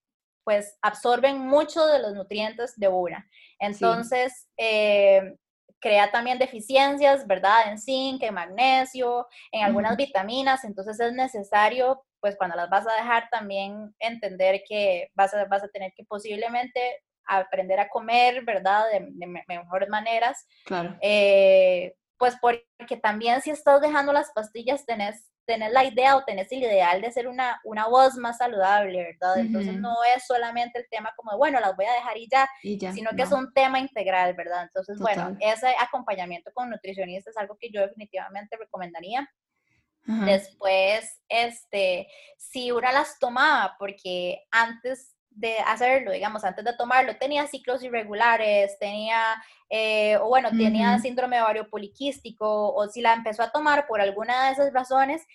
pues 0.44 0.76
absorben 0.82 1.38
mucho 1.38 1.86
de 1.86 2.00
los 2.00 2.14
nutrientes 2.14 2.78
de 2.78 2.88
una. 2.88 3.28
Entonces, 3.58 4.48
eh, 4.58 5.36
crea 5.84 6.10
también 6.10 6.38
deficiencias, 6.38 7.26
¿verdad? 7.26 7.68
En 7.68 7.78
zinc, 7.78 8.22
en 8.22 8.32
magnesio, 8.32 9.28
en 9.52 9.64
algunas 9.64 9.98
vitaminas, 9.98 10.64
entonces 10.64 10.98
es 10.98 11.12
necesario, 11.12 12.02
pues 12.20 12.36
cuando 12.38 12.56
las 12.56 12.70
vas 12.70 12.86
a 12.86 12.94
dejar 12.94 13.28
también 13.30 13.94
entender 13.98 14.62
que 14.66 15.10
vas 15.14 15.34
a, 15.34 15.44
vas 15.44 15.62
a 15.62 15.68
tener 15.68 15.92
que 15.94 16.04
posiblemente 16.04 16.80
aprender 17.26 17.80
a 17.80 17.90
comer, 17.90 18.46
¿verdad? 18.46 18.84
De, 18.92 19.26
mejores 19.46 19.90
maneras. 19.90 20.46
Claro. 20.64 20.96
Eh, 21.02 21.94
pues 22.18 22.36
porque 22.40 22.96
también 23.02 23.40
si 23.42 23.50
estás 23.50 23.80
dejando 23.80 24.12
las 24.12 24.30
pastillas 24.32 24.86
tenés 24.86 25.30
tener 25.44 25.72
la 25.72 25.84
idea 25.84 26.16
o 26.16 26.24
tenés 26.24 26.50
el 26.52 26.62
ideal 26.62 27.00
de 27.00 27.12
ser 27.12 27.28
una, 27.28 27.60
una 27.64 27.86
voz 27.86 28.16
más 28.16 28.38
saludable, 28.38 29.02
¿verdad? 29.02 29.38
Entonces 29.38 29.74
no 29.74 29.94
es 30.16 30.26
solamente 30.26 30.78
el 30.78 30.86
tema 30.90 31.12
como, 31.16 31.36
bueno, 31.36 31.60
las 31.60 31.76
voy 31.76 31.86
a 31.86 31.92
dejar 31.92 32.16
y 32.16 32.28
ya, 32.28 32.48
sino 32.92 33.10
que 33.16 33.22
es 33.22 33.32
un 33.32 33.52
tema 33.52 33.78
integral, 33.78 34.34
¿verdad? 34.34 34.64
Entonces, 34.64 34.98
bueno, 34.98 35.36
ese 35.40 35.74
acompañamiento 35.78 36.50
con 36.52 36.70
nutricionistas 36.70 37.32
es 37.32 37.36
algo 37.36 37.56
que 37.58 37.70
yo 37.70 37.80
definitivamente 37.80 38.56
recomendaría. 38.56 39.28
Después, 40.06 41.22
este, 41.30 42.08
si 42.36 42.70
una 42.72 42.92
las 42.92 43.18
tomaba, 43.18 43.74
porque 43.78 44.44
antes 44.50 45.13
de 45.34 45.58
hacerlo, 45.58 46.12
digamos, 46.12 46.44
antes 46.44 46.64
de 46.64 46.76
tomarlo, 46.76 47.16
tenía 47.16 47.46
ciclos 47.46 47.82
irregulares, 47.82 48.78
tenía, 48.78 49.20
eh, 49.68 50.16
o 50.18 50.28
bueno, 50.28 50.50
tenía 50.50 50.98
síndrome 51.00 51.42
ovario 51.42 51.68
poliquístico, 51.68 52.72
o 52.72 52.88
si 52.88 53.00
la 53.00 53.14
empezó 53.14 53.42
a 53.42 53.50
tomar 53.50 53.86
por 53.86 54.00
alguna 54.00 54.46
de 54.46 54.52
esas 54.52 54.72
razones, 54.72 55.26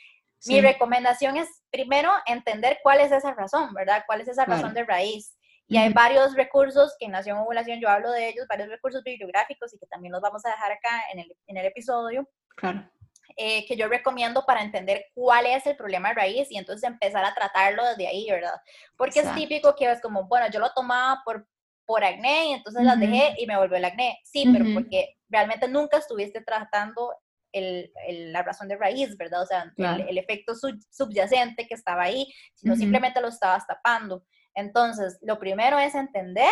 mi 0.47 0.62
recomendación 0.62 1.36
es 1.36 1.50
primero 1.70 2.12
entender 2.26 2.80
cuál 2.82 3.02
es 3.02 3.12
esa 3.12 3.34
razón, 3.34 3.74
¿verdad? 3.74 4.04
¿Cuál 4.08 4.22
es 4.22 4.30
esa 4.30 4.45
razón 4.45 4.74
de 4.74 4.86
raíz? 4.86 5.36
Y 5.68 5.78
hay 5.78 5.93
varios 5.93 6.34
recursos 6.34 6.95
que 6.97 7.06
en 7.06 7.12
Nación 7.12 7.38
Ovulación 7.38 7.80
yo 7.80 7.89
hablo 7.89 8.12
de 8.12 8.30
ellos, 8.30 8.47
varios 8.47 8.70
recursos 8.70 9.04
bibliográficos 9.04 9.74
y 9.74 9.78
que 9.78 9.86
también 9.86 10.14
los 10.14 10.22
vamos 10.22 10.43
a 10.45 10.50
dejar 10.50 10.72
acá 10.72 10.89
en 11.14 11.20
el, 11.20 11.38
en 11.45 11.58
el 11.58 11.66
episodio. 11.66 12.28
Claro. 12.56 12.89
Eh, 13.42 13.66
que 13.66 13.78
yo 13.78 13.88
recomiendo 13.88 14.44
para 14.46 14.62
entender 14.62 15.06
cuál 15.14 15.46
es 15.46 15.66
el 15.66 15.78
problema 15.78 16.10
de 16.10 16.16
raíz 16.16 16.52
y 16.52 16.58
entonces 16.58 16.84
empezar 16.84 17.24
a 17.24 17.34
tratarlo 17.34 17.86
desde 17.86 18.06
ahí, 18.06 18.30
¿verdad? 18.30 18.60
Porque 18.98 19.22
es 19.22 19.34
típico 19.34 19.78
que 19.78 19.90
es 19.90 20.02
como, 20.02 20.28
bueno, 20.28 20.48
yo 20.52 20.60
lo 20.60 20.74
tomaba 20.74 21.22
por, 21.24 21.48
por 21.86 22.04
acné 22.04 22.48
y 22.48 22.54
entonces 22.56 22.84
las 22.84 23.00
dejé 23.00 23.36
y 23.38 23.48
me 23.48 23.56
volvió 23.56 23.78
el 23.78 23.86
acné. 23.86 24.20
Sí, 24.26 24.46
pero 24.52 24.66
porque 24.74 25.16
realmente 25.30 25.70
nunca 25.70 26.00
estuviste 26.00 26.42
tratando 26.42 27.16
el, 27.54 27.94
la 28.10 28.44
razón 28.44 28.68
de 28.68 28.76
raíz, 28.76 29.16
¿verdad? 29.16 29.44
O 29.44 29.46
sea, 29.46 29.74
el, 29.78 30.18
efecto 30.18 30.54
subyacente 30.90 31.66
que 31.66 31.76
estaba 31.76 32.04
ahí, 32.04 32.28
sino 32.56 32.76
simplemente 32.76 33.22
lo 33.22 33.30
estabas 33.30 33.66
tapando. 33.66 34.26
Entonces, 34.54 35.18
lo 35.22 35.40
primero 35.40 35.80
es 35.80 35.96
entender 35.96 36.52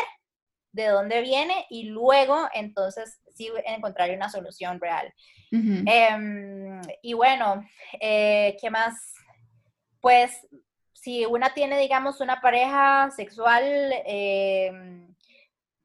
de 0.78 0.88
dónde 0.88 1.22
viene 1.22 1.66
y 1.70 1.90
luego 1.90 2.48
entonces 2.54 3.20
sí 3.36 3.50
encontrar 3.66 4.12
una 4.12 4.30
solución 4.30 4.80
real. 4.80 5.14
Em, 5.52 6.82
y 7.02 7.14
bueno, 7.14 7.64
eh, 8.00 8.56
¿qué 8.62 8.70
más? 8.70 9.14
Pues 10.00 10.48
si 10.94 11.26
una 11.26 11.54
tiene, 11.54 11.80
digamos, 11.80 12.22
una 12.22 12.42
pareja 12.42 13.10
sexual, 13.16 13.64
em, 14.06 15.14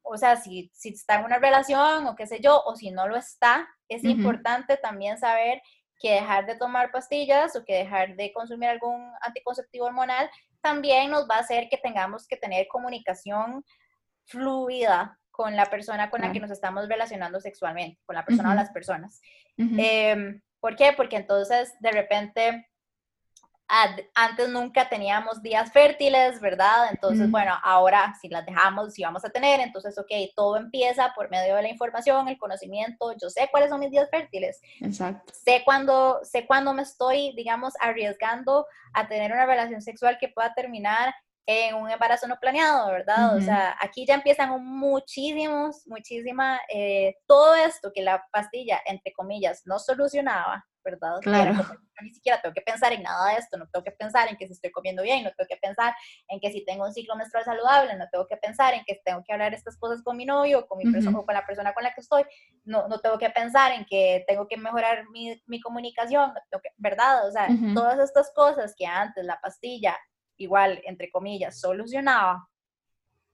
o 0.02 0.16
sea, 0.16 0.36
si, 0.36 0.70
si, 0.74 0.90
está 0.90 1.18
en 1.18 1.24
una 1.24 1.38
relación 1.38 2.06
o 2.06 2.16
qué 2.16 2.26
sé 2.26 2.40
yo, 2.40 2.60
o 2.64 2.76
si 2.76 2.90
no 2.90 3.08
lo 3.08 3.16
está, 3.16 3.68
es 3.88 4.04
importante 4.04 4.76
también 4.76 5.18
saber 5.18 5.62
que 6.00 6.12
dejar 6.12 6.46
de 6.46 6.56
tomar 6.56 6.90
pastillas 6.90 7.54
o 7.54 7.64
que 7.64 7.76
dejar 7.76 8.16
de 8.16 8.32
consumir 8.32 8.68
algún 8.68 9.12
anticonceptivo 9.22 9.86
hormonal 9.86 10.28
también 10.60 11.10
nos 11.10 11.28
va 11.28 11.36
a 11.36 11.40
hacer 11.40 11.68
que 11.68 11.76
tengamos 11.76 12.26
que 12.26 12.36
tener 12.36 12.66
comunicación 12.68 13.64
fluida 14.24 15.18
con 15.30 15.56
la 15.56 15.66
persona 15.66 16.10
con 16.10 16.20
la 16.20 16.32
que 16.32 16.40
nos 16.40 16.50
estamos 16.50 16.88
relacionando 16.88 17.40
sexualmente, 17.40 18.00
con 18.04 18.14
la 18.16 18.24
persona 18.24 18.52
o 18.52 18.54
las 18.54 18.70
personas. 18.70 19.20
Em, 19.56 20.40
¿Por 20.60 20.76
qué? 20.76 20.92
Porque 20.96 21.16
entonces 21.16 21.72
de 21.80 21.90
repente 21.90 22.68
antes 24.14 24.50
nunca 24.50 24.88
teníamos 24.88 25.40
días 25.40 25.72
fértiles, 25.72 26.40
¿verdad? 26.40 26.88
Entonces, 26.90 27.30
bueno, 27.30 27.54
ahora 27.62 28.14
si 28.20 28.28
las 28.28 28.44
dejamos, 28.44 28.92
si 28.92 29.02
vamos 29.02 29.24
a 29.24 29.30
tener, 29.30 29.60
entonces, 29.60 29.96
ok, 29.98 30.10
todo 30.36 30.58
empieza 30.58 31.12
por 31.14 31.30
medio 31.30 31.56
de 31.56 31.62
la 31.62 31.70
información, 31.70 32.28
el 32.28 32.36
conocimiento, 32.36 33.14
yo 33.20 33.30
sé 33.30 33.48
cuáles 33.50 33.70
son 33.70 33.80
mis 33.80 33.90
días 33.90 34.10
fértiles. 34.10 34.60
Exacto. 34.80 35.32
Sé 35.32 35.62
cuándo, 35.64 36.20
sé 36.22 36.46
cuándo 36.46 36.74
me 36.74 36.82
estoy, 36.82 37.32
digamos, 37.34 37.72
arriesgando 37.80 38.66
a 38.92 39.08
tener 39.08 39.32
una 39.32 39.46
relación 39.46 39.80
sexual 39.80 40.18
que 40.20 40.28
pueda 40.28 40.52
terminar 40.52 41.14
en 41.46 41.74
un 41.74 41.90
embarazo 41.90 42.28
no 42.28 42.38
planeado, 42.38 42.90
¿verdad? 42.90 43.36
O 43.36 43.40
sea, 43.40 43.76
aquí 43.80 44.06
ya 44.06 44.14
empiezan 44.14 44.64
muchísimos, 44.64 45.82
muchísima, 45.86 46.60
eh, 46.72 47.16
todo 47.26 47.54
esto 47.54 47.90
que 47.92 48.02
la 48.02 48.24
pastilla, 48.32 48.80
entre 48.86 49.12
comillas, 49.12 49.62
no 49.64 49.78
solucionaba, 49.78 50.64
¿verdad? 50.84 51.18
Claro. 51.20 51.54
ni 52.00 52.10
siquiera 52.12 52.40
tengo 52.40 52.52
que 52.52 52.60
pensar 52.60 52.92
en 52.92 53.02
nada 53.02 53.32
de 53.32 53.38
esto, 53.38 53.56
no 53.56 53.68
tengo 53.68 53.84
que 53.84 53.92
pensar 53.92 54.28
en 54.28 54.36
que 54.36 54.46
si 54.46 54.52
estoy 54.52 54.70
comiendo 54.70 55.02
bien, 55.02 55.22
no 55.22 55.30
tengo 55.36 55.48
que 55.48 55.56
pensar 55.56 55.94
en 56.28 56.40
que 56.40 56.50
si 56.50 56.64
tengo 56.64 56.84
un 56.84 56.92
ciclo 56.92 57.16
menstrual 57.16 57.44
saludable, 57.44 57.96
no 57.96 58.08
tengo 58.10 58.26
que 58.26 58.36
pensar 58.36 58.74
en 58.74 58.84
que 58.84 59.00
tengo 59.04 59.22
que 59.24 59.32
hablar 59.32 59.54
estas 59.54 59.76
cosas 59.78 60.02
con 60.02 60.16
mi 60.16 60.24
novio, 60.24 60.66
con 60.66 60.78
mi 60.78 60.90
persona, 60.90 61.18
o 61.18 61.26
con 61.26 61.34
la 61.34 61.46
persona 61.46 61.72
con 61.74 61.84
la 61.84 61.92
que 61.92 62.00
estoy, 62.00 62.24
no, 62.64 62.88
no 62.88 63.00
tengo 63.00 63.18
que 63.18 63.30
pensar 63.30 63.72
en 63.72 63.84
que 63.84 64.24
tengo 64.26 64.46
que 64.48 64.56
mejorar 64.56 65.08
mi, 65.10 65.40
mi 65.46 65.60
comunicación, 65.60 66.32
¿verdad? 66.76 67.28
O 67.28 67.32
sea, 67.32 67.48
todas 67.74 67.98
estas 67.98 68.32
cosas 68.34 68.74
que 68.76 68.86
antes 68.86 69.24
la 69.24 69.40
pastilla 69.40 69.96
igual, 70.36 70.80
entre 70.84 71.10
comillas, 71.10 71.60
solucionaba, 71.60 72.48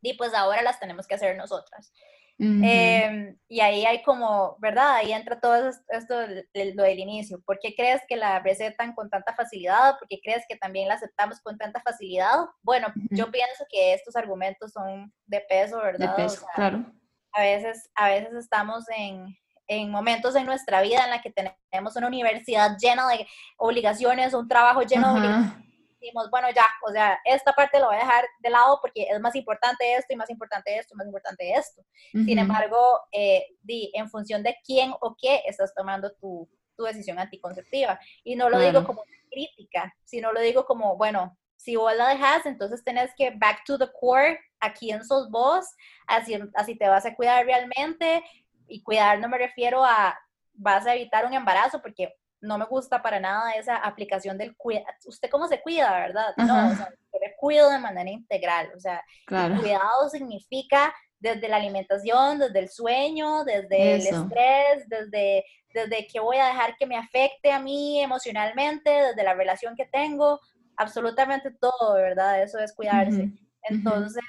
y 0.02 0.14
pues 0.14 0.34
ahora 0.34 0.62
las 0.62 0.78
tenemos 0.78 1.06
que 1.06 1.14
hacer 1.14 1.36
nosotras. 1.36 1.92
Em, 2.40 3.36
y 3.48 3.58
ahí 3.60 3.84
hay 3.84 4.00
como, 4.02 4.56
¿verdad? 4.60 4.94
Ahí 4.94 5.12
entra 5.12 5.40
todo 5.40 5.70
esto, 5.88 6.14
lo 6.54 6.82
del 6.84 6.98
inicio. 7.00 7.40
¿Por 7.44 7.58
qué 7.58 7.74
crees 7.74 8.00
que 8.08 8.14
la 8.16 8.38
recetan 8.38 8.94
con 8.94 9.10
tanta 9.10 9.34
facilidad? 9.34 9.98
¿Por 9.98 10.06
qué 10.06 10.20
crees 10.22 10.44
que 10.48 10.56
también 10.56 10.86
la 10.86 10.94
aceptamos 10.94 11.40
con 11.40 11.58
tanta 11.58 11.80
facilidad? 11.80 12.46
Bueno, 12.62 12.92
yo 13.10 13.28
pienso 13.32 13.66
que 13.68 13.92
estos 13.92 14.14
argumentos 14.14 14.70
son 14.70 15.12
de 15.26 15.40
peso, 15.48 15.78
¿verdad? 15.78 16.16
De 16.16 16.22
peso, 16.22 16.46
claro. 16.54 16.86
A 17.32 17.42
veces, 17.42 17.90
a 17.96 18.08
veces 18.08 18.32
estamos 18.34 18.84
en, 18.96 19.36
en 19.66 19.90
momentos 19.90 20.36
en 20.36 20.46
nuestra 20.46 20.80
vida 20.80 21.04
en 21.04 21.10
la 21.10 21.20
que 21.20 21.32
tenemos 21.32 21.96
una 21.96 22.06
universidad 22.06 22.76
llena 22.78 23.08
de 23.08 23.26
obligaciones, 23.56 24.32
un 24.32 24.46
trabajo 24.46 24.82
lleno 24.82 25.12
de 25.12 25.18
obligaciones 25.18 25.67
decimos, 26.00 26.30
bueno, 26.30 26.48
ya, 26.54 26.64
o 26.86 26.92
sea, 26.92 27.18
esta 27.24 27.52
parte 27.52 27.78
lo 27.78 27.86
voy 27.86 27.96
a 27.96 28.00
dejar 28.00 28.24
de 28.40 28.50
lado 28.50 28.78
porque 28.80 29.06
es 29.10 29.20
más 29.20 29.34
importante 29.34 29.94
esto 29.94 30.12
y 30.12 30.16
más 30.16 30.30
importante 30.30 30.76
esto, 30.76 30.94
más 30.94 31.06
importante 31.06 31.52
esto. 31.52 31.82
Sin 32.12 32.38
embargo, 32.38 33.00
eh, 33.12 33.44
di, 33.62 33.90
en 33.94 34.08
función 34.08 34.42
de 34.42 34.56
quién 34.64 34.92
o 35.00 35.16
qué 35.20 35.42
estás 35.46 35.74
tomando 35.74 36.12
tu, 36.14 36.48
tu 36.76 36.84
decisión 36.84 37.18
anticonceptiva. 37.18 37.98
Y 38.24 38.36
no 38.36 38.48
lo 38.48 38.58
digo 38.58 38.84
como 38.84 39.02
una 39.02 39.28
crítica, 39.30 39.94
sino 40.04 40.32
lo 40.32 40.40
digo 40.40 40.64
como, 40.64 40.96
bueno, 40.96 41.36
si 41.56 41.76
vos 41.76 41.94
la 41.94 42.08
dejas, 42.08 42.46
entonces 42.46 42.84
tenés 42.84 43.10
que 43.16 43.30
back 43.30 43.64
to 43.66 43.76
the 43.76 43.88
core, 44.00 44.38
a 44.60 44.72
quién 44.72 45.04
sos 45.04 45.28
vos, 45.30 45.66
así, 46.06 46.38
así 46.54 46.76
te 46.76 46.88
vas 46.88 47.04
a 47.04 47.14
cuidar 47.14 47.44
realmente. 47.44 48.22
Y 48.68 48.82
cuidar 48.82 49.18
no 49.18 49.28
me 49.28 49.38
refiero 49.38 49.84
a 49.84 50.18
vas 50.54 50.86
a 50.86 50.94
evitar 50.94 51.24
un 51.26 51.34
embarazo, 51.34 51.80
porque 51.82 52.14
no 52.40 52.58
me 52.58 52.64
gusta 52.66 53.02
para 53.02 53.20
nada 53.20 53.52
esa 53.52 53.76
aplicación 53.76 54.38
del 54.38 54.56
cuidado. 54.56 54.86
¿Usted 55.06 55.28
cómo 55.30 55.48
se 55.48 55.60
cuida, 55.60 55.90
verdad? 55.92 56.34
No, 56.36 56.70
o 56.70 56.74
sea, 56.74 56.88
yo 57.12 57.20
me 57.20 57.34
cuido 57.36 57.70
de 57.70 57.78
manera 57.78 58.10
integral. 58.10 58.70
O 58.76 58.80
sea, 58.80 59.02
cuidado 59.26 60.08
significa 60.10 60.94
desde 61.18 61.48
la 61.48 61.56
alimentación, 61.56 62.38
desde 62.38 62.58
el 62.60 62.68
sueño, 62.68 63.44
desde 63.44 63.96
el 63.96 64.06
estrés, 64.06 64.88
desde, 64.88 65.44
desde 65.74 66.06
que 66.06 66.20
voy 66.20 66.36
a 66.36 66.46
dejar 66.46 66.76
que 66.76 66.86
me 66.86 66.96
afecte 66.96 67.50
a 67.50 67.58
mí 67.58 68.00
emocionalmente, 68.00 68.90
desde 68.90 69.24
la 69.24 69.34
relación 69.34 69.74
que 69.74 69.86
tengo, 69.86 70.40
absolutamente 70.76 71.50
todo, 71.50 71.94
¿verdad? 71.94 72.42
Eso 72.42 72.58
es 72.58 72.72
cuidarse. 72.72 73.30
Entonces, 73.62 74.22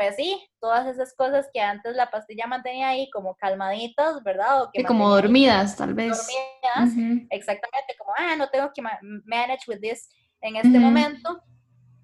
pues 0.00 0.16
sí, 0.16 0.48
todas 0.60 0.86
esas 0.86 1.12
cosas 1.14 1.50
que 1.52 1.60
antes 1.60 1.94
la 1.94 2.10
pastilla 2.10 2.46
mantenía 2.46 2.88
ahí 2.88 3.10
como 3.10 3.34
calmaditas, 3.34 4.22
¿verdad? 4.22 4.62
O 4.62 4.70
que 4.72 4.82
como 4.82 5.10
dormidas, 5.10 5.76
tal 5.76 5.92
vez. 5.92 6.16
Dormidas, 6.16 7.26
exactamente, 7.28 7.94
como, 7.98 8.14
ah, 8.16 8.34
no 8.34 8.48
tengo 8.48 8.70
que 8.74 8.80
manage 8.80 9.64
with 9.68 9.80
this 9.82 10.08
en 10.40 10.56
este 10.56 10.78
momento. 10.78 11.42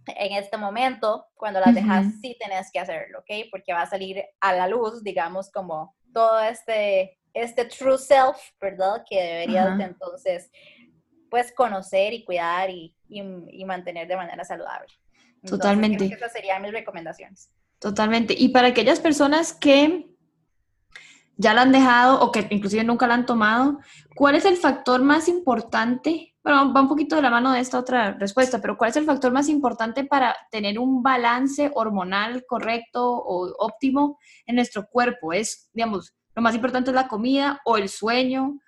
En 0.08 0.34
este 0.34 0.58
momento, 0.58 1.26
cuando 1.36 1.58
las 1.58 1.74
dejas, 1.74 2.04
sí 2.20 2.36
tenés 2.38 2.70
que 2.70 2.80
hacerlo, 2.80 3.20
¿ok? 3.20 3.48
Porque 3.50 3.72
va 3.72 3.80
a 3.80 3.86
salir 3.86 4.22
a 4.40 4.52
la 4.52 4.68
luz, 4.68 5.02
digamos, 5.02 5.50
como 5.50 5.96
todo 6.12 6.38
este 6.40 7.18
este 7.32 7.64
true 7.64 7.96
self, 7.96 8.36
¿verdad? 8.60 9.04
Que 9.08 9.22
deberías 9.22 9.78
de 9.78 9.84
entonces, 9.84 10.50
pues, 11.30 11.50
conocer 11.50 12.12
y 12.12 12.26
cuidar 12.26 12.68
y, 12.68 12.94
y, 13.08 13.64
mantener 13.64 14.06
de 14.06 14.16
manera 14.16 14.44
saludable. 14.44 14.92
Totalmente. 15.46 16.04
esas 16.04 16.32
serían 16.32 16.60
mis 16.60 16.72
recomendaciones. 16.72 17.50
Totalmente. 17.78 18.34
Y 18.36 18.48
para 18.48 18.68
aquellas 18.68 19.00
personas 19.00 19.52
que 19.52 20.10
ya 21.36 21.52
la 21.52 21.62
han 21.62 21.72
dejado 21.72 22.20
o 22.20 22.32
que 22.32 22.46
inclusive 22.50 22.84
nunca 22.84 23.06
la 23.06 23.14
han 23.14 23.26
tomado, 23.26 23.78
¿cuál 24.14 24.34
es 24.34 24.44
el 24.44 24.56
factor 24.56 25.02
más 25.02 25.28
importante? 25.28 26.34
Bueno, 26.42 26.72
va 26.72 26.80
un 26.80 26.88
poquito 26.88 27.16
de 27.16 27.22
la 27.22 27.30
mano 27.30 27.52
de 27.52 27.60
esta 27.60 27.78
otra 27.78 28.12
respuesta, 28.12 28.60
pero 28.60 28.78
¿cuál 28.78 28.90
es 28.90 28.96
el 28.96 29.04
factor 29.04 29.32
más 29.32 29.48
importante 29.48 30.04
para 30.04 30.36
tener 30.50 30.78
un 30.78 31.02
balance 31.02 31.70
hormonal 31.74 32.44
correcto 32.46 33.04
o 33.04 33.52
óptimo 33.58 34.18
en 34.46 34.56
nuestro 34.56 34.86
cuerpo? 34.86 35.32
Es, 35.32 35.68
digamos, 35.74 36.14
lo 36.34 36.42
más 36.42 36.54
importante 36.54 36.90
es 36.90 36.94
la 36.94 37.08
comida 37.08 37.60
o 37.64 37.76
el 37.76 37.88
sueño 37.88 38.58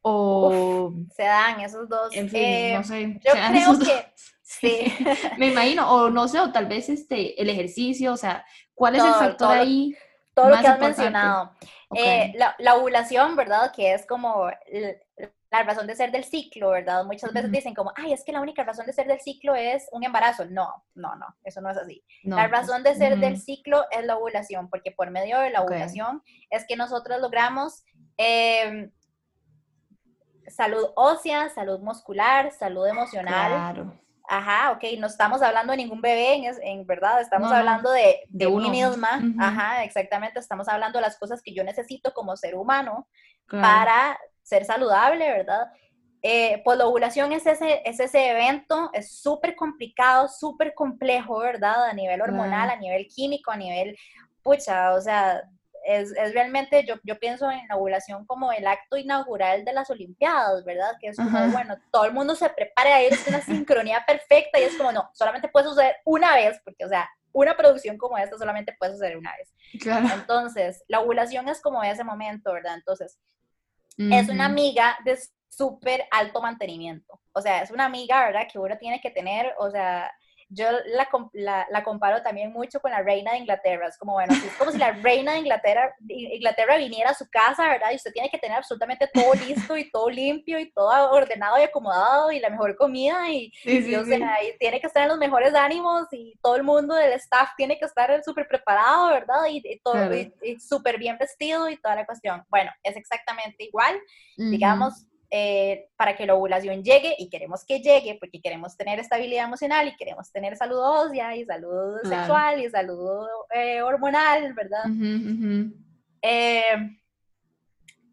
o... 0.00 0.92
se 1.14 1.24
dan 1.24 1.60
esos 1.60 1.88
dos. 1.88 2.14
En 2.14 2.28
fin, 2.28 2.40
eh, 2.40 2.74
no 2.76 2.84
sé. 2.84 3.20
Yo 3.24 3.32
creo 3.32 3.78
que... 3.78 4.12
Sí. 4.60 4.92
Me 5.38 5.48
imagino, 5.48 5.90
o 5.90 6.10
no 6.10 6.28
sé, 6.28 6.40
o 6.40 6.52
tal 6.52 6.66
vez 6.66 6.88
este, 6.88 7.40
el 7.40 7.50
ejercicio, 7.50 8.12
o 8.12 8.16
sea, 8.16 8.44
¿cuál 8.74 8.96
es 8.96 9.04
el 9.04 9.12
factor 9.12 9.58
ahí? 9.58 9.96
Todo 10.34 10.50
lo 10.50 10.58
que 10.58 10.66
has 10.66 10.78
mencionado. 10.78 11.52
Eh, 11.94 12.34
la, 12.36 12.74
ovulación, 12.74 13.36
¿verdad? 13.36 13.72
Que 13.72 13.94
es 13.94 14.06
como 14.06 14.50
la 15.50 15.62
razón 15.62 15.86
de 15.86 15.94
ser 15.94 16.10
del 16.10 16.24
ciclo, 16.24 16.70
¿verdad? 16.70 17.04
Muchas 17.04 17.32
veces 17.32 17.50
dicen 17.50 17.74
como, 17.74 17.92
ay, 17.96 18.12
es 18.12 18.24
que 18.24 18.32
la 18.32 18.40
única 18.40 18.64
razón 18.64 18.86
de 18.86 18.92
ser 18.92 19.06
del 19.06 19.20
ciclo 19.20 19.54
es 19.54 19.88
un 19.92 20.04
embarazo. 20.04 20.44
No, 20.44 20.84
no, 20.94 21.14
no, 21.16 21.26
eso 21.44 21.60
no 21.60 21.70
es 21.70 21.76
así. 21.76 22.04
la 22.24 22.36
pues, 22.36 22.50
razón 22.50 22.82
de 22.82 22.94
ser 22.94 23.18
del 23.18 23.40
ciclo 23.40 23.84
es 23.90 24.04
la 24.04 24.16
ovulación, 24.16 24.68
porque 24.68 24.90
por 24.90 25.10
medio 25.10 25.38
de 25.38 25.50
la 25.50 25.62
ovulación 25.62 26.22
es 26.50 26.66
que 26.66 26.76
nosotros 26.76 27.20
logramos 27.20 27.84
em, 28.16 28.90
salud 30.48 30.86
ósea, 30.96 31.48
salud 31.50 31.80
muscular, 31.80 32.52
salud 32.52 32.86
emocional. 32.86 33.52
Claro. 33.52 34.05
Ajá, 34.28 34.72
ok, 34.72 34.84
no 34.98 35.06
estamos 35.06 35.42
hablando 35.42 35.72
de 35.72 35.76
ningún 35.76 36.00
bebé, 36.00 36.34
en, 36.34 36.44
en 36.62 36.86
verdad, 36.86 37.20
estamos 37.20 37.52
hablando 37.52 37.90
de, 37.90 38.20
de, 38.28 38.48
mí 38.48 38.70
misma, 38.70 39.20
ajá, 39.38 39.84
exactamente, 39.84 40.40
estamos 40.40 40.68
hablando 40.68 40.98
de 40.98 41.02
las 41.02 41.18
cosas 41.18 41.40
que 41.42 41.54
yo 41.54 41.62
necesito 41.62 42.12
como 42.12 42.36
ser 42.36 42.56
humano 42.56 43.08
para 43.48 44.18
ser 44.42 44.64
saludable, 44.64 45.30
¿verdad? 45.30 45.68
Eh, 46.22 46.60
pues 46.64 46.76
la 46.76 46.86
ovulación 46.86 47.32
es 47.32 47.46
ese, 47.46 47.82
es 47.84 48.00
ese 48.00 48.30
evento, 48.30 48.90
es 48.92 49.20
súper 49.20 49.54
complicado, 49.54 50.26
súper 50.28 50.74
complejo, 50.74 51.38
¿verdad? 51.38 51.84
A 51.84 51.92
nivel 51.92 52.20
hormonal, 52.20 52.70
a 52.70 52.76
nivel 52.76 53.06
químico, 53.06 53.52
a 53.52 53.56
nivel, 53.56 53.96
pucha, 54.42 54.94
o 54.94 55.00
sea, 55.00 55.42
es, 55.86 56.12
es, 56.16 56.34
realmente, 56.34 56.84
yo, 56.84 56.96
yo 57.04 57.18
pienso 57.18 57.50
en 57.50 57.66
la 57.68 57.76
ovulación 57.76 58.26
como 58.26 58.52
el 58.52 58.66
acto 58.66 58.96
inaugural 58.96 59.64
de 59.64 59.72
las 59.72 59.88
Olimpiadas, 59.88 60.64
¿verdad? 60.64 60.92
Que 61.00 61.08
es 61.08 61.16
como, 61.16 61.48
bueno, 61.48 61.76
todo 61.92 62.04
el 62.04 62.12
mundo 62.12 62.34
se 62.34 62.50
prepara 62.50 62.96
a 62.96 63.02
es 63.02 63.26
una 63.28 63.40
sincronía 63.40 64.04
perfecta 64.06 64.58
y 64.58 64.64
es 64.64 64.76
como, 64.76 64.92
no, 64.92 65.08
solamente 65.14 65.48
puede 65.48 65.66
suceder 65.66 65.96
una 66.04 66.34
vez, 66.34 66.60
porque, 66.64 66.84
o 66.84 66.88
sea, 66.88 67.08
una 67.32 67.56
producción 67.56 67.98
como 67.98 68.18
esta 68.18 68.36
solamente 68.36 68.74
puede 68.78 68.92
suceder 68.92 69.16
una 69.16 69.34
vez. 69.36 69.52
Claro. 69.80 70.08
Entonces, 70.12 70.82
la 70.88 71.00
ovulación 71.00 71.48
es 71.48 71.60
como 71.60 71.82
ese 71.82 72.02
momento, 72.02 72.52
¿verdad? 72.52 72.74
Entonces, 72.74 73.18
es 73.98 74.28
una 74.28 74.46
amiga 74.46 74.98
de 75.04 75.18
súper 75.48 76.06
alto 76.10 76.42
mantenimiento. 76.42 77.20
O 77.32 77.40
sea, 77.40 77.62
es 77.62 77.70
una 77.70 77.84
amiga, 77.84 78.26
¿verdad? 78.26 78.46
Que 78.50 78.58
uno 78.58 78.76
tiene 78.78 79.00
que 79.00 79.10
tener, 79.10 79.54
o 79.58 79.70
sea, 79.70 80.10
yo 80.48 80.66
la, 81.32 81.66
la, 81.70 81.84
comparo 81.84 82.22
también 82.22 82.52
mucho 82.52 82.80
con 82.80 82.92
la 82.92 83.02
reina 83.02 83.32
de 83.32 83.38
Inglaterra. 83.38 83.88
Es 83.88 83.98
como, 83.98 84.12
bueno, 84.12 84.32
es 84.32 84.56
como 84.56 84.70
si 84.70 84.78
la 84.78 84.92
reina 85.02 85.32
de 85.32 85.38
Inglaterra, 85.38 85.94
Inglaterra 86.08 86.76
viniera 86.76 87.10
a 87.10 87.14
su 87.14 87.28
casa, 87.28 87.68
¿verdad? 87.68 87.90
Y 87.92 87.96
usted 87.96 88.12
tiene 88.12 88.30
que 88.30 88.38
tener 88.38 88.56
absolutamente 88.56 89.08
todo 89.12 89.34
listo 89.34 89.76
y 89.76 89.90
todo 89.90 90.08
limpio 90.08 90.58
y 90.60 90.70
todo 90.70 91.10
ordenado 91.10 91.58
y 91.58 91.62
acomodado 91.62 92.30
y 92.30 92.38
la 92.38 92.50
mejor 92.50 92.76
comida 92.76 93.28
y, 93.30 93.52
o 93.96 94.04
sea, 94.04 94.36
tiene 94.60 94.80
que 94.80 94.86
estar 94.86 95.02
en 95.02 95.08
los 95.08 95.18
mejores 95.18 95.54
ánimos 95.54 96.06
y 96.12 96.38
todo 96.40 96.56
el 96.56 96.62
mundo 96.62 96.94
del 96.94 97.12
staff 97.12 97.50
tiene 97.56 97.78
que 97.78 97.84
estar 97.84 98.22
súper 98.24 98.46
preparado, 98.46 99.08
¿verdad? 99.08 99.46
Y, 99.50 99.80
todo 99.82 99.96
súper 100.60 100.98
bien 100.98 101.18
vestido 101.18 101.68
y 101.68 101.76
toda 101.76 101.96
la 101.96 102.06
cuestión. 102.06 102.44
Bueno, 102.48 102.70
es 102.82 102.96
exactamente 102.96 103.64
igual. 103.64 103.98
Digamos, 104.36 105.06
eh, 105.30 105.88
para 105.96 106.16
que 106.16 106.26
la 106.26 106.34
ovulación 106.34 106.84
llegue 106.84 107.16
y 107.18 107.28
queremos 107.28 107.64
que 107.64 107.80
llegue 107.80 108.16
porque 108.20 108.40
queremos 108.40 108.76
tener 108.76 109.00
estabilidad 109.00 109.46
emocional 109.46 109.88
y 109.88 109.96
queremos 109.96 110.30
tener 110.30 110.56
salud 110.56 110.78
ósea 110.78 111.34
y 111.34 111.44
salud 111.44 111.98
sexual 112.04 112.60
y 112.60 112.70
salud 112.70 113.26
eh, 113.50 113.82
hormonal, 113.82 114.52
¿verdad? 114.54 114.84
Eh, 116.22 116.98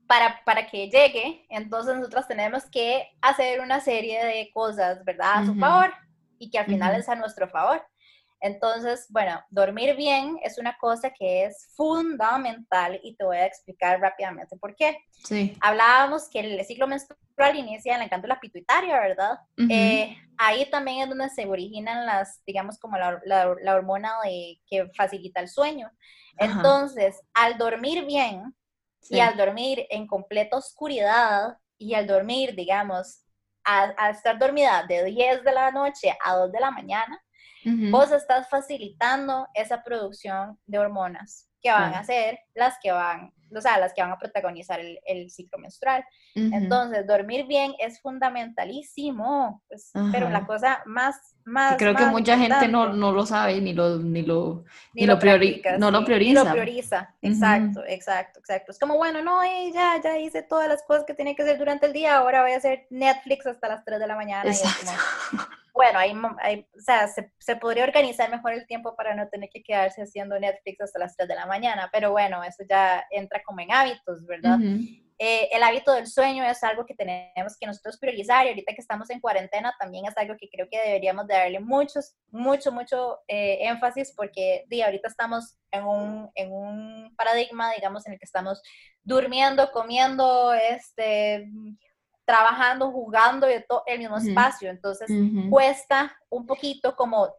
para, 0.07 0.43
para, 0.43 0.68
que 0.68 0.89
llegue, 0.89 1.45
entonces 1.49 1.95
nosotros 1.95 2.28
tenemos 2.28 2.66
que 2.66 3.07
hacer 3.22 3.61
una 3.61 3.80
serie 3.80 4.24
de 4.26 4.49
cosas, 4.51 5.03
¿verdad? 5.05 5.34
A 5.36 5.45
su 5.45 5.55
favor 5.55 5.93
y 6.38 6.49
que 6.49 6.59
al 6.59 6.66
final 6.66 6.95
es 6.95 7.07
a 7.09 7.16
nuestro 7.16 7.47
favor. 7.47 7.86
Entonces, 8.44 9.06
bueno, 9.10 9.41
dormir 9.50 9.96
bien 9.96 10.38
es 10.44 10.58
una 10.58 10.78
cosa 10.78 11.12
que 11.12 11.46
es 11.46 11.70
fundamental 11.78 13.00
y 13.02 13.16
te 13.16 13.24
voy 13.24 13.38
a 13.38 13.46
explicar 13.46 14.02
rápidamente 14.02 14.58
por 14.58 14.76
qué. 14.76 14.98
Sí. 15.24 15.58
Hablábamos 15.62 16.30
que 16.30 16.41
el 16.41 16.66
ciclo 16.66 16.86
menstrual 16.86 17.56
inicia 17.56 17.94
en 17.94 18.00
la 18.00 18.08
glándula 18.10 18.41
pituitaria, 18.41 19.00
¿verdad? 19.00 19.39
Eh, 19.70 20.18
ahí 20.38 20.70
también 20.70 21.04
es 21.04 21.08
donde 21.08 21.30
se 21.30 21.46
originan 21.46 22.06
las, 22.06 22.44
digamos, 22.46 22.78
como 22.80 22.98
la, 22.98 23.22
la, 23.24 23.76
hormona 23.76 24.12
de, 24.26 24.60
que 24.68 24.89
facilita 24.94 25.39
el 25.39 25.48
sueño. 25.48 25.89
Entonces, 26.38 27.22
al 27.34 27.58
dormir 27.58 28.04
bien 28.06 28.54
y 29.10 29.22
al 29.22 29.38
dormir 29.38 29.88
en 29.89 30.06
completa 30.06 30.58
oscuridad 30.58 31.58
y 31.78 31.94
al 31.94 32.08
dormir, 32.08 32.56
digamos, 32.56 33.24
a, 33.64 34.10
estar 34.10 34.38
dormida 34.38 34.84
de 34.86 35.06
10 35.06 35.46
de 35.46 35.52
la 35.54 35.72
noche 35.72 36.14
a 36.26 36.36
2 36.36 36.52
de 36.52 36.60
la 36.60 36.72
mañana, 36.72 37.23
Vos 37.91 38.11
estás 38.11 38.49
facilitando 38.49 39.47
esa 39.53 39.84
producción 39.84 40.59
de 40.66 40.80
hormonas 40.80 41.49
que 41.64 41.72
van 41.72 41.93
a 41.93 42.03
ser 42.03 42.39
las 42.53 42.76
que 42.84 42.91
van, 42.91 43.32
o 43.55 43.61
sea, 43.61 43.80
las 43.80 43.93
que 43.93 44.01
van 44.01 44.11
a 44.11 44.20
protagonizar 44.20 44.82
el, 44.82 45.32
ciclo 45.32 45.57
menstrual. 45.57 46.03
Entonces, 46.36 47.07
dormir 47.07 47.47
bien 47.47 47.74
es 47.80 48.01
fundamentalísimo, 48.01 49.64
pues, 49.70 49.91
pero 50.11 50.30
la 50.30 50.45
cosa 50.45 50.82
más, 50.86 51.16
más 51.45 51.78
Creo 51.78 51.95
que 51.95 52.05
mucha 52.07 52.38
gente 52.38 52.68
no, 52.68 52.91
no, 52.91 53.14
lo 53.14 53.26
sabe 53.26 53.61
ni 53.61 53.72
lo, 53.72 53.97
ni 53.97 54.24
lo, 54.24 54.66
ni, 54.93 55.05
lo, 55.05 55.18
prioriza, 55.18 55.78
no 55.78 55.89
lo 55.89 56.03
prioriza. 56.03 56.41
Ni 56.41 56.45
lo 56.45 56.51
prioriza, 56.51 57.16
exacto, 57.22 57.82
exacto, 57.88 58.39
exacto. 58.39 58.72
Es 58.74 58.80
como, 58.80 58.97
bueno, 58.97 59.22
no, 59.22 59.39
ya, 59.74 60.01
ya 60.03 60.18
hice 60.18 60.43
todas 60.43 60.68
las 60.68 60.84
cosas 60.84 61.05
que 61.05 61.14
tenía 61.14 61.34
que 61.34 61.43
hacer 61.43 61.57
durante 61.57 61.86
el 61.86 61.93
día, 61.93 62.18
ahora 62.18 62.41
voy 62.41 62.51
a 62.51 62.57
hacer 62.57 62.88
Netflix 62.89 63.45
hasta 63.47 63.70
las 63.70 63.86
3 63.86 63.99
de 63.99 64.07
la 64.07 64.16
mañana. 64.18 64.51
Bueno, 65.74 65.98
hay, 66.00 66.14
o 66.14 66.80
sea, 66.80 67.08
se, 67.08 67.32
se, 67.40 67.56
podría 67.56 67.84
organizar 67.84 68.30
mejor 68.30 68.54
el 68.54 68.68
tiempo 68.68 68.96
para 68.96 69.16
no 69.16 69.28
tener 69.30 69.50
que 69.50 69.64
quedarse 69.64 70.04
haciendo 70.04 70.40
Netflix 70.40 70.82
hasta 70.82 71.00
las 71.00 71.18
3 71.18 71.28
de 71.28 71.36
la 71.36 71.48
mañana, 71.48 71.90
pero 71.92 72.12
bueno, 72.12 72.44
eso 72.44 72.64
ya 72.70 73.04
entra 73.10 73.42
como 73.44 73.60
en 73.60 73.72
hábitos, 73.72 74.26
¿verdad? 74.26 74.60
Eh, 75.20 75.48
el 75.52 75.64
hábito 75.64 75.94
del 75.94 76.08
sueño 76.08 76.44
es 76.44 76.64
algo 76.64 76.86
que 76.86 76.96
tenemos 76.96 77.56
que 77.60 77.66
nosotros 77.66 77.98
priorizar 77.98 78.46
y 78.46 78.50
ahorita 78.50 78.74
que 78.74 78.82
estamos 78.82 79.10
en 79.10 79.20
cuarentena 79.20 79.74
también 79.80 80.06
es 80.06 80.18
algo 80.18 80.36
que 80.38 80.50
creo 80.50 80.68
que 80.70 80.80
deberíamos 80.80 81.28
darle 81.28 81.60
muchos, 81.60 82.16
mucho, 82.30 82.72
mucho 82.72 83.20
eh, 83.28 83.60
énfasis 83.62 84.14
porque 84.16 84.66
di, 84.68 84.82
ahorita 84.82 85.08
estamos 85.08 85.58
en 85.72 85.86
un, 85.86 86.30
en 86.36 86.52
un 86.52 87.16
paradigma, 87.16 87.72
digamos, 87.74 88.06
en 88.06 88.14
el 88.14 88.20
que 88.20 88.26
estamos 88.26 88.62
durmiendo, 89.04 89.72
comiendo, 89.72 90.54
este 90.54 91.48
trabajando, 92.26 92.92
jugando 92.92 93.50
y 93.50 93.64
todo 93.68 93.84
el 93.86 94.00
mismo 94.00 94.18
espacio. 94.18 94.70
Entonces 94.70 95.10
cuesta 95.50 96.16
un 96.30 96.46
poquito 96.46 96.96
como 96.96 97.30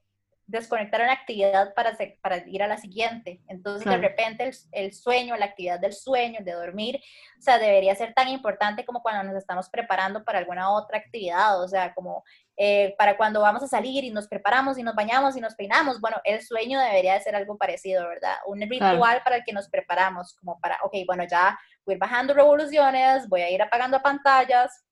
desconectar 0.46 1.00
una 1.00 1.12
actividad 1.12 1.72
para, 1.74 1.96
para 2.20 2.36
ir 2.46 2.62
a 2.62 2.66
la 2.66 2.76
siguiente. 2.76 3.40
Entonces, 3.48 3.90
de 3.90 3.96
repente, 3.96 4.50
el, 4.72 4.92
sueño, 4.92 5.36
la 5.36 5.46
actividad 5.46 5.80
del 5.80 5.94
sueño, 5.94 6.40
de 6.42 6.52
dormir, 6.52 7.00
o 7.38 7.42
sea, 7.42 7.58
debería 7.58 7.94
ser 7.94 8.12
tan 8.12 8.28
importante 8.28 8.84
como 8.84 9.02
cuando 9.02 9.22
nos 9.24 9.36
estamos 9.36 9.70
preparando 9.70 10.22
para 10.22 10.38
alguna 10.38 10.70
otra 10.70 10.98
actividad, 10.98 11.62
o 11.62 11.68
sea, 11.68 11.94
como 11.94 12.24
eh, 12.56 12.94
para 12.98 13.16
cuando 13.16 13.40
vamos 13.40 13.62
a 13.62 13.68
salir 13.68 14.04
y 14.04 14.10
nos 14.10 14.28
preparamos 14.28 14.76
y 14.78 14.82
nos 14.82 14.94
bañamos 14.94 15.36
y 15.36 15.40
nos 15.40 15.54
peinamos. 15.54 16.00
Bueno, 16.00 16.18
el 16.24 16.42
sueño 16.42 16.78
debería 16.78 17.14
de 17.14 17.20
ser 17.20 17.34
algo 17.34 17.56
parecido, 17.56 18.06
¿verdad? 18.06 18.36
Un 18.46 18.60
ritual 18.60 19.22
para 19.24 19.36
el 19.36 19.44
que 19.44 19.52
nos 19.52 19.68
preparamos, 19.68 20.34
como 20.34 20.60
para, 20.60 20.78
ok, 20.82 20.94
bueno, 21.06 21.24
ya 21.28 21.58
voy 21.84 21.92
a 21.92 21.96
ir 21.96 22.00
bajando 22.00 22.34
revoluciones, 22.34 23.28
voy 23.28 23.42
a 23.42 23.50
ir 23.50 23.62
apagando 23.62 24.00
pantallas, 24.00 24.84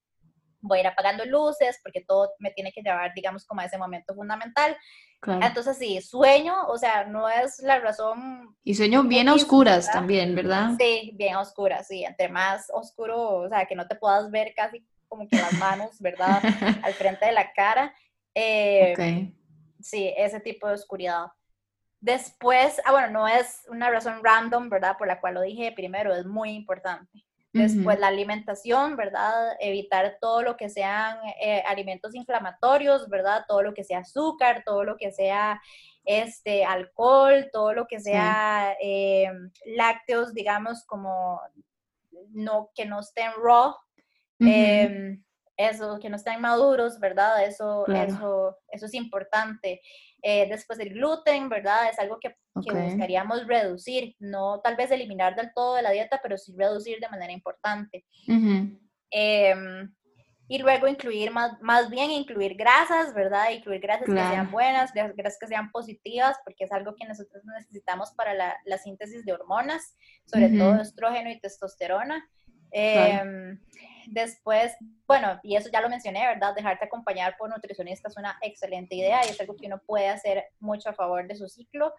voy 0.61 0.79
a 0.79 0.81
ir 0.81 0.87
apagando 0.87 1.25
luces, 1.25 1.79
porque 1.83 2.03
todo 2.07 2.31
me 2.39 2.51
tiene 2.51 2.71
que 2.71 2.81
llevar, 2.81 3.13
digamos, 3.13 3.45
como 3.45 3.61
a 3.61 3.65
ese 3.65 3.77
momento 3.77 4.15
fundamental. 4.15 4.75
Entonces, 5.41 5.77
sí, 5.77 6.01
sueño, 6.01 6.53
o 6.67 6.77
sea, 6.77 7.05
no 7.05 7.29
es 7.29 7.59
la 7.59 7.79
razón. 7.79 8.55
Y 8.63 8.75
sueño 8.75 9.03
bien 9.03 9.29
a 9.29 9.33
oscuras 9.33 9.89
también, 9.89 10.35
¿verdad? 10.35 10.71
Sí, 10.77 11.11
bien 11.15 11.35
a 11.35 11.39
oscuras, 11.39 11.87
sí. 11.87 12.03
Entre 12.03 12.27
más 12.27 12.67
oscuro, 12.73 13.37
o 13.37 13.49
sea, 13.49 13.65
que 13.65 13.75
no 13.75 13.87
te 13.87 13.95
puedas 13.95 14.29
ver 14.31 14.53
casi 14.53 14.85
como 15.07 15.27
que 15.27 15.37
las 15.37 15.53
manos, 15.53 15.99
¿verdad? 15.99 16.41
Al 16.83 16.93
frente 16.93 17.25
de 17.25 17.31
la 17.31 17.53
cara. 17.53 17.93
Eh, 18.35 19.31
sí, 19.79 20.13
ese 20.17 20.39
tipo 20.39 20.67
de 20.67 20.73
oscuridad. 20.73 21.27
Después, 22.03 22.81
ah, 22.83 22.91
bueno, 22.91 23.07
no 23.11 23.27
es 23.29 23.61
una 23.69 23.89
razón 23.89 24.19
random, 24.21 24.67
¿verdad? 24.67 24.97
Por 24.97 25.07
la 25.07 25.21
cual 25.21 25.35
lo 25.35 25.41
dije 25.41 25.71
primero, 25.71 26.13
es 26.13 26.25
muy 26.25 26.49
importante. 26.49 27.23
Después 27.53 27.97
la 27.97 28.07
alimentación, 28.07 28.97
¿verdad? 28.97 29.55
Evitar 29.61 30.17
todo 30.19 30.41
lo 30.41 30.57
que 30.57 30.69
sean 30.69 31.17
eh, 31.39 31.63
alimentos 31.65 32.13
inflamatorios, 32.13 33.07
¿verdad? 33.07 33.45
Todo 33.47 33.61
lo 33.61 33.73
que 33.73 33.85
sea 33.85 33.99
azúcar, 33.99 34.63
todo 34.65 34.83
lo 34.83 34.97
que 34.97 35.13
sea 35.13 35.61
este, 36.03 36.65
alcohol, 36.65 37.49
todo 37.53 37.73
lo 37.73 37.87
que 37.87 38.01
sea 38.01 38.75
eh, 38.81 39.31
lácteos, 39.65 40.33
digamos, 40.33 40.83
como 40.83 41.39
no, 42.31 42.69
que 42.75 42.85
no 42.85 42.99
estén 42.99 43.31
raw, 43.41 43.75
em, 44.39 45.23
eso, 45.55 45.99
que 46.01 46.09
no 46.09 46.17
estén 46.17 46.41
maduros, 46.41 46.99
¿verdad? 46.99 47.45
Eso, 47.45 47.87
eso, 47.87 48.57
eso 48.71 48.85
es 48.87 48.93
importante. 48.93 49.79
Eh, 50.25 50.47
después 50.47 50.79
el 50.79 50.93
gluten, 50.93 51.49
¿verdad? 51.49 51.89
Es 51.89 51.99
algo 51.99 52.17
que, 52.17 52.37
buscaríamos 52.55 53.45
reducir, 53.45 54.15
no 54.19 54.61
tal 54.61 54.77
vez 54.77 54.89
eliminar 54.89 55.35
del 55.35 55.51
todo 55.53 55.75
de 55.75 55.81
la 55.81 55.91
dieta, 55.91 56.21
pero 56.23 56.37
sí 56.37 56.53
reducir 56.55 57.01
de 57.01 57.09
manera 57.09 57.33
importante. 57.33 58.05
Em, 59.11 59.93
y 60.47 60.57
luego 60.59 60.87
incluir 60.87 61.29
más, 61.31 61.61
más 61.61 61.89
bien 61.89 62.09
incluir 62.09 62.55
grasas, 62.55 63.13
¿verdad? 63.13 63.51
Incluir 63.51 63.81
grasas 63.81 64.05
que 64.05 64.13
sean 64.13 64.49
buenas, 64.49 64.93
grasas 64.93 65.37
que 65.37 65.47
sean 65.47 65.69
positivas, 65.71 66.37
porque 66.45 66.63
es 66.63 66.71
algo 66.71 66.95
que 66.95 67.05
nosotros 67.05 67.43
necesitamos 67.43 68.11
para 68.11 68.33
la, 68.33 68.55
la 68.63 68.77
síntesis 68.77 69.25
de 69.25 69.33
hormonas, 69.33 69.97
sobre 70.25 70.57
todo 70.57 70.79
estrógeno 70.79 71.31
y 71.31 71.39
testosterona. 71.41 72.25
Em, 72.71 73.59
después, 74.07 74.75
bueno, 75.07 75.39
y 75.43 75.55
eso 75.55 75.69
ya 75.71 75.81
lo 75.81 75.89
mencioné, 75.89 76.25
¿verdad? 76.25 76.55
Dejarte 76.55 76.85
acompañar 76.85 77.35
por 77.37 77.49
nutricionistas 77.49 78.13
es 78.13 78.17
una 78.17 78.37
excelente 78.41 78.95
idea 78.95 79.25
y 79.25 79.29
es 79.29 79.39
algo 79.39 79.55
que 79.55 79.67
uno 79.67 79.79
puede 79.85 80.09
hacer 80.09 80.45
mucho 80.59 80.89
a 80.89 80.93
favor 80.93 81.27
de 81.27 81.35
su 81.35 81.47
ciclo. 81.47 81.93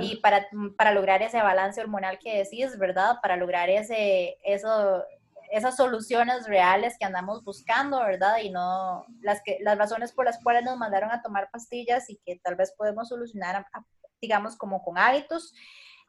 Y 0.00 0.16
para, 0.16 0.46
para 0.76 0.92
lograr 0.92 1.22
ese 1.22 1.40
balance 1.40 1.80
hormonal 1.80 2.18
que 2.18 2.36
decís, 2.36 2.76
¿verdad? 2.78 3.16
Para 3.22 3.36
lograr 3.36 3.70
ese, 3.70 4.36
eso, 4.44 5.02
esas 5.50 5.76
soluciones 5.76 6.46
reales 6.46 6.96
que 6.98 7.06
andamos 7.06 7.42
buscando, 7.42 7.98
¿verdad? 8.00 8.36
Y 8.42 8.50
no 8.50 9.06
las, 9.22 9.42
que, 9.42 9.58
las 9.60 9.78
razones 9.78 10.12
por 10.12 10.26
las 10.26 10.42
cuales 10.42 10.64
nos 10.64 10.76
mandaron 10.76 11.10
a 11.10 11.22
tomar 11.22 11.50
pastillas 11.50 12.10
y 12.10 12.18
que 12.18 12.38
tal 12.38 12.56
vez 12.56 12.74
podemos 12.76 13.08
solucionar, 13.08 13.66
digamos, 14.20 14.56
como 14.56 14.82
con 14.82 14.98
hábitos. 14.98 15.54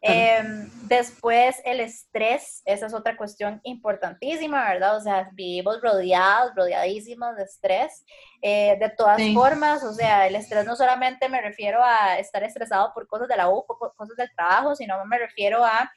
Em, 0.02 0.70
después 0.88 1.58
el 1.66 1.82
estrés, 1.82 2.62
esa 2.66 2.86
es 2.86 2.94
otra 2.94 3.18
cuestión 3.18 3.60
importantísima, 3.64 4.70
¿verdad? 4.70 4.96
O 4.96 5.02
sea, 5.02 5.30
vivimos 5.34 5.82
rodeados, 5.82 6.54
rodeadísimos 6.56 7.36
de 7.36 7.44
estrés. 7.44 8.06
Eh, 8.42 8.78
de 8.80 8.90
todas 8.90 9.22
formas, 9.34 9.84
o 9.84 9.94
sea, 9.94 10.26
el 10.28 10.36
estrés 10.36 10.66
no 10.66 10.78
solamente 10.78 11.28
me 11.28 11.42
refiero 11.42 11.84
a 11.84 12.18
estar 12.18 12.44
estresado 12.44 12.94
por 12.94 13.08
cosas 13.08 13.28
de 13.28 13.36
la 13.36 13.50
U, 13.50 13.66
por 13.68 13.94
cosas 13.96 14.16
del 14.16 14.34
trabajo, 14.34 14.76
sino 14.76 15.04
me 15.06 15.18
refiero 15.18 15.66
a 15.66 15.92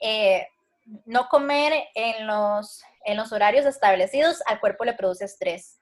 eh, 0.00 0.46
no 1.06 1.28
comer 1.28 1.72
en 1.94 2.26
los, 2.26 2.82
en 3.06 3.16
los 3.16 3.32
horarios 3.32 3.64
establecidos 3.64 4.42
al 4.46 4.60
cuerpo 4.60 4.84
le 4.84 4.92
produce 4.92 5.24
estrés. 5.24 5.80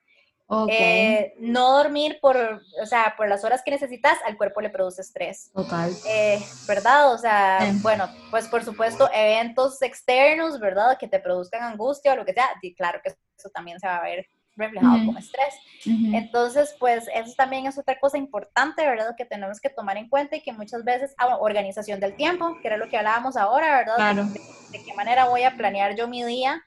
Eh, 0.69 1.35
no 1.39 1.77
dormir 1.77 2.19
por, 2.21 2.37
o 2.37 2.87
sea, 2.87 3.15
por 3.17 3.29
las 3.29 3.45
horas 3.45 3.63
que 3.65 3.71
necesitas, 3.71 4.19
al 4.27 4.37
cuerpo 4.37 4.61
le 4.61 4.71
produce 4.71 5.01
estrés. 5.01 5.51
Total. 5.53 5.91
Eh, 6.07 6.43
¿Verdad? 6.67 7.13
O 7.13 7.19
sea, 7.19 7.61
bueno, 7.83 8.09
pues 8.31 8.49
por 8.49 8.63
supuesto, 8.65 9.09
eventos 9.13 9.81
externos, 9.83 10.61
¿verdad? 10.61 10.99
Que 10.99 11.09
te 11.09 11.21
produzcan 11.21 11.63
angustia 11.63 12.13
o 12.13 12.17
lo 12.17 12.25
que 12.25 12.35
sea, 12.35 12.49
y 12.61 12.75
claro 12.75 13.01
que 13.03 13.11
eso 13.11 13.49
también 13.51 13.81
se 13.81 13.87
va 13.87 13.97
a 13.97 14.03
ver 14.03 14.27
reflejado 14.57 15.07
como 15.07 15.19
estrés. 15.19 15.55
Entonces, 15.87 16.75
pues 16.79 17.09
eso 17.15 17.33
también 17.37 17.67
es 17.67 17.79
otra 17.79 17.99
cosa 17.99 18.19
importante, 18.19 18.87
¿verdad? 18.87 19.15
Que 19.17 19.25
tenemos 19.25 19.61
que 19.61 19.71
tomar 19.71 19.97
en 19.97 20.09
cuenta 20.09 20.37
y 20.37 20.43
que 20.43 20.53
muchas 20.53 20.85
veces, 20.85 21.15
ah, 21.19 21.39
organización 21.41 22.01
del 22.01 22.17
tiempo, 22.17 22.59
que 22.61 22.69
era 22.69 22.77
lo 22.77 22.89
que 22.89 22.97
hablábamos 22.97 23.37
ahora, 23.37 23.79
¿verdad? 23.79 23.97
Claro. 23.97 24.25
De, 24.25 24.83
qué 24.85 24.95
manera 24.95 25.27
voy 25.27 25.43
a 25.43 25.57
planear 25.57 25.97
yo 25.97 26.09
mi 26.09 26.25
día 26.25 26.63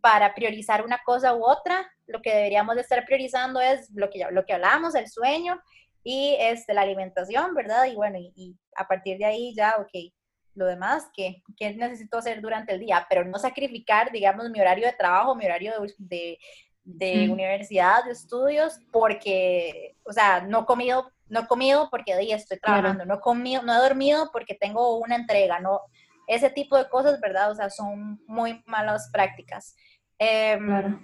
para 0.00 0.34
priorizar 0.34 0.84
una 0.84 1.00
cosa 1.04 1.34
u 1.34 1.44
otra. 1.44 1.90
Lo 2.06 2.20
que 2.20 2.34
deberíamos 2.34 2.74
de 2.74 2.82
estar 2.82 3.04
priorizando 3.04 3.60
es 3.60 3.90
lo 3.94 4.10
que, 4.10 4.26
lo 4.30 4.44
que 4.44 4.54
hablábamos, 4.54 4.94
el 4.94 5.08
sueño 5.08 5.60
y 6.02 6.36
este, 6.40 6.74
la 6.74 6.82
alimentación, 6.82 7.54
¿verdad? 7.54 7.84
Y 7.86 7.94
bueno, 7.94 8.18
y, 8.18 8.56
a 8.76 8.86
partir 8.86 9.18
de 9.18 9.24
ahí 9.24 9.54
ya, 9.54 9.76
ok, 9.78 10.12
lo 10.54 10.66
demás 10.66 11.08
que, 11.14 11.42
que, 11.56 11.74
necesito 11.74 12.18
hacer 12.18 12.40
durante 12.40 12.72
el 12.72 12.80
día, 12.80 13.06
pero 13.08 13.24
no 13.24 13.38
sacrificar, 13.38 14.10
digamos, 14.10 14.48
mi 14.50 14.60
horario 14.60 14.86
de 14.86 14.92
trabajo, 14.92 15.34
mi 15.34 15.44
horario 15.44 15.72
de, 15.98 16.38
de 16.84 17.28
universidad, 17.28 18.04
de 18.04 18.12
estudios, 18.12 18.78
porque, 18.90 19.96
o 20.04 20.12
sea, 20.12 20.40
no 20.40 20.62
he 20.62 20.64
comido, 20.64 21.12
no 21.28 21.40
he 21.40 21.46
comido 21.46 21.88
porque 21.90 22.14
de 22.14 22.32
estoy 22.32 22.58
trabajando, 22.58 23.04
no 23.04 23.16
he 23.16 23.20
comido, 23.20 23.62
no 23.62 23.74
he 23.74 23.88
dormido 23.88 24.30
porque 24.32 24.54
tengo 24.54 24.96
una 24.98 25.16
entrega, 25.16 25.60
no, 25.60 25.82
ese 26.28 26.50
tipo 26.50 26.76
de 26.76 26.88
cosas, 26.88 27.20
¿verdad? 27.20 27.50
O 27.50 27.54
sea, 27.54 27.70
son 27.70 28.22
muy 28.26 28.62
malas 28.66 29.08
prácticas. 29.12 29.74
Em, 30.18 31.00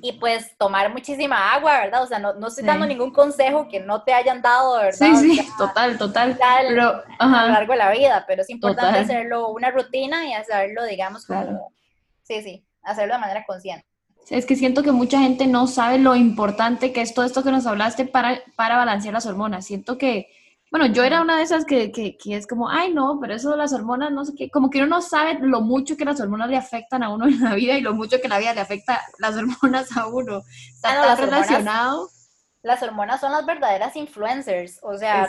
y 0.00 0.12
pues 0.12 0.56
tomar 0.58 0.92
muchísima 0.92 1.52
agua, 1.52 1.80
¿verdad? 1.80 2.02
O 2.02 2.06
sea, 2.06 2.18
no, 2.18 2.34
no 2.34 2.48
estoy 2.48 2.64
dando 2.64 2.86
ningún 2.86 3.10
consejo 3.10 3.68
que 3.68 3.80
no 3.80 4.02
te 4.02 4.12
hayan 4.12 4.40
dado, 4.40 4.76
¿verdad? 4.76 5.14
Sí, 5.16 5.16
sí, 5.16 5.48
total, 5.58 5.98
total. 5.98 6.38
pero, 6.38 7.02
a 7.18 7.26
lo 7.26 7.52
largo 7.52 7.72
de 7.72 7.78
la 7.78 7.90
vida, 7.90 8.24
pero 8.26 8.42
es 8.42 8.50
importante 8.50 8.98
hacerlo 8.98 9.48
una 9.48 9.70
rutina 9.70 10.26
y 10.26 10.34
hacerlo, 10.34 10.84
digamos, 10.84 11.26
como, 11.26 11.72
sí, 12.22 12.42
sí, 12.42 12.66
hacerlo 12.82 13.14
de 13.14 13.20
manera 13.20 13.44
consciente. 13.46 13.86
Es 14.30 14.46
que 14.46 14.56
siento 14.56 14.82
que 14.82 14.92
mucha 14.92 15.18
gente 15.20 15.46
no 15.46 15.66
sabe 15.66 15.98
lo 15.98 16.14
importante 16.16 16.92
que 16.92 17.02
es 17.02 17.14
todo 17.14 17.24
esto 17.24 17.42
que 17.42 17.50
nos 17.50 17.66
hablaste 17.66 18.06
para, 18.06 18.40
para 18.56 18.76
balancear 18.76 19.12
las 19.12 19.26
hormonas. 19.26 19.66
Siento 19.66 19.98
que, 19.98 20.28
bueno, 20.74 20.92
yo 20.92 21.04
era 21.04 21.22
una 21.22 21.36
de 21.36 21.44
esas 21.44 21.64
que, 21.64 21.92
que, 21.92 22.16
que, 22.16 22.34
es 22.34 22.48
como, 22.48 22.68
ay, 22.68 22.92
no, 22.92 23.20
pero 23.20 23.32
eso 23.32 23.52
de 23.52 23.56
las 23.56 23.72
hormonas, 23.72 24.10
no 24.10 24.24
sé 24.24 24.32
qué, 24.36 24.50
como 24.50 24.70
que 24.70 24.78
uno 24.78 24.88
no 24.88 25.02
sabe 25.02 25.38
lo 25.40 25.60
mucho 25.60 25.96
que 25.96 26.04
las 26.04 26.20
hormonas 26.20 26.50
le 26.50 26.56
afectan 26.56 27.04
a 27.04 27.10
uno 27.10 27.28
en 27.28 27.40
la 27.40 27.54
vida 27.54 27.78
y 27.78 27.80
lo 27.80 27.94
mucho 27.94 28.20
que 28.20 28.26
la 28.26 28.40
vida 28.40 28.54
le 28.54 28.60
afecta 28.60 29.00
las 29.20 29.36
hormonas 29.36 29.96
a 29.96 30.08
uno. 30.08 30.42
Está 30.74 31.00
tan 31.00 31.16
relacionado 31.16 32.08
las 32.62 32.82
hormonas 32.82 33.20
son 33.20 33.30
las 33.30 33.46
verdaderas 33.46 33.94
influencers, 33.94 34.80
o 34.82 34.96
sea, 34.96 35.28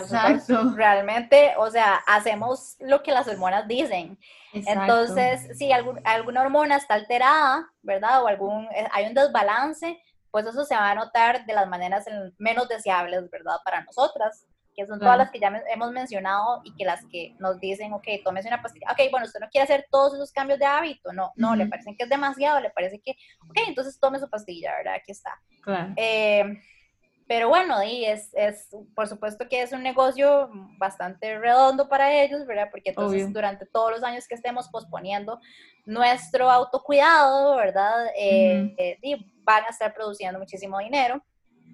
realmente, 0.73 1.53
o 1.57 1.69
sea, 1.69 1.97
hacemos 2.07 2.77
lo 2.79 3.03
que 3.03 3.11
las 3.11 3.27
hormonas 3.27 3.67
dicen. 3.67 4.17
Entonces, 4.51 5.55
si 5.57 5.69
alguna 5.71 6.41
hormona 6.41 6.77
está 6.77 6.95
alterada, 6.95 7.69
¿verdad? 7.83 8.23
O 8.23 8.27
algún, 8.27 8.63
eh, 8.73 8.87
hay 8.91 9.05
un 9.05 9.13
desbalance, 9.13 10.01
pues 10.31 10.45
eso 10.47 10.63
se 10.63 10.75
va 10.75 10.89
a 10.89 10.95
notar 10.95 11.45
de 11.45 11.53
las 11.53 11.67
maneras 11.67 12.05
menos 12.39 12.67
deseables, 12.69 13.29
¿verdad? 13.29 13.57
Para 13.65 13.83
nosotras, 13.83 14.45
que 14.75 14.85
son 14.85 14.99
todas 14.99 15.17
las 15.17 15.31
que 15.31 15.39
ya 15.39 15.51
hemos 15.73 15.91
mencionado 15.91 16.61
y 16.63 16.75
que 16.75 16.85
las 16.85 17.05
que 17.05 17.35
nos 17.39 17.59
dicen, 17.59 17.93
ok, 17.93 18.07
tómese 18.23 18.47
una 18.47 18.61
pastilla, 18.61 18.87
ok, 18.91 19.11
bueno, 19.11 19.25
usted 19.25 19.39
no 19.39 19.49
quiere 19.49 19.63
hacer 19.63 19.87
todos 19.89 20.15
esos 20.15 20.31
cambios 20.31 20.59
de 20.59 20.65
hábito, 20.65 21.13
no, 21.13 21.31
no, 21.35 21.55
le 21.55 21.65
parece 21.67 21.95
que 21.95 22.03
es 22.03 22.09
demasiado, 22.09 22.59
le 22.59 22.69
parece 22.69 22.99
que, 22.99 23.11
ok, 23.49 23.57
entonces 23.67 23.99
tome 23.99 24.19
su 24.19 24.29
pastilla, 24.29 24.75
¿verdad? 24.75 24.95
Aquí 24.95 25.11
está. 25.11 25.39
Claro. 25.61 25.93
Eh, 25.95 26.59
pero 27.27 27.49
bueno, 27.49 27.81
y 27.83 28.05
es, 28.05 28.29
es, 28.33 28.69
por 28.93 29.07
supuesto 29.07 29.47
que 29.49 29.63
es 29.63 29.71
un 29.71 29.81
negocio 29.81 30.49
bastante 30.77 31.39
redondo 31.39 31.89
para 31.89 32.13
ellos, 32.21 32.45
¿verdad? 32.45 32.67
Porque 32.69 32.91
entonces 32.91 33.33
durante 33.33 33.65
todos 33.65 33.91
los 33.91 34.03
años 34.03 34.27
que 34.27 34.35
estemos 34.35 34.69
posponiendo 34.69 35.39
nuestro 35.85 36.51
autocuidado, 36.51 37.55
¿verdad? 37.55 38.07
Eh, 38.15 38.75
eh, 38.77 39.17
van 39.43 39.63
a 39.63 39.69
estar 39.69 39.93
produciendo 39.95 40.37
muchísimo 40.37 40.77
dinero. 40.77 41.23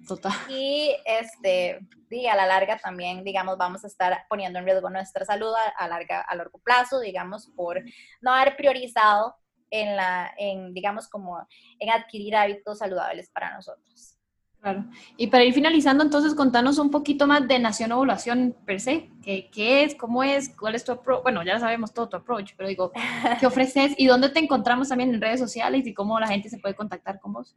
Total. 0.06 0.32
Y 0.48 0.94
este, 1.04 1.80
y 2.10 2.26
a 2.26 2.36
la 2.36 2.46
larga 2.46 2.78
también, 2.78 3.24
digamos, 3.24 3.56
vamos 3.56 3.84
a 3.84 3.86
estar 3.86 4.24
poniendo 4.28 4.58
en 4.58 4.64
riesgo 4.64 4.90
nuestra 4.90 5.24
salud 5.24 5.52
a, 5.76 5.88
larga, 5.88 6.20
a 6.20 6.36
largo 6.36 6.58
plazo, 6.58 7.00
digamos, 7.00 7.48
por 7.56 7.82
no 8.20 8.32
haber 8.32 8.56
priorizado 8.56 9.36
en 9.70 9.96
la, 9.96 10.32
en, 10.36 10.74
digamos, 10.74 11.08
como 11.08 11.46
en 11.78 11.90
adquirir 11.90 12.36
hábitos 12.36 12.78
saludables 12.78 13.30
para 13.30 13.54
nosotros. 13.54 14.18
Claro. 14.60 14.84
Y 15.16 15.26
para 15.26 15.42
ir 15.42 15.54
finalizando, 15.54 16.04
entonces, 16.04 16.36
contanos 16.36 16.78
un 16.78 16.90
poquito 16.90 17.26
más 17.26 17.48
de 17.48 17.58
Nación 17.58 17.90
Ovulación 17.90 18.54
per 18.64 18.80
se. 18.80 19.10
¿Qué, 19.24 19.50
qué 19.50 19.82
es? 19.82 19.96
¿Cómo 19.96 20.22
es? 20.22 20.54
¿Cuál 20.56 20.76
es 20.76 20.84
tu 20.84 20.92
approach? 20.92 21.22
Bueno, 21.24 21.42
ya 21.42 21.58
sabemos 21.58 21.92
todo 21.92 22.08
tu 22.08 22.16
approach, 22.16 22.52
pero 22.56 22.68
digo, 22.68 22.92
¿qué 23.40 23.46
ofreces? 23.46 23.94
¿Y 23.96 24.06
dónde 24.06 24.28
te 24.28 24.38
encontramos 24.38 24.88
también 24.88 25.12
en 25.12 25.20
redes 25.20 25.40
sociales? 25.40 25.84
¿Y 25.84 25.94
cómo 25.94 26.20
la 26.20 26.28
gente 26.28 26.48
se 26.48 26.58
puede 26.58 26.76
contactar 26.76 27.18
con 27.18 27.32
vos? 27.32 27.56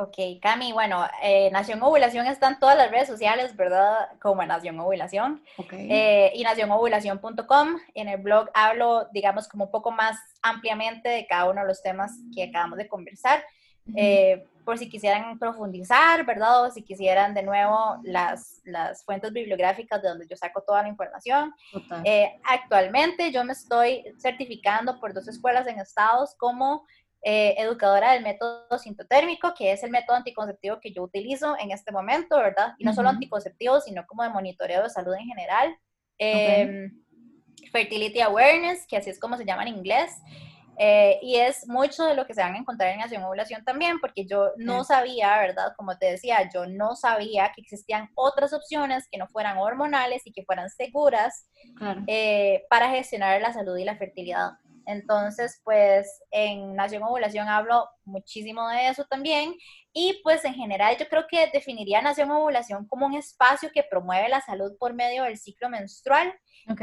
Ok, 0.00 0.40
Cami, 0.40 0.70
bueno, 0.70 1.04
eh, 1.24 1.50
Nación 1.50 1.82
Ovulación 1.82 2.24
está 2.26 2.46
en 2.46 2.60
todas 2.60 2.76
las 2.76 2.88
redes 2.88 3.08
sociales, 3.08 3.56
¿verdad? 3.56 4.08
Como 4.22 4.46
Nación 4.46 4.78
Ovulación. 4.78 5.42
Okay. 5.56 5.88
Eh, 5.90 6.32
y 6.36 6.44
nacionovulación.com. 6.44 7.78
En 7.94 8.08
el 8.08 8.20
blog 8.20 8.48
hablo, 8.54 9.08
digamos, 9.12 9.48
como 9.48 9.64
un 9.64 9.72
poco 9.72 9.90
más 9.90 10.16
ampliamente 10.40 11.08
de 11.08 11.26
cada 11.26 11.50
uno 11.50 11.62
de 11.62 11.66
los 11.66 11.82
temas 11.82 12.12
que 12.32 12.44
acabamos 12.44 12.78
de 12.78 12.86
conversar 12.86 13.42
eh, 13.96 14.46
por 14.64 14.76
si 14.76 14.88
quisieran 14.90 15.38
profundizar, 15.38 16.26
¿verdad? 16.26 16.64
O 16.64 16.70
si 16.70 16.82
quisieran 16.82 17.32
de 17.32 17.42
nuevo 17.42 17.98
las, 18.02 18.60
las 18.64 19.02
fuentes 19.02 19.32
bibliográficas 19.32 20.02
de 20.02 20.08
donde 20.10 20.26
yo 20.28 20.36
saco 20.36 20.60
toda 20.60 20.82
la 20.82 20.88
información. 20.88 21.54
Eh, 22.04 22.38
actualmente 22.44 23.32
yo 23.32 23.44
me 23.44 23.54
estoy 23.54 24.04
certificando 24.18 25.00
por 25.00 25.14
dos 25.14 25.26
escuelas 25.26 25.66
en 25.66 25.78
Estados 25.78 26.34
como 26.34 26.86
eh, 27.22 27.54
educadora 27.58 28.12
del 28.12 28.22
método 28.22 28.78
sintotérmico, 28.78 29.52
que 29.54 29.72
es 29.72 29.82
el 29.82 29.90
método 29.90 30.16
anticonceptivo 30.16 30.78
que 30.80 30.92
yo 30.92 31.02
utilizo 31.02 31.56
en 31.58 31.72
este 31.72 31.90
momento, 31.92 32.36
¿verdad? 32.36 32.74
Y 32.78 32.84
no 32.84 32.94
solo 32.94 33.08
anticonceptivo, 33.08 33.80
sino 33.80 34.06
como 34.06 34.22
de 34.22 34.30
monitoreo 34.30 34.82
de 34.82 34.90
salud 34.90 35.14
en 35.14 35.26
general. 35.26 35.76
Em, 36.18 36.90
fertility 37.72 38.20
Awareness, 38.20 38.86
que 38.86 38.96
así 38.96 39.10
es 39.10 39.18
como 39.18 39.36
se 39.36 39.44
llama 39.44 39.62
en 39.62 39.76
inglés. 39.76 40.12
Eh, 40.80 41.18
y 41.22 41.34
es 41.34 41.66
mucho 41.66 42.04
de 42.04 42.14
lo 42.14 42.24
que 42.24 42.34
se 42.34 42.40
van 42.40 42.54
a 42.54 42.58
encontrar 42.58 42.92
en 42.92 43.00
Nación 43.00 43.24
Ovulación 43.24 43.64
también, 43.64 43.98
porque 43.98 44.26
yo 44.26 44.52
no 44.56 44.84
sabía, 44.84 45.36
¿verdad? 45.38 45.72
Como 45.76 45.98
te 45.98 46.06
decía, 46.06 46.48
yo 46.54 46.66
no 46.66 46.94
sabía 46.94 47.50
que 47.52 47.62
existían 47.62 48.08
otras 48.14 48.52
opciones 48.52 49.08
que 49.10 49.18
no 49.18 49.26
fueran 49.26 49.58
hormonales 49.58 50.22
y 50.24 50.32
que 50.32 50.44
fueran 50.44 50.70
seguras 50.70 51.48
eh, 52.06 52.64
para 52.70 52.90
gestionar 52.90 53.40
la 53.40 53.52
salud 53.52 53.76
y 53.76 53.84
la 53.84 53.96
fertilidad. 53.96 54.52
Entonces, 54.88 55.60
pues 55.64 56.08
en 56.30 56.74
Nación 56.74 57.02
Ovulación 57.02 57.46
hablo 57.46 57.86
muchísimo 58.06 58.66
de 58.70 58.88
eso 58.88 59.04
también. 59.04 59.54
Y 59.92 60.18
pues 60.22 60.46
en 60.46 60.54
general 60.54 60.96
yo 60.96 61.06
creo 61.08 61.26
que 61.28 61.50
definiría 61.52 62.00
Nación 62.00 62.30
Ovulación 62.30 62.88
como 62.88 63.04
un 63.04 63.12
espacio 63.12 63.68
que 63.70 63.82
promueve 63.82 64.30
la 64.30 64.40
salud 64.40 64.72
por 64.78 64.94
medio 64.94 65.24
del 65.24 65.36
ciclo 65.36 65.68
menstrual 65.68 66.32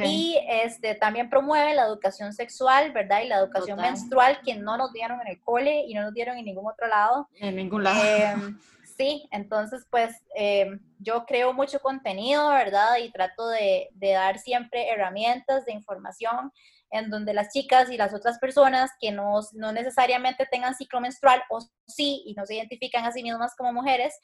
y 0.03 0.37
este, 0.47 0.93
también 0.93 1.31
promueve 1.31 1.73
la 1.73 1.85
educación 1.85 2.31
sexual, 2.31 2.91
¿verdad? 2.91 3.21
Y 3.23 3.27
la 3.27 3.37
educación 3.37 3.79
menstrual 3.79 4.39
que 4.45 4.53
no 4.55 4.77
nos 4.77 4.93
dieron 4.93 5.19
en 5.21 5.27
el 5.27 5.41
cole 5.41 5.85
y 5.87 5.95
no 5.95 6.03
nos 6.03 6.13
dieron 6.13 6.37
en 6.37 6.45
ningún 6.45 6.67
otro 6.67 6.87
lado. 6.87 7.27
En 7.39 7.55
ningún 7.55 7.83
lado. 7.83 8.03
Em, 8.03 8.59
sí, 8.97 9.27
entonces 9.31 9.87
pues 9.89 10.15
em, 10.35 10.79
yo 10.99 11.25
creo 11.25 11.53
mucho 11.53 11.79
contenido, 11.79 12.49
¿verdad? 12.49 12.97
Y 12.97 13.11
trato 13.11 13.47
de, 13.49 13.89
de, 13.93 14.11
dar 14.11 14.37
siempre 14.37 14.89
herramientas 14.89 15.65
de 15.65 15.73
información 15.73 16.51
en 16.95 17.09
donde 17.09 17.33
las 17.33 17.49
chicas 17.51 17.89
y 17.89 17.97
las 17.97 18.13
otras 18.13 18.39
personas 18.39 18.91
que 18.99 19.11
no, 19.11 19.39
no 19.53 19.71
necesariamente 19.71 20.47
tengan 20.49 20.75
ciclo 20.75 21.01
menstrual 21.01 21.43
o 21.49 21.59
sí 21.87 22.23
y 22.25 22.33
no 22.33 22.45
se 22.45 22.55
identifican 22.55 23.05
a 23.05 23.11
sí 23.11 23.23
mismas 23.23 23.55
como 23.55 23.73
mujeres, 23.73 24.17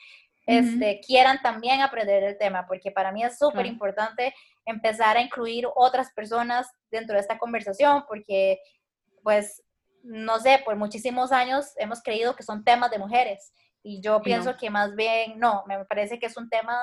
este, 0.48 1.00
quieran 1.06 1.42
también 1.42 1.82
aprender 1.82 2.24
el 2.24 2.38
tema, 2.38 2.66
porque 2.68 2.92
para 2.92 3.12
mí 3.12 3.24
es 3.24 3.38
súper 3.38 3.66
importante 3.68 4.34
empezar 4.66 5.16
a 5.16 5.22
incluir 5.22 5.68
otras 5.76 6.12
personas 6.14 6.68
dentro 6.90 7.16
de 7.16 7.22
esta 7.22 7.38
conversación, 7.38 8.04
porque 8.08 8.60
pues, 9.24 9.64
no 10.04 10.40
sé, 10.40 10.62
por 10.66 10.76
muchísimos 10.76 11.32
años 11.32 11.74
hemos 11.78 12.02
creído 12.02 12.36
que 12.36 12.44
son 12.44 12.64
temas 12.64 12.90
de 12.90 12.98
mujeres 12.98 13.54
y 13.84 14.02
yo 14.02 14.22
pienso 14.22 14.58
que 14.58 14.70
más 14.70 14.96
bien 14.96 15.40
no, 15.40 15.64
me 15.68 15.86
parece 15.86 16.20
que 16.20 16.26
es 16.26 16.38
un 16.38 16.50
tema 16.50 16.78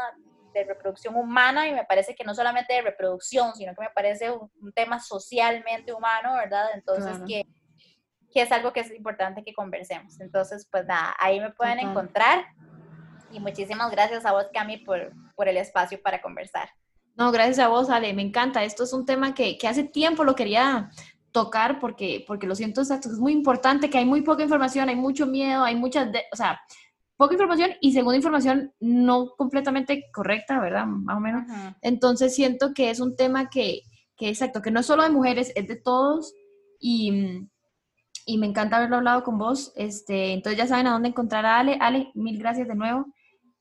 de 0.59 0.65
reproducción 0.65 1.15
humana 1.17 1.69
y 1.69 1.73
me 1.73 1.85
parece 1.85 2.15
que 2.15 2.25
no 2.25 2.35
solamente 2.35 2.75
de 2.75 2.83
reproducción, 2.83 3.55
sino 3.55 3.75
que 3.75 3.83
me 3.83 3.91
parece 3.91 4.31
un, 4.31 4.73
tema 4.75 5.01
socialmente 5.01 5.93
humano, 5.93 6.35
¿verdad? 6.35 6.67
Entonces 6.75 7.19
que, 7.27 7.47
que, 8.33 8.43
es 8.43 8.53
algo 8.53 8.73
que 8.73 8.81
es 8.81 8.91
importante 8.91 9.43
que 9.43 9.55
conversemos. 9.55 10.21
Entonces, 10.21 10.69
pues 10.71 10.87
nada, 10.87 11.15
ahí 11.19 11.41
me 11.41 11.51
pueden 11.51 11.81
encontrar 11.81 12.47
y 13.31 13.41
muchísimas 13.41 13.91
gracias 13.91 14.25
a 14.25 14.33
vos, 14.33 14.47
Cami, 14.53 14.79
por, 14.79 15.13
por 15.35 15.49
el 15.49 15.57
espacio 15.57 16.01
para 16.03 16.21
conversar. 16.21 16.71
No, 17.15 17.33
gracias 17.33 17.59
a 17.59 17.69
vos, 17.69 17.91
Ale, 17.91 18.13
me 18.15 18.23
encanta. 18.23 18.63
Esto 18.63 18.85
es 18.85 18.93
un 18.93 19.05
tema 19.05 19.35
que, 19.35 19.59
que 19.59 19.67
hace 19.67 19.85
tiempo 19.85 20.23
lo 20.25 20.35
quería 20.35 20.91
tocar 21.33 21.79
porque, 21.79 22.25
porque 22.27 22.47
lo 22.47 22.55
siento, 22.55 22.81
es 22.81 23.19
muy 23.19 23.33
importante, 23.33 23.91
que 23.91 23.99
hay 23.99 24.05
muy 24.05 24.23
poca 24.23 24.43
información, 24.43 24.89
hay 24.89 24.97
mucho 24.97 25.27
miedo, 25.27 25.63
hay 25.63 25.75
muchas, 25.75 26.09
o 26.33 26.37
sea, 26.37 26.61
poca 27.19 27.35
información 27.35 27.73
y 27.81 27.93
segunda 27.93 28.17
información 28.17 28.73
no 28.79 29.31
completamente 29.37 30.05
correcta, 30.13 30.61
¿verdad? 30.61 30.87
Más 30.87 31.17
o 31.17 31.21
menos. 31.21 31.43
Entonces 31.83 32.35
siento 32.35 32.73
que 32.73 32.91
es 32.91 33.01
un 33.01 33.17
tema 33.17 33.51
que, 33.51 33.83
que, 34.17 34.29
exacto, 34.29 34.63
que 34.63 34.71
no 34.71 34.81
es 34.81 34.87
solo 34.87 35.03
de 35.03 35.11
mujeres, 35.11 35.53
es 35.57 35.67
de 35.67 35.75
todos 35.75 36.33
y, 36.79 37.41
y 38.25 38.39
me 38.39 38.47
encanta 38.47 38.77
haberlo 38.77 38.99
hablado 38.99 39.25
con 39.25 39.37
vos. 39.37 39.73
Este, 39.75 40.33
entonces 40.33 40.57
ya 40.57 40.69
saben 40.69 40.87
a 40.87 40.93
dónde 40.93 41.09
encontrar 41.09 41.45
a 41.45 41.59
Ale. 41.59 41.77
Ale, 41.81 42.13
mil 42.15 42.39
gracias 42.39 42.69
de 42.69 42.77
nuevo. 42.77 43.07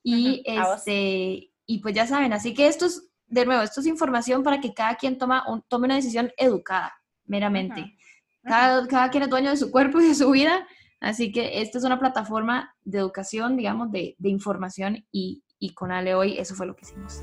Y, 0.04 0.44
este, 0.46 1.52
y 1.66 1.80
pues 1.80 1.96
ya 1.96 2.06
saben, 2.06 2.34
así 2.34 2.54
que 2.54 2.68
esto 2.68 2.86
es, 2.86 3.10
de 3.26 3.46
nuevo, 3.46 3.64
esto 3.64 3.82
es 3.82 3.88
información 3.88 4.44
para 4.44 4.62
que 4.62 4.74
cada 4.74 4.96
quien 4.96 5.18
toma 5.18 5.44
tome 5.68 5.86
una 5.86 5.96
decisión 5.96 6.32
educada, 6.38 6.94
meramente. 7.26 7.98
Cada, 8.44 8.88
cada 8.88 9.10
quien 9.10 9.24
es 9.24 9.30
dueño 9.30 9.50
de 9.50 9.58
su 9.58 9.72
cuerpo 9.72 10.00
y 10.00 10.08
de 10.08 10.16
su 10.16 10.30
vida 10.30 10.66
Así 11.00 11.32
que 11.32 11.62
esta 11.62 11.78
es 11.78 11.84
una 11.84 12.00
plataforma 12.00 12.74
de 12.84 13.00
educación, 13.00 13.56
digamos, 13.56 13.92
de, 13.92 14.16
de 14.18 14.30
información 14.30 15.06
y, 15.12 15.44
y 15.60 15.74
con 15.74 15.92
Ale 15.92 16.16
hoy 16.16 16.38
eso 16.38 16.56
fue 16.56 16.66
lo 16.66 16.76
que 16.76 16.86
hicimos. 16.86 17.22